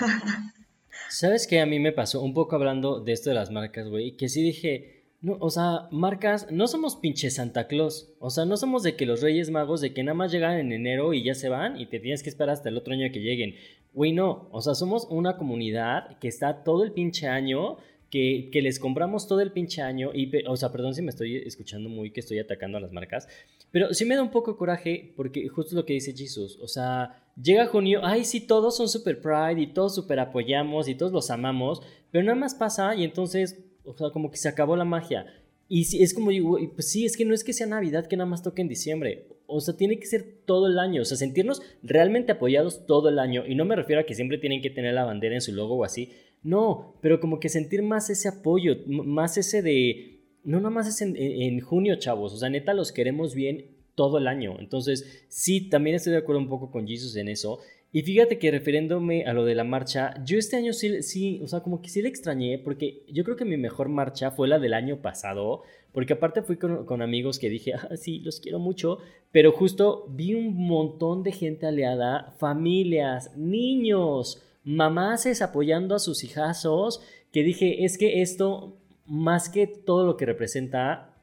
¿Sabes 1.10 1.46
qué 1.46 1.60
a 1.60 1.66
mí 1.66 1.78
me 1.78 1.92
pasó? 1.92 2.22
Un 2.22 2.32
poco 2.32 2.56
hablando 2.56 3.00
de 3.00 3.12
esto 3.12 3.28
de 3.28 3.34
las 3.34 3.50
marcas, 3.50 3.86
güey, 3.86 4.16
que 4.16 4.30
sí 4.30 4.42
dije, 4.42 4.99
no, 5.22 5.36
o 5.38 5.50
sea, 5.50 5.88
marcas, 5.90 6.50
no 6.50 6.66
somos 6.66 6.96
pinche 6.96 7.30
Santa 7.30 7.66
Claus. 7.66 8.10
O 8.20 8.30
sea, 8.30 8.46
no 8.46 8.56
somos 8.56 8.82
de 8.82 8.96
que 8.96 9.04
los 9.04 9.20
Reyes 9.20 9.50
Magos, 9.50 9.82
de 9.82 9.92
que 9.92 10.02
nada 10.02 10.14
más 10.14 10.32
llegan 10.32 10.58
en 10.58 10.72
enero 10.72 11.12
y 11.12 11.22
ya 11.22 11.34
se 11.34 11.50
van 11.50 11.78
y 11.78 11.86
te 11.86 12.00
tienes 12.00 12.22
que 12.22 12.30
esperar 12.30 12.54
hasta 12.54 12.70
el 12.70 12.78
otro 12.78 12.94
año 12.94 13.12
que 13.12 13.20
lleguen. 13.20 13.54
Güey, 13.92 14.12
no. 14.12 14.48
O 14.50 14.62
sea, 14.62 14.74
somos 14.74 15.06
una 15.10 15.36
comunidad 15.36 16.18
que 16.20 16.28
está 16.28 16.64
todo 16.64 16.84
el 16.84 16.92
pinche 16.92 17.28
año, 17.28 17.76
que, 18.08 18.48
que 18.50 18.62
les 18.62 18.78
compramos 18.78 19.28
todo 19.28 19.42
el 19.42 19.52
pinche 19.52 19.82
año. 19.82 20.10
Y, 20.14 20.30
o 20.46 20.56
sea, 20.56 20.72
perdón 20.72 20.94
si 20.94 21.02
me 21.02 21.10
estoy 21.10 21.36
escuchando 21.36 21.90
muy 21.90 22.12
que 22.12 22.20
estoy 22.20 22.38
atacando 22.38 22.78
a 22.78 22.80
las 22.80 22.92
marcas. 22.92 23.28
Pero 23.70 23.92
sí 23.92 24.06
me 24.06 24.16
da 24.16 24.22
un 24.22 24.30
poco 24.30 24.56
coraje 24.56 25.12
porque 25.16 25.46
justo 25.48 25.76
lo 25.76 25.84
que 25.84 25.92
dice 25.92 26.14
Jesus. 26.16 26.58
O 26.62 26.66
sea, 26.66 27.22
llega 27.40 27.66
junio, 27.66 28.00
ay, 28.04 28.24
sí, 28.24 28.40
todos 28.40 28.74
son 28.74 28.88
super 28.88 29.20
pride 29.20 29.60
y 29.60 29.66
todos 29.66 29.94
super 29.94 30.18
apoyamos 30.18 30.88
y 30.88 30.94
todos 30.94 31.12
los 31.12 31.30
amamos. 31.30 31.82
Pero 32.10 32.24
nada 32.24 32.36
más 32.38 32.54
pasa 32.54 32.94
y 32.94 33.04
entonces 33.04 33.69
o 33.90 33.96
sea, 33.96 34.10
como 34.10 34.30
que 34.30 34.36
se 34.36 34.48
acabó 34.48 34.76
la 34.76 34.84
magia. 34.84 35.26
Y 35.68 35.84
si, 35.84 36.02
es 36.02 36.14
como 36.14 36.30
digo, 36.30 36.58
pues 36.74 36.90
sí, 36.90 37.04
es 37.04 37.16
que 37.16 37.24
no 37.24 37.34
es 37.34 37.44
que 37.44 37.52
sea 37.52 37.66
Navidad 37.66 38.06
que 38.06 38.16
nada 38.16 38.28
más 38.28 38.42
toque 38.42 38.62
en 38.62 38.68
diciembre. 38.68 39.28
O 39.46 39.60
sea, 39.60 39.76
tiene 39.76 39.98
que 39.98 40.06
ser 40.06 40.42
todo 40.44 40.66
el 40.66 40.78
año. 40.78 41.02
O 41.02 41.04
sea, 41.04 41.16
sentirnos 41.16 41.62
realmente 41.82 42.32
apoyados 42.32 42.86
todo 42.86 43.08
el 43.08 43.18
año. 43.18 43.46
Y 43.46 43.54
no 43.54 43.64
me 43.64 43.76
refiero 43.76 44.00
a 44.00 44.04
que 44.04 44.14
siempre 44.14 44.38
tienen 44.38 44.62
que 44.62 44.70
tener 44.70 44.94
la 44.94 45.04
bandera 45.04 45.34
en 45.34 45.40
su 45.40 45.52
logo 45.52 45.76
o 45.76 45.84
así. 45.84 46.12
No, 46.42 46.98
pero 47.00 47.20
como 47.20 47.38
que 47.38 47.48
sentir 47.48 47.82
más 47.82 48.10
ese 48.10 48.28
apoyo, 48.28 48.78
más 48.86 49.36
ese 49.36 49.62
de... 49.62 50.24
No 50.42 50.56
nada 50.58 50.70
más 50.70 50.88
es 50.88 51.02
en, 51.02 51.16
en 51.16 51.60
junio, 51.60 51.96
chavos. 51.96 52.32
O 52.32 52.36
sea, 52.36 52.48
neta, 52.48 52.74
los 52.74 52.90
queremos 52.90 53.34
bien 53.34 53.76
todo 53.94 54.18
el 54.18 54.26
año. 54.26 54.56
Entonces, 54.58 55.24
sí, 55.28 55.68
también 55.68 55.96
estoy 55.96 56.12
de 56.12 56.18
acuerdo 56.18 56.40
un 56.40 56.48
poco 56.48 56.70
con 56.70 56.86
Jesus 56.86 57.14
en 57.16 57.28
eso. 57.28 57.60
Y 57.92 58.02
fíjate 58.02 58.38
que 58.38 58.52
refiriéndome 58.52 59.24
a 59.24 59.32
lo 59.32 59.44
de 59.44 59.56
la 59.56 59.64
marcha, 59.64 60.14
yo 60.24 60.38
este 60.38 60.56
año 60.56 60.72
sí, 60.72 61.02
sí, 61.02 61.40
o 61.42 61.48
sea, 61.48 61.60
como 61.60 61.82
que 61.82 61.88
sí 61.88 62.00
le 62.02 62.08
extrañé, 62.08 62.58
porque 62.58 63.02
yo 63.08 63.24
creo 63.24 63.36
que 63.36 63.44
mi 63.44 63.56
mejor 63.56 63.88
marcha 63.88 64.30
fue 64.30 64.46
la 64.46 64.60
del 64.60 64.74
año 64.74 65.02
pasado, 65.02 65.62
porque 65.92 66.12
aparte 66.12 66.42
fui 66.42 66.56
con, 66.56 67.02
amigos 67.02 67.40
que 67.40 67.50
dije, 67.50 67.74
ah, 67.74 67.96
sí, 67.96 68.20
los 68.20 68.40
quiero 68.40 68.60
mucho, 68.60 68.98
pero 69.32 69.50
justo 69.50 70.06
vi 70.08 70.34
un 70.34 70.56
montón 70.56 71.24
de 71.24 71.32
gente 71.32 71.66
aliada, 71.66 72.32
familias, 72.38 73.36
niños, 73.36 74.40
mamás 74.62 75.42
apoyando 75.42 75.96
a 75.96 76.00
sus 76.00 76.22
hijazos, 76.22 77.02
que 77.32 77.42
dije, 77.42 77.84
es 77.84 77.98
que 77.98 78.22
esto, 78.22 78.78
más 79.04 79.48
que 79.48 79.66
todo 79.66 80.06
lo 80.06 80.16
que 80.16 80.26
representa, 80.26 81.16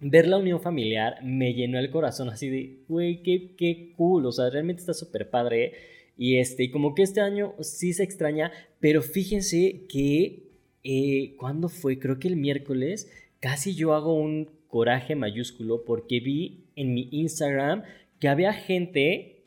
ver 0.00 0.26
la 0.26 0.36
unión 0.36 0.60
familiar 0.60 1.22
me 1.22 1.54
llenó 1.54 1.78
el 1.78 1.90
corazón 1.90 2.28
así 2.28 2.50
de, 2.50 2.84
güey, 2.88 3.22
qué, 3.22 3.54
qué 3.56 3.94
cool, 3.96 4.26
o 4.26 4.32
sea, 4.32 4.50
realmente 4.50 4.80
está 4.80 4.92
súper 4.92 5.30
padre. 5.30 5.72
Y 6.20 6.36
este, 6.36 6.70
como 6.70 6.94
que 6.94 7.00
este 7.00 7.22
año 7.22 7.54
sí 7.60 7.94
se 7.94 8.02
extraña, 8.02 8.52
pero 8.78 9.00
fíjense 9.00 9.86
que 9.88 10.50
eh, 10.84 11.34
cuando 11.38 11.70
fue, 11.70 11.98
creo 11.98 12.18
que 12.18 12.28
el 12.28 12.36
miércoles, 12.36 13.10
casi 13.40 13.74
yo 13.74 13.94
hago 13.94 14.12
un 14.12 14.50
coraje 14.68 15.14
mayúsculo 15.14 15.82
porque 15.86 16.20
vi 16.20 16.66
en 16.76 16.92
mi 16.92 17.08
Instagram 17.10 17.84
que 18.18 18.28
había 18.28 18.52
gente 18.52 19.44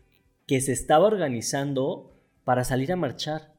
que 0.47 0.61
se 0.61 0.71
estaba 0.71 1.05
organizando 1.05 2.11
para 2.43 2.63
salir 2.63 2.91
a 2.91 2.95
marchar. 2.95 3.53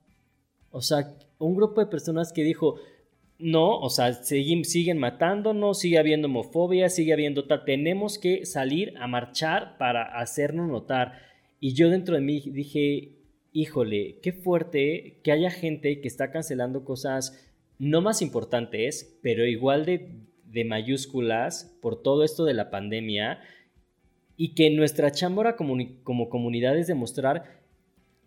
O 0.72 0.80
sea, 0.80 1.16
un 1.38 1.54
grupo 1.54 1.80
de 1.80 1.86
personas 1.86 2.32
que 2.32 2.42
dijo, 2.42 2.80
no, 3.38 3.78
o 3.78 3.90
sea, 3.90 4.12
siguen, 4.12 4.64
siguen 4.64 4.98
matándonos, 4.98 5.78
sigue 5.78 5.98
habiendo 5.98 6.26
homofobia, 6.26 6.88
sigue 6.88 7.12
habiendo 7.12 7.44
tal, 7.44 7.64
tenemos 7.64 8.18
que 8.18 8.44
salir 8.44 8.92
a 8.98 9.06
marchar 9.06 9.78
para 9.78 10.18
hacernos 10.18 10.68
notar. 10.68 11.32
Y 11.64 11.72
yo 11.72 11.88
dentro 11.88 12.14
de 12.14 12.20
mí 12.20 12.42
dije, 12.44 13.12
híjole, 13.54 14.18
qué 14.20 14.34
fuerte 14.34 15.18
que 15.24 15.32
haya 15.32 15.50
gente 15.50 16.02
que 16.02 16.08
está 16.08 16.30
cancelando 16.30 16.84
cosas 16.84 17.42
no 17.78 18.02
más 18.02 18.20
importantes, 18.20 19.16
pero 19.22 19.46
igual 19.46 19.86
de, 19.86 20.64
mayúsculas 20.66 21.74
por 21.80 22.02
todo 22.02 22.22
esto 22.22 22.44
de 22.44 22.52
la 22.52 22.68
pandemia 22.68 23.40
y 24.36 24.54
que 24.54 24.68
nuestra 24.68 25.10
chambora 25.10 25.56
como, 25.56 25.74
como 26.02 26.28
comunidad 26.28 26.76
es 26.76 26.86
demostrar 26.86 27.62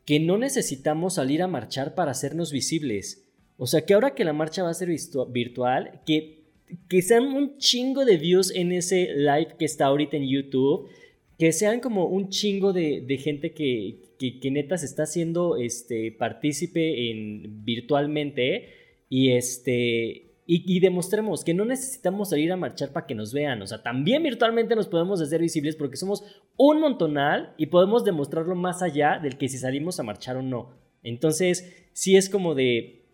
que 0.03 0.19
no 0.19 0.39
necesitamos 0.39 1.13
salir 1.13 1.43
a 1.43 1.47
marchar 1.47 1.93
para 1.93 2.09
hacernos 2.09 2.51
visibles. 2.51 3.29
O 3.57 3.67
sea, 3.67 3.85
que 3.85 3.93
ahora 3.93 4.15
que 4.15 4.25
la 4.25 4.33
marcha 4.33 4.63
va 4.63 4.71
a 4.71 4.73
ser 4.73 4.89
virtual, 5.29 6.01
que, 6.07 6.41
que 6.89 7.03
sean 7.03 7.27
un 7.27 7.59
chingo 7.59 8.03
de 8.03 8.17
views 8.17 8.49
en 8.49 8.71
ese 8.71 9.13
live 9.13 9.57
que 9.59 9.65
está 9.65 9.85
ahorita 9.85 10.17
en 10.17 10.27
YouTube 10.27 10.89
que 11.37 11.51
sean 11.51 11.79
como 11.79 12.05
un 12.05 12.29
chingo 12.29 12.73
de, 12.73 13.19
gente 13.21 13.53
que, 13.53 14.15
que, 14.17 14.51
neta 14.51 14.77
se 14.77 14.87
está 14.87 15.03
haciendo 15.03 15.55
este, 15.57 16.11
partícipe 16.11 17.11
en, 17.11 17.63
virtualmente 17.63 18.69
y, 19.07 19.31
este, 19.31 20.31
y, 20.47 20.79
demostremos 20.79 21.43
que 21.43 21.53
no 21.53 21.63
necesitamos 21.63 22.31
salir 22.31 22.51
a 22.51 22.57
marchar 22.57 22.91
para 22.91 23.05
que 23.05 23.13
nos 23.13 23.33
vean. 23.33 23.61
O 23.61 23.67
sea, 23.67 23.83
también 23.83 24.23
virtualmente 24.23 24.75
nos 24.75 24.87
podemos 24.87 25.21
hacer 25.21 25.39
visibles 25.39 25.75
porque 25.75 25.97
somos 25.97 26.23
un 26.57 26.79
montonal 26.79 27.53
y 27.57 27.67
podemos 27.67 28.03
demostrarlo 28.03 28.55
más 28.55 28.81
allá 28.81 29.19
del 29.21 29.37
que 29.37 29.47
si 29.47 29.59
salimos 29.59 29.99
a 29.99 30.03
marchar 30.03 30.37
o 30.37 30.41
no. 30.41 30.71
Entonces, 31.03 31.87
sí 31.93 32.15
es 32.15 32.29
como 32.29 32.55
de... 32.55 33.05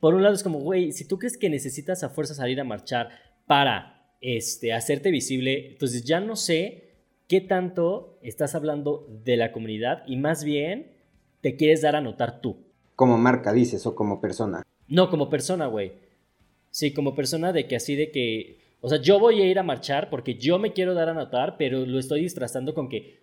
Por 0.00 0.14
un 0.14 0.22
lado 0.22 0.34
es 0.34 0.42
como, 0.42 0.60
güey, 0.60 0.92
si 0.92 1.08
tú 1.08 1.18
crees 1.18 1.36
que 1.38 1.48
necesitas 1.48 2.04
a 2.04 2.10
fuerza 2.10 2.34
salir 2.34 2.60
a 2.60 2.64
marchar 2.64 3.08
para 3.46 4.14
este, 4.20 4.72
hacerte 4.72 5.10
visible, 5.10 5.72
entonces 5.72 6.04
ya 6.04 6.20
no 6.20 6.36
sé 6.36 6.87
¿Qué 7.28 7.42
tanto 7.42 8.18
estás 8.22 8.54
hablando 8.54 9.06
de 9.22 9.36
la 9.36 9.52
comunidad 9.52 10.02
y 10.06 10.16
más 10.16 10.44
bien 10.44 10.92
te 11.42 11.56
quieres 11.56 11.82
dar 11.82 11.94
a 11.94 12.00
notar 12.00 12.40
tú? 12.40 12.56
Como 12.96 13.18
marca, 13.18 13.52
dices, 13.52 13.84
o 13.84 13.94
como 13.94 14.18
persona. 14.18 14.62
No, 14.88 15.10
como 15.10 15.28
persona, 15.28 15.66
güey. 15.66 15.92
Sí, 16.70 16.94
como 16.94 17.14
persona 17.14 17.52
de 17.52 17.66
que 17.66 17.76
así 17.76 17.96
de 17.96 18.10
que... 18.10 18.60
O 18.80 18.88
sea, 18.88 19.02
yo 19.02 19.20
voy 19.20 19.42
a 19.42 19.44
ir 19.44 19.58
a 19.58 19.62
marchar 19.62 20.08
porque 20.08 20.36
yo 20.36 20.58
me 20.58 20.72
quiero 20.72 20.94
dar 20.94 21.10
a 21.10 21.14
notar, 21.14 21.56
pero 21.58 21.84
lo 21.84 21.98
estoy 21.98 22.22
disfrazando 22.22 22.72
con 22.72 22.88
que 22.88 23.18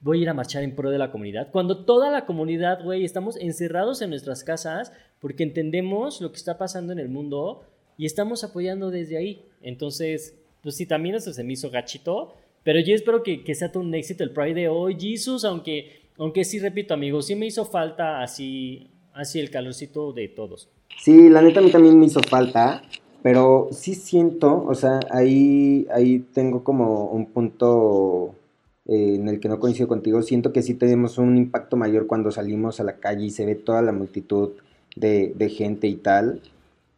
voy 0.00 0.18
a 0.18 0.22
ir 0.22 0.28
a 0.28 0.34
marchar 0.34 0.64
en 0.64 0.74
pro 0.74 0.90
de 0.90 0.98
la 0.98 1.12
comunidad. 1.12 1.52
Cuando 1.52 1.84
toda 1.84 2.10
la 2.10 2.26
comunidad, 2.26 2.82
güey, 2.82 3.04
estamos 3.04 3.36
encerrados 3.36 4.02
en 4.02 4.10
nuestras 4.10 4.42
casas 4.42 4.92
porque 5.20 5.44
entendemos 5.44 6.20
lo 6.20 6.32
que 6.32 6.38
está 6.38 6.58
pasando 6.58 6.92
en 6.92 6.98
el 6.98 7.08
mundo 7.08 7.62
y 7.96 8.06
estamos 8.06 8.42
apoyando 8.42 8.90
desde 8.90 9.16
ahí. 9.16 9.46
Entonces, 9.60 10.36
pues 10.60 10.76
sí, 10.76 10.86
también 10.86 11.14
eso 11.14 11.32
se 11.32 11.44
me 11.44 11.52
hizo 11.52 11.70
gachito, 11.70 12.34
pero 12.64 12.80
yo 12.80 12.94
espero 12.94 13.22
que, 13.22 13.42
que 13.42 13.54
sea 13.54 13.72
todo 13.72 13.82
un 13.82 13.94
éxito 13.94 14.24
el 14.24 14.30
Pride 14.30 14.54
de 14.54 14.68
hoy, 14.68 14.96
Jesus, 14.98 15.44
aunque, 15.44 16.02
aunque 16.18 16.44
sí, 16.44 16.58
repito, 16.58 16.94
amigos, 16.94 17.26
sí 17.26 17.34
me 17.34 17.46
hizo 17.46 17.64
falta 17.64 18.22
así, 18.22 18.88
así 19.12 19.40
el 19.40 19.50
calorcito 19.50 20.12
de 20.12 20.28
todos. 20.28 20.68
Sí, 20.98 21.28
la 21.28 21.42
neta 21.42 21.60
a 21.60 21.62
mí 21.62 21.70
también 21.70 21.98
me 21.98 22.06
hizo 22.06 22.20
falta, 22.20 22.82
pero 23.22 23.68
sí 23.72 23.94
siento, 23.94 24.64
o 24.64 24.74
sea, 24.74 25.00
ahí, 25.10 25.86
ahí 25.92 26.20
tengo 26.32 26.62
como 26.62 27.06
un 27.06 27.26
punto 27.26 28.34
eh, 28.86 29.14
en 29.16 29.28
el 29.28 29.40
que 29.40 29.48
no 29.48 29.58
coincido 29.58 29.88
contigo. 29.88 30.22
Siento 30.22 30.52
que 30.52 30.62
sí 30.62 30.74
tenemos 30.74 31.18
un 31.18 31.36
impacto 31.36 31.76
mayor 31.76 32.06
cuando 32.06 32.30
salimos 32.30 32.80
a 32.80 32.84
la 32.84 32.98
calle 32.98 33.26
y 33.26 33.30
se 33.30 33.46
ve 33.46 33.54
toda 33.54 33.82
la 33.82 33.92
multitud 33.92 34.50
de, 34.96 35.32
de 35.34 35.48
gente 35.48 35.86
y 35.86 35.94
tal. 35.96 36.40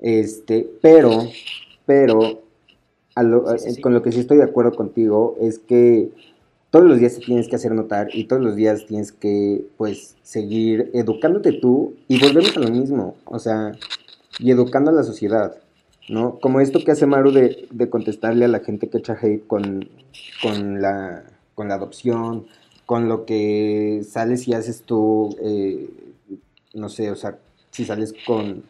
Este, 0.00 0.68
pero, 0.80 1.28
pero 1.86 2.42
eh, 3.16 3.80
con 3.80 3.94
lo 3.94 4.02
que 4.02 4.12
sí 4.12 4.20
estoy 4.20 4.38
de 4.38 4.44
acuerdo 4.44 4.72
contigo 4.72 5.36
es 5.40 5.58
que 5.58 6.10
todos 6.70 6.86
los 6.86 6.98
días 6.98 7.14
te 7.14 7.24
tienes 7.24 7.46
que 7.46 7.54
hacer 7.54 7.72
notar 7.72 8.08
y 8.12 8.24
todos 8.24 8.42
los 8.42 8.56
días 8.56 8.86
tienes 8.86 9.12
que, 9.12 9.64
pues, 9.76 10.16
seguir 10.24 10.90
educándote 10.92 11.52
tú 11.52 11.94
y 12.08 12.20
volvemos 12.20 12.56
a 12.56 12.60
lo 12.60 12.68
mismo, 12.68 13.14
o 13.26 13.38
sea, 13.38 13.72
y 14.40 14.50
educando 14.50 14.90
a 14.90 14.94
la 14.94 15.04
sociedad, 15.04 15.56
¿no? 16.08 16.40
Como 16.40 16.60
esto 16.60 16.80
que 16.84 16.90
hace 16.90 17.06
Maru 17.06 17.30
de, 17.30 17.68
contestarle 17.88 18.44
a 18.44 18.48
la 18.48 18.58
gente 18.58 18.88
que 18.88 18.98
echa 18.98 19.16
hate 19.20 19.46
con, 19.46 19.88
con, 20.42 20.82
la, 20.82 21.22
con 21.54 21.68
la 21.68 21.74
adopción, 21.74 22.46
con 22.86 23.08
lo 23.08 23.24
que 23.24 24.02
sales 24.04 24.48
y 24.48 24.54
haces 24.54 24.82
tú, 24.82 25.36
eh, 25.40 25.88
no 26.74 26.88
sé, 26.88 27.08
o 27.12 27.14
sea, 27.14 27.38
si 27.70 27.84
sales 27.84 28.14
con 28.26 28.64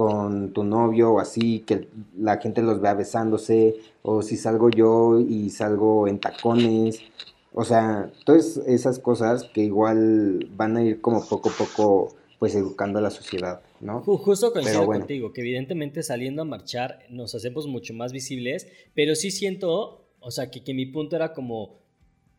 con 0.00 0.54
tu 0.54 0.64
novio 0.64 1.12
o 1.12 1.20
así, 1.20 1.60
que 1.60 1.88
la 2.18 2.38
gente 2.38 2.62
los 2.62 2.80
vea 2.80 2.94
besándose, 2.94 3.76
o 4.00 4.22
si 4.22 4.38
salgo 4.38 4.70
yo 4.70 5.20
y 5.20 5.50
salgo 5.50 6.08
en 6.08 6.18
tacones, 6.18 7.02
o 7.52 7.66
sea, 7.66 8.10
todas 8.24 8.56
esas 8.66 8.98
cosas 8.98 9.44
que 9.52 9.60
igual 9.60 10.48
van 10.56 10.78
a 10.78 10.82
ir 10.82 11.02
como 11.02 11.22
poco 11.28 11.50
a 11.50 11.52
poco 11.52 12.16
pues 12.38 12.54
educando 12.54 12.98
a 12.98 13.02
la 13.02 13.10
sociedad, 13.10 13.60
¿no? 13.82 14.00
Justo 14.00 14.54
coincido 14.54 14.86
contigo, 14.86 15.34
que 15.34 15.42
evidentemente 15.42 16.02
saliendo 16.02 16.40
a 16.40 16.46
marchar 16.46 17.00
nos 17.10 17.34
hacemos 17.34 17.66
mucho 17.66 17.92
más 17.92 18.10
visibles, 18.14 18.68
pero 18.94 19.14
sí 19.14 19.30
siento, 19.30 20.08
o 20.18 20.30
sea, 20.30 20.50
que, 20.50 20.64
que 20.64 20.72
mi 20.72 20.86
punto 20.86 21.16
era 21.16 21.34
como 21.34 21.78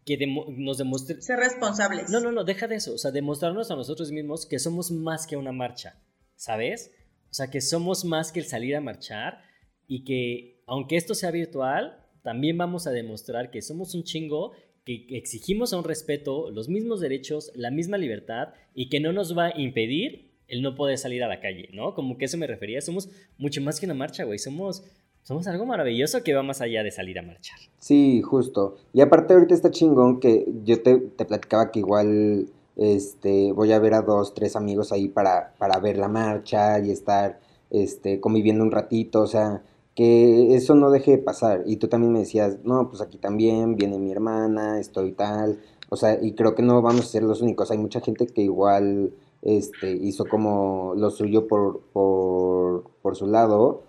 que 0.03 0.18
nos 0.57 0.80
demuestre... 0.80 1.22
Ser 1.22 1.38
responsables. 1.38 2.09
No, 2.09 2.22
no, 2.22 2.32
no, 2.32 2.43
deja 2.43 2.68
de 2.68 2.78
eso, 2.78 2.95
o 2.95 2.97
sea, 2.97 3.12
demostrarnos 3.12 3.70
a 3.70 3.76
nosotros 3.76 4.12
mismos 4.12 4.47
que 4.47 4.57
somos 4.57 4.89
más 4.89 5.28
que 5.28 5.38
una 5.38 5.51
marcha, 5.51 5.99
¿sabes? 6.36 6.89
O 7.32 7.34
sea, 7.34 7.50
que 7.50 7.62
somos 7.62 8.04
más 8.06 8.32
que 8.32 8.42
el 8.42 8.46
salir 8.46 8.76
a 8.76 8.82
marchar 8.82 9.42
y 9.88 10.04
que 10.04 10.62
aunque 10.68 10.98
esto 10.98 11.16
sea 11.16 11.32
virtual, 11.32 12.06
también 12.24 12.58
vamos 12.58 12.88
a 12.88 12.92
demostrar 12.92 13.52
que 13.52 13.62
somos 13.62 13.96
un 13.96 14.04
chingo, 14.04 14.52
que 14.86 15.06
exigimos 15.12 15.74
a 15.74 15.78
un 15.78 15.86
respeto, 15.86 16.52
los 16.52 16.70
mismos 16.70 17.00
derechos, 17.00 17.52
la 17.56 17.72
misma 17.72 17.98
libertad 17.98 18.50
y 18.76 18.90
que 18.90 19.00
no 19.00 19.14
nos 19.14 19.38
va 19.38 19.48
a 19.48 19.60
impedir 19.60 20.32
el 20.48 20.62
no 20.62 20.76
poder 20.76 20.98
salir 20.98 21.24
a 21.24 21.30
la 21.30 21.40
calle, 21.40 21.70
¿no? 21.74 21.94
Como 21.94 22.18
que 22.18 22.26
eso 22.26 22.38
me 22.38 22.48
refería, 22.48 22.82
somos 22.82 23.10
mucho 23.38 23.62
más 23.62 23.80
que 23.80 23.86
una 23.86 23.96
marcha, 23.96 24.26
güey, 24.26 24.38
somos 24.38 24.84
somos 25.24 25.46
algo 25.48 25.66
maravilloso 25.66 26.24
que 26.24 26.34
va 26.34 26.42
más 26.42 26.62
allá 26.62 26.84
de 26.84 26.90
salir 26.90 27.20
a 27.20 27.22
marchar. 27.22 27.58
Sí, 27.78 28.22
justo. 28.22 28.78
Y 28.92 29.02
aparte 29.02 29.34
ahorita 29.34 29.54
está 29.54 29.70
chingón 29.70 30.20
que 30.20 30.46
yo 30.64 30.82
te, 30.82 30.98
te 30.98 31.26
platicaba 31.26 31.72
que 31.72 31.80
igual 31.80 32.48
este, 32.82 33.52
voy 33.54 33.72
a 33.72 33.80
ver 33.80 33.94
a 33.94 34.02
dos, 34.02 34.34
tres 34.34 34.56
amigos 34.56 34.92
ahí 34.92 35.08
para, 35.08 35.54
para 35.60 35.80
ver 35.80 35.98
la 35.98 36.08
marcha 36.08 36.80
y 36.80 36.92
estar 36.92 37.40
este, 37.70 38.20
conviviendo 38.20 38.64
un 38.64 38.72
ratito, 38.72 39.22
o 39.22 39.28
sea, 39.28 39.64
que 39.96 40.56
eso 40.56 40.76
no 40.76 40.90
deje 40.92 41.12
de 41.12 41.18
pasar. 41.20 41.64
Y 41.66 41.78
tú 41.78 41.88
también 41.88 42.14
me 42.14 42.20
decías, 42.20 42.60
no, 42.64 42.90
pues 42.90 43.02
aquí 43.02 43.18
también 43.18 43.76
viene 43.76 44.00
mi 44.00 44.12
hermana, 44.12 44.80
estoy 44.80 45.12
tal, 45.14 45.60
o 45.90 45.96
sea, 45.96 46.18
y 46.22 46.34
creo 46.34 46.56
que 46.56 46.64
no 46.64 46.82
vamos 46.82 47.02
a 47.02 47.10
ser 47.10 47.24
los 47.24 47.42
únicos, 47.42 47.72
hay 47.72 47.78
mucha 47.78 48.02
gente 48.02 48.28
que 48.28 48.42
igual 48.42 49.14
este, 49.44 49.92
hizo 49.92 50.26
como 50.26 50.94
lo 50.96 51.12
suyo 51.12 51.48
por, 51.48 51.82
por, 51.94 52.86
por 53.02 53.16
su 53.16 53.28
lado. 53.28 53.84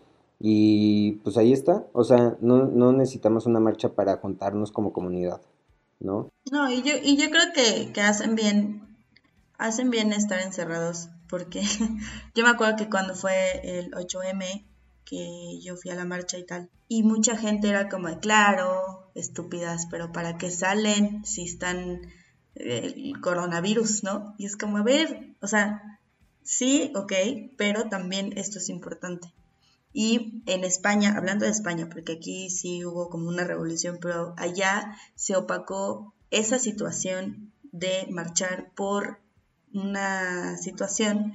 Y 0.45 1.13
pues 1.25 1.37
ahí 1.39 1.53
está, 1.53 1.87
o 1.93 2.05
sea, 2.05 2.37
no, 2.41 2.67
no 2.67 2.93
necesitamos 2.93 3.47
una 3.47 3.61
marcha 3.61 3.95
para 3.95 4.17
juntarnos 4.19 4.73
como 4.73 4.93
comunidad. 4.93 5.41
¿no? 6.03 6.32
No, 6.51 6.71
y 6.71 6.83
yo, 6.83 6.95
y 7.03 7.17
yo 7.17 7.31
creo 7.31 7.53
que, 7.55 7.93
que 7.93 8.01
hacen 8.01 8.35
bien, 8.35 8.97
hacen 9.59 9.91
bien 9.91 10.13
estar 10.13 10.41
encerrados, 10.41 11.09
porque 11.29 11.63
yo 12.35 12.45
me 12.45 12.51
acuerdo 12.51 12.77
que 12.77 12.91
cuando 12.91 13.15
fue 13.15 13.61
el 13.79 13.93
8M, 13.93 14.67
que 15.05 15.61
yo 15.61 15.77
fui 15.77 15.91
a 15.91 15.95
la 15.95 16.05
marcha 16.05 16.39
y 16.39 16.45
tal, 16.45 16.69
y 16.89 17.05
mucha 17.05 17.37
gente 17.37 17.69
era 17.69 17.89
como, 17.89 18.19
claro, 18.19 19.11
estúpidas, 19.15 19.87
pero 19.91 20.13
¿para 20.13 20.37
qué 20.37 20.51
salen 20.51 21.25
si 21.25 21.45
están 21.45 22.03
el 22.55 23.21
coronavirus, 23.21 24.03
¿no? 24.03 24.35
Y 24.37 24.47
es 24.47 24.57
como, 24.57 24.79
a 24.79 24.83
ver, 24.83 25.35
o 25.41 25.47
sea, 25.47 26.01
sí, 26.43 26.93
ok, 26.95 27.13
pero 27.57 27.89
también 27.89 28.37
esto 28.37 28.59
es 28.59 28.69
importante. 28.69 29.33
Y 29.93 30.43
en 30.47 30.65
España, 30.65 31.15
hablando 31.17 31.45
de 31.45 31.51
España, 31.51 31.89
porque 31.91 32.13
aquí 32.15 32.51
sí 32.51 32.85
hubo 32.85 33.09
como 33.11 33.29
una 33.29 33.45
revolución, 33.45 33.99
pero 34.01 34.35
allá 34.39 34.97
se 35.15 35.37
opacó 35.37 36.15
esa 36.33 36.59
situación 36.59 37.53
de 37.71 38.07
marchar 38.11 38.73
por 38.75 39.21
una 39.73 40.57
situación 40.57 41.35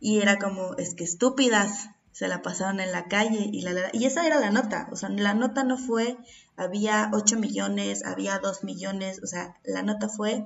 y 0.00 0.20
era 0.20 0.38
como, 0.38 0.76
es 0.76 0.94
que 0.94 1.04
estúpidas, 1.04 1.88
se 2.12 2.28
la 2.28 2.42
pasaron 2.42 2.80
en 2.80 2.92
la 2.92 3.06
calle 3.06 3.48
y 3.52 3.62
la, 3.62 3.90
y 3.92 4.04
esa 4.04 4.26
era 4.26 4.40
la 4.40 4.50
nota, 4.50 4.88
o 4.92 4.96
sea, 4.96 5.08
la 5.08 5.34
nota 5.34 5.64
no 5.64 5.76
fue 5.78 6.16
había 6.56 7.10
8 7.12 7.38
millones, 7.38 8.04
había 8.04 8.38
2 8.38 8.64
millones, 8.64 9.20
o 9.22 9.26
sea, 9.26 9.56
la 9.64 9.82
nota 9.82 10.08
fue 10.08 10.44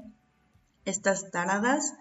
estas 0.85 1.31
taradas 1.31 1.95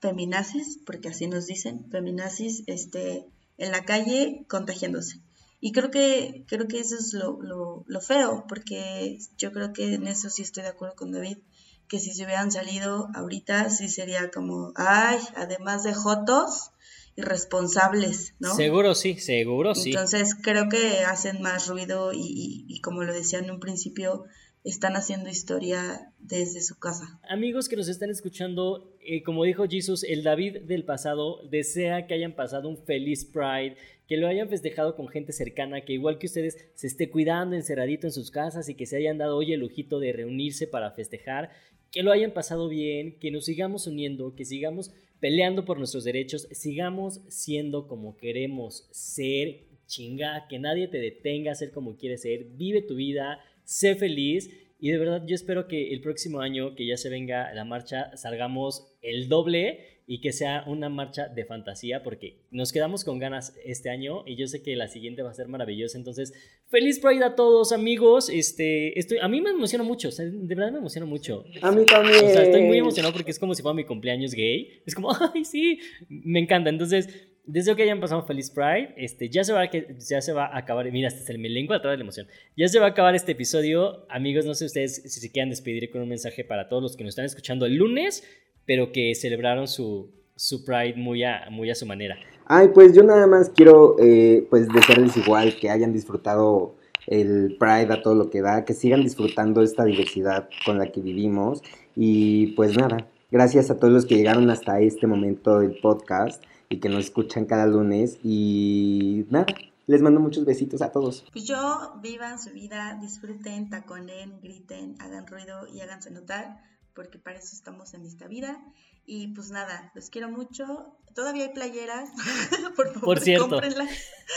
feminazis, 0.00 0.78
porque 0.86 1.08
así 1.08 1.26
nos 1.26 1.46
dicen, 1.46 1.86
feminazis, 1.90 2.62
este, 2.66 3.26
en 3.58 3.70
la 3.70 3.84
calle 3.84 4.46
contagiándose. 4.48 5.20
Y 5.60 5.72
creo 5.72 5.90
que, 5.90 6.44
creo 6.48 6.66
que 6.66 6.80
eso 6.80 6.96
es 6.96 7.12
lo, 7.12 7.40
lo, 7.42 7.84
lo 7.86 8.00
feo, 8.00 8.46
porque 8.48 9.18
yo 9.36 9.52
creo 9.52 9.72
que 9.72 9.94
en 9.94 10.06
eso 10.06 10.30
sí 10.30 10.42
estoy 10.42 10.62
de 10.62 10.70
acuerdo 10.70 10.96
con 10.96 11.12
David, 11.12 11.38
que 11.86 11.98
si 11.98 12.14
se 12.14 12.24
hubieran 12.24 12.50
salido 12.50 13.08
ahorita 13.14 13.68
sí 13.68 13.88
sería 13.88 14.30
como, 14.30 14.72
ay, 14.76 15.18
además 15.36 15.82
de 15.82 15.92
jotos, 15.92 16.70
irresponsables, 17.16 18.34
¿no? 18.38 18.54
Seguro 18.54 18.94
sí, 18.94 19.18
seguro 19.18 19.74
sí. 19.74 19.90
Entonces 19.90 20.34
creo 20.40 20.68
que 20.68 21.00
hacen 21.00 21.42
más 21.42 21.66
ruido 21.66 22.12
y, 22.12 22.64
y, 22.68 22.80
como 22.80 23.02
lo 23.02 23.12
decía 23.12 23.40
en 23.40 23.50
un 23.50 23.60
principio, 23.60 24.24
están 24.64 24.94
haciendo 24.94 25.30
historia 25.30 26.12
desde 26.18 26.60
su 26.60 26.78
casa. 26.78 27.18
Amigos 27.28 27.68
que 27.68 27.76
nos 27.76 27.88
están 27.88 28.10
escuchando, 28.10 28.94
eh, 29.00 29.22
como 29.22 29.44
dijo 29.44 29.66
Jesus, 29.68 30.04
el 30.04 30.22
David 30.22 30.62
del 30.62 30.84
pasado 30.84 31.40
desea 31.48 32.06
que 32.06 32.14
hayan 32.14 32.34
pasado 32.34 32.68
un 32.68 32.76
feliz 32.84 33.24
Pride, 33.24 33.76
que 34.06 34.16
lo 34.16 34.26
hayan 34.26 34.48
festejado 34.48 34.96
con 34.96 35.08
gente 35.08 35.32
cercana, 35.32 35.84
que 35.84 35.94
igual 35.94 36.18
que 36.18 36.26
ustedes 36.26 36.58
se 36.74 36.86
esté 36.86 37.10
cuidando 37.10 37.56
encerradito 37.56 38.06
en 38.06 38.12
sus 38.12 38.30
casas 38.30 38.68
y 38.68 38.74
que 38.74 38.86
se 38.86 38.96
hayan 38.96 39.18
dado 39.18 39.36
hoy 39.36 39.52
el 39.52 39.60
lujito 39.60 39.98
de 39.98 40.12
reunirse 40.12 40.66
para 40.66 40.90
festejar, 40.90 41.50
que 41.90 42.02
lo 42.02 42.12
hayan 42.12 42.32
pasado 42.32 42.68
bien, 42.68 43.18
que 43.18 43.30
nos 43.30 43.46
sigamos 43.46 43.86
uniendo, 43.86 44.34
que 44.34 44.44
sigamos 44.44 44.92
peleando 45.20 45.64
por 45.64 45.78
nuestros 45.78 46.04
derechos, 46.04 46.48
sigamos 46.50 47.20
siendo 47.28 47.88
como 47.88 48.16
queremos 48.16 48.88
ser, 48.90 49.64
chinga, 49.86 50.46
que 50.48 50.58
nadie 50.58 50.88
te 50.88 50.98
detenga 50.98 51.52
a 51.52 51.56
ser 51.56 51.72
como 51.72 51.96
quieres 51.96 52.22
ser, 52.22 52.44
vive 52.44 52.82
tu 52.82 52.94
vida, 52.94 53.40
sé 53.70 53.94
feliz 53.94 54.50
y 54.80 54.90
de 54.90 54.98
verdad 54.98 55.22
yo 55.24 55.36
espero 55.36 55.68
que 55.68 55.92
el 55.92 56.00
próximo 56.00 56.40
año 56.40 56.74
que 56.74 56.86
ya 56.86 56.96
se 56.96 57.08
venga 57.08 57.54
la 57.54 57.64
marcha 57.64 58.16
salgamos 58.16 58.96
el 59.00 59.28
doble 59.28 60.02
y 60.08 60.20
que 60.20 60.32
sea 60.32 60.64
una 60.66 60.88
marcha 60.88 61.28
de 61.28 61.44
fantasía 61.44 62.02
porque 62.02 62.40
nos 62.50 62.72
quedamos 62.72 63.04
con 63.04 63.20
ganas 63.20 63.54
este 63.64 63.90
año 63.90 64.24
y 64.26 64.34
yo 64.34 64.48
sé 64.48 64.60
que 64.60 64.74
la 64.74 64.88
siguiente 64.88 65.22
va 65.22 65.30
a 65.30 65.34
ser 65.34 65.46
maravillosa. 65.46 65.96
Entonces, 65.98 66.32
feliz 66.66 66.98
Pride 66.98 67.22
a 67.22 67.36
todos 67.36 67.70
amigos. 67.70 68.28
Este, 68.28 68.98
estoy, 68.98 69.18
a 69.18 69.28
mí 69.28 69.40
me 69.40 69.50
emociona 69.50 69.84
mucho, 69.84 70.08
o 70.08 70.10
sea, 70.10 70.24
de 70.24 70.54
verdad 70.56 70.72
me 70.72 70.78
emociona 70.78 71.06
mucho. 71.06 71.44
A 71.62 71.70
mí 71.70 71.84
también. 71.86 72.24
O 72.24 72.28
sea, 72.28 72.42
estoy 72.42 72.62
muy 72.62 72.78
emocionado 72.78 73.12
porque 73.12 73.30
es 73.30 73.38
como 73.38 73.54
si 73.54 73.62
fuera 73.62 73.74
mi 73.74 73.84
cumpleaños 73.84 74.34
gay. 74.34 74.82
Es 74.84 74.96
como, 74.96 75.10
ay, 75.32 75.44
sí, 75.44 75.78
me 76.08 76.40
encanta. 76.40 76.70
Entonces, 76.70 77.08
deseo 77.52 77.76
que 77.76 77.82
hayan 77.82 78.00
pasado 78.00 78.22
feliz 78.22 78.50
Pride. 78.50 78.94
Este, 78.96 79.28
ya 79.28 79.44
se 79.44 79.52
va 79.52 79.62
a, 79.62 79.70
ya 79.70 80.20
se 80.20 80.32
va 80.32 80.46
a 80.46 80.58
acabar. 80.58 80.90
Mira, 80.90 81.08
este 81.08 81.22
es 81.22 81.30
el 81.30 81.38
mi 81.38 81.48
lengua 81.48 81.76
atrás 81.76 81.92
de 81.92 81.98
la 81.98 82.02
emoción. 82.02 82.26
Ya 82.56 82.68
se 82.68 82.78
va 82.78 82.86
a 82.86 82.90
acabar 82.90 83.14
este 83.14 83.32
episodio. 83.32 84.06
Amigos, 84.08 84.46
no 84.46 84.54
sé 84.54 84.66
ustedes 84.66 84.96
si 84.96 85.20
se 85.20 85.30
quieran 85.30 85.50
despedir 85.50 85.90
con 85.90 86.02
un 86.02 86.08
mensaje 86.08 86.44
para 86.44 86.68
todos 86.68 86.82
los 86.82 86.96
que 86.96 87.04
nos 87.04 87.10
están 87.10 87.24
escuchando 87.24 87.66
el 87.66 87.76
lunes 87.76 88.24
pero 88.70 88.92
que 88.92 89.16
celebraron 89.16 89.66
su, 89.66 90.10
su 90.36 90.64
Pride 90.64 90.94
muy 90.94 91.24
a, 91.24 91.48
muy 91.50 91.70
a 91.70 91.74
su 91.74 91.86
manera. 91.86 92.16
Ay, 92.46 92.68
pues 92.72 92.94
yo 92.94 93.02
nada 93.02 93.26
más 93.26 93.50
quiero 93.50 93.96
eh, 93.98 94.46
pues 94.48 94.68
desearles 94.68 95.16
igual 95.16 95.56
que 95.56 95.70
hayan 95.70 95.92
disfrutado 95.92 96.76
el 97.08 97.56
Pride 97.58 97.92
a 97.92 98.00
todo 98.00 98.14
lo 98.14 98.30
que 98.30 98.42
da, 98.42 98.64
que 98.64 98.74
sigan 98.74 99.02
disfrutando 99.02 99.62
esta 99.62 99.84
diversidad 99.84 100.48
con 100.64 100.78
la 100.78 100.86
que 100.92 101.00
vivimos 101.00 101.62
y 101.96 102.48
pues 102.54 102.76
nada, 102.76 103.08
gracias 103.32 103.72
a 103.72 103.78
todos 103.78 103.92
los 103.92 104.06
que 104.06 104.14
llegaron 104.14 104.48
hasta 104.50 104.80
este 104.80 105.08
momento 105.08 105.58
del 105.58 105.76
podcast 105.80 106.40
y 106.70 106.78
que 106.78 106.88
nos 106.88 107.04
escuchan 107.04 107.46
cada 107.46 107.66
lunes 107.66 108.18
y 108.22 109.26
nada, 109.28 109.46
les 109.88 110.00
mando 110.00 110.20
muchos 110.20 110.44
besitos 110.44 110.80
a 110.82 110.92
todos. 110.92 111.26
Pues 111.32 111.44
yo 111.44 111.94
vivan 112.00 112.40
su 112.40 112.50
vida, 112.52 112.96
disfruten, 113.02 113.68
taconen, 113.68 114.40
griten, 114.40 114.94
hagan 115.00 115.26
ruido 115.26 115.66
y 115.66 115.80
háganse 115.80 116.12
notar 116.12 116.62
porque 116.94 117.18
para 117.18 117.38
eso 117.38 117.56
estamos 117.56 117.92
en 117.94 118.06
esta 118.06 118.28
vida. 118.28 118.62
Y 119.04 119.34
pues 119.34 119.50
nada, 119.50 119.90
los 119.96 120.10
quiero 120.10 120.30
mucho. 120.30 120.96
Todavía 121.12 121.46
hay 121.46 121.52
playeras, 121.52 122.10
por 122.76 122.86
favor, 122.92 123.00
por 123.04 123.20
cierto. 123.20 123.48
cómprenlas. 123.48 123.90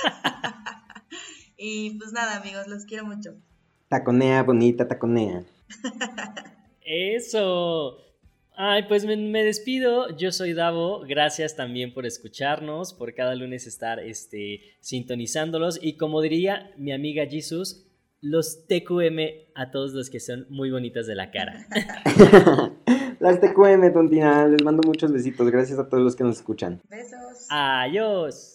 y 1.57 1.91
pues 1.99 2.13
nada, 2.13 2.37
amigos, 2.37 2.67
los 2.67 2.85
quiero 2.85 3.05
mucho. 3.05 3.35
Taconea, 3.89 4.41
bonita, 4.41 4.87
taconea. 4.87 5.43
Eso. 6.81 7.99
Ay, 8.55 8.83
pues 8.87 9.05
me, 9.05 9.17
me, 9.17 9.43
despido. 9.43 10.15
Yo 10.15 10.31
soy 10.31 10.53
Davo. 10.53 11.01
Gracias 11.07 11.55
también 11.55 11.93
por 11.93 12.05
escucharnos, 12.05 12.93
por 12.93 13.13
cada 13.13 13.35
lunes 13.35 13.67
estar 13.67 13.99
este, 13.99 14.61
sintonizándolos. 14.79 15.79
Y 15.81 15.97
como 15.97 16.21
diría 16.21 16.71
mi 16.77 16.91
amiga 16.91 17.25
Jesus, 17.25 17.87
los 18.21 18.67
TQM 18.67 19.19
a 19.55 19.71
todos 19.71 19.93
los 19.93 20.09
que 20.09 20.19
son 20.19 20.45
muy 20.49 20.71
bonitas 20.71 21.07
de 21.07 21.15
la 21.15 21.31
cara. 21.31 21.67
Las 23.19 23.39
TQM, 23.39 23.93
tontina. 23.93 24.47
Les 24.47 24.63
mando 24.63 24.81
muchos 24.85 25.11
besitos. 25.11 25.49
Gracias 25.49 25.79
a 25.79 25.87
todos 25.87 26.03
los 26.03 26.15
que 26.15 26.25
nos 26.25 26.37
escuchan. 26.37 26.81
Besos. 26.89 27.47
Adiós. 27.49 28.52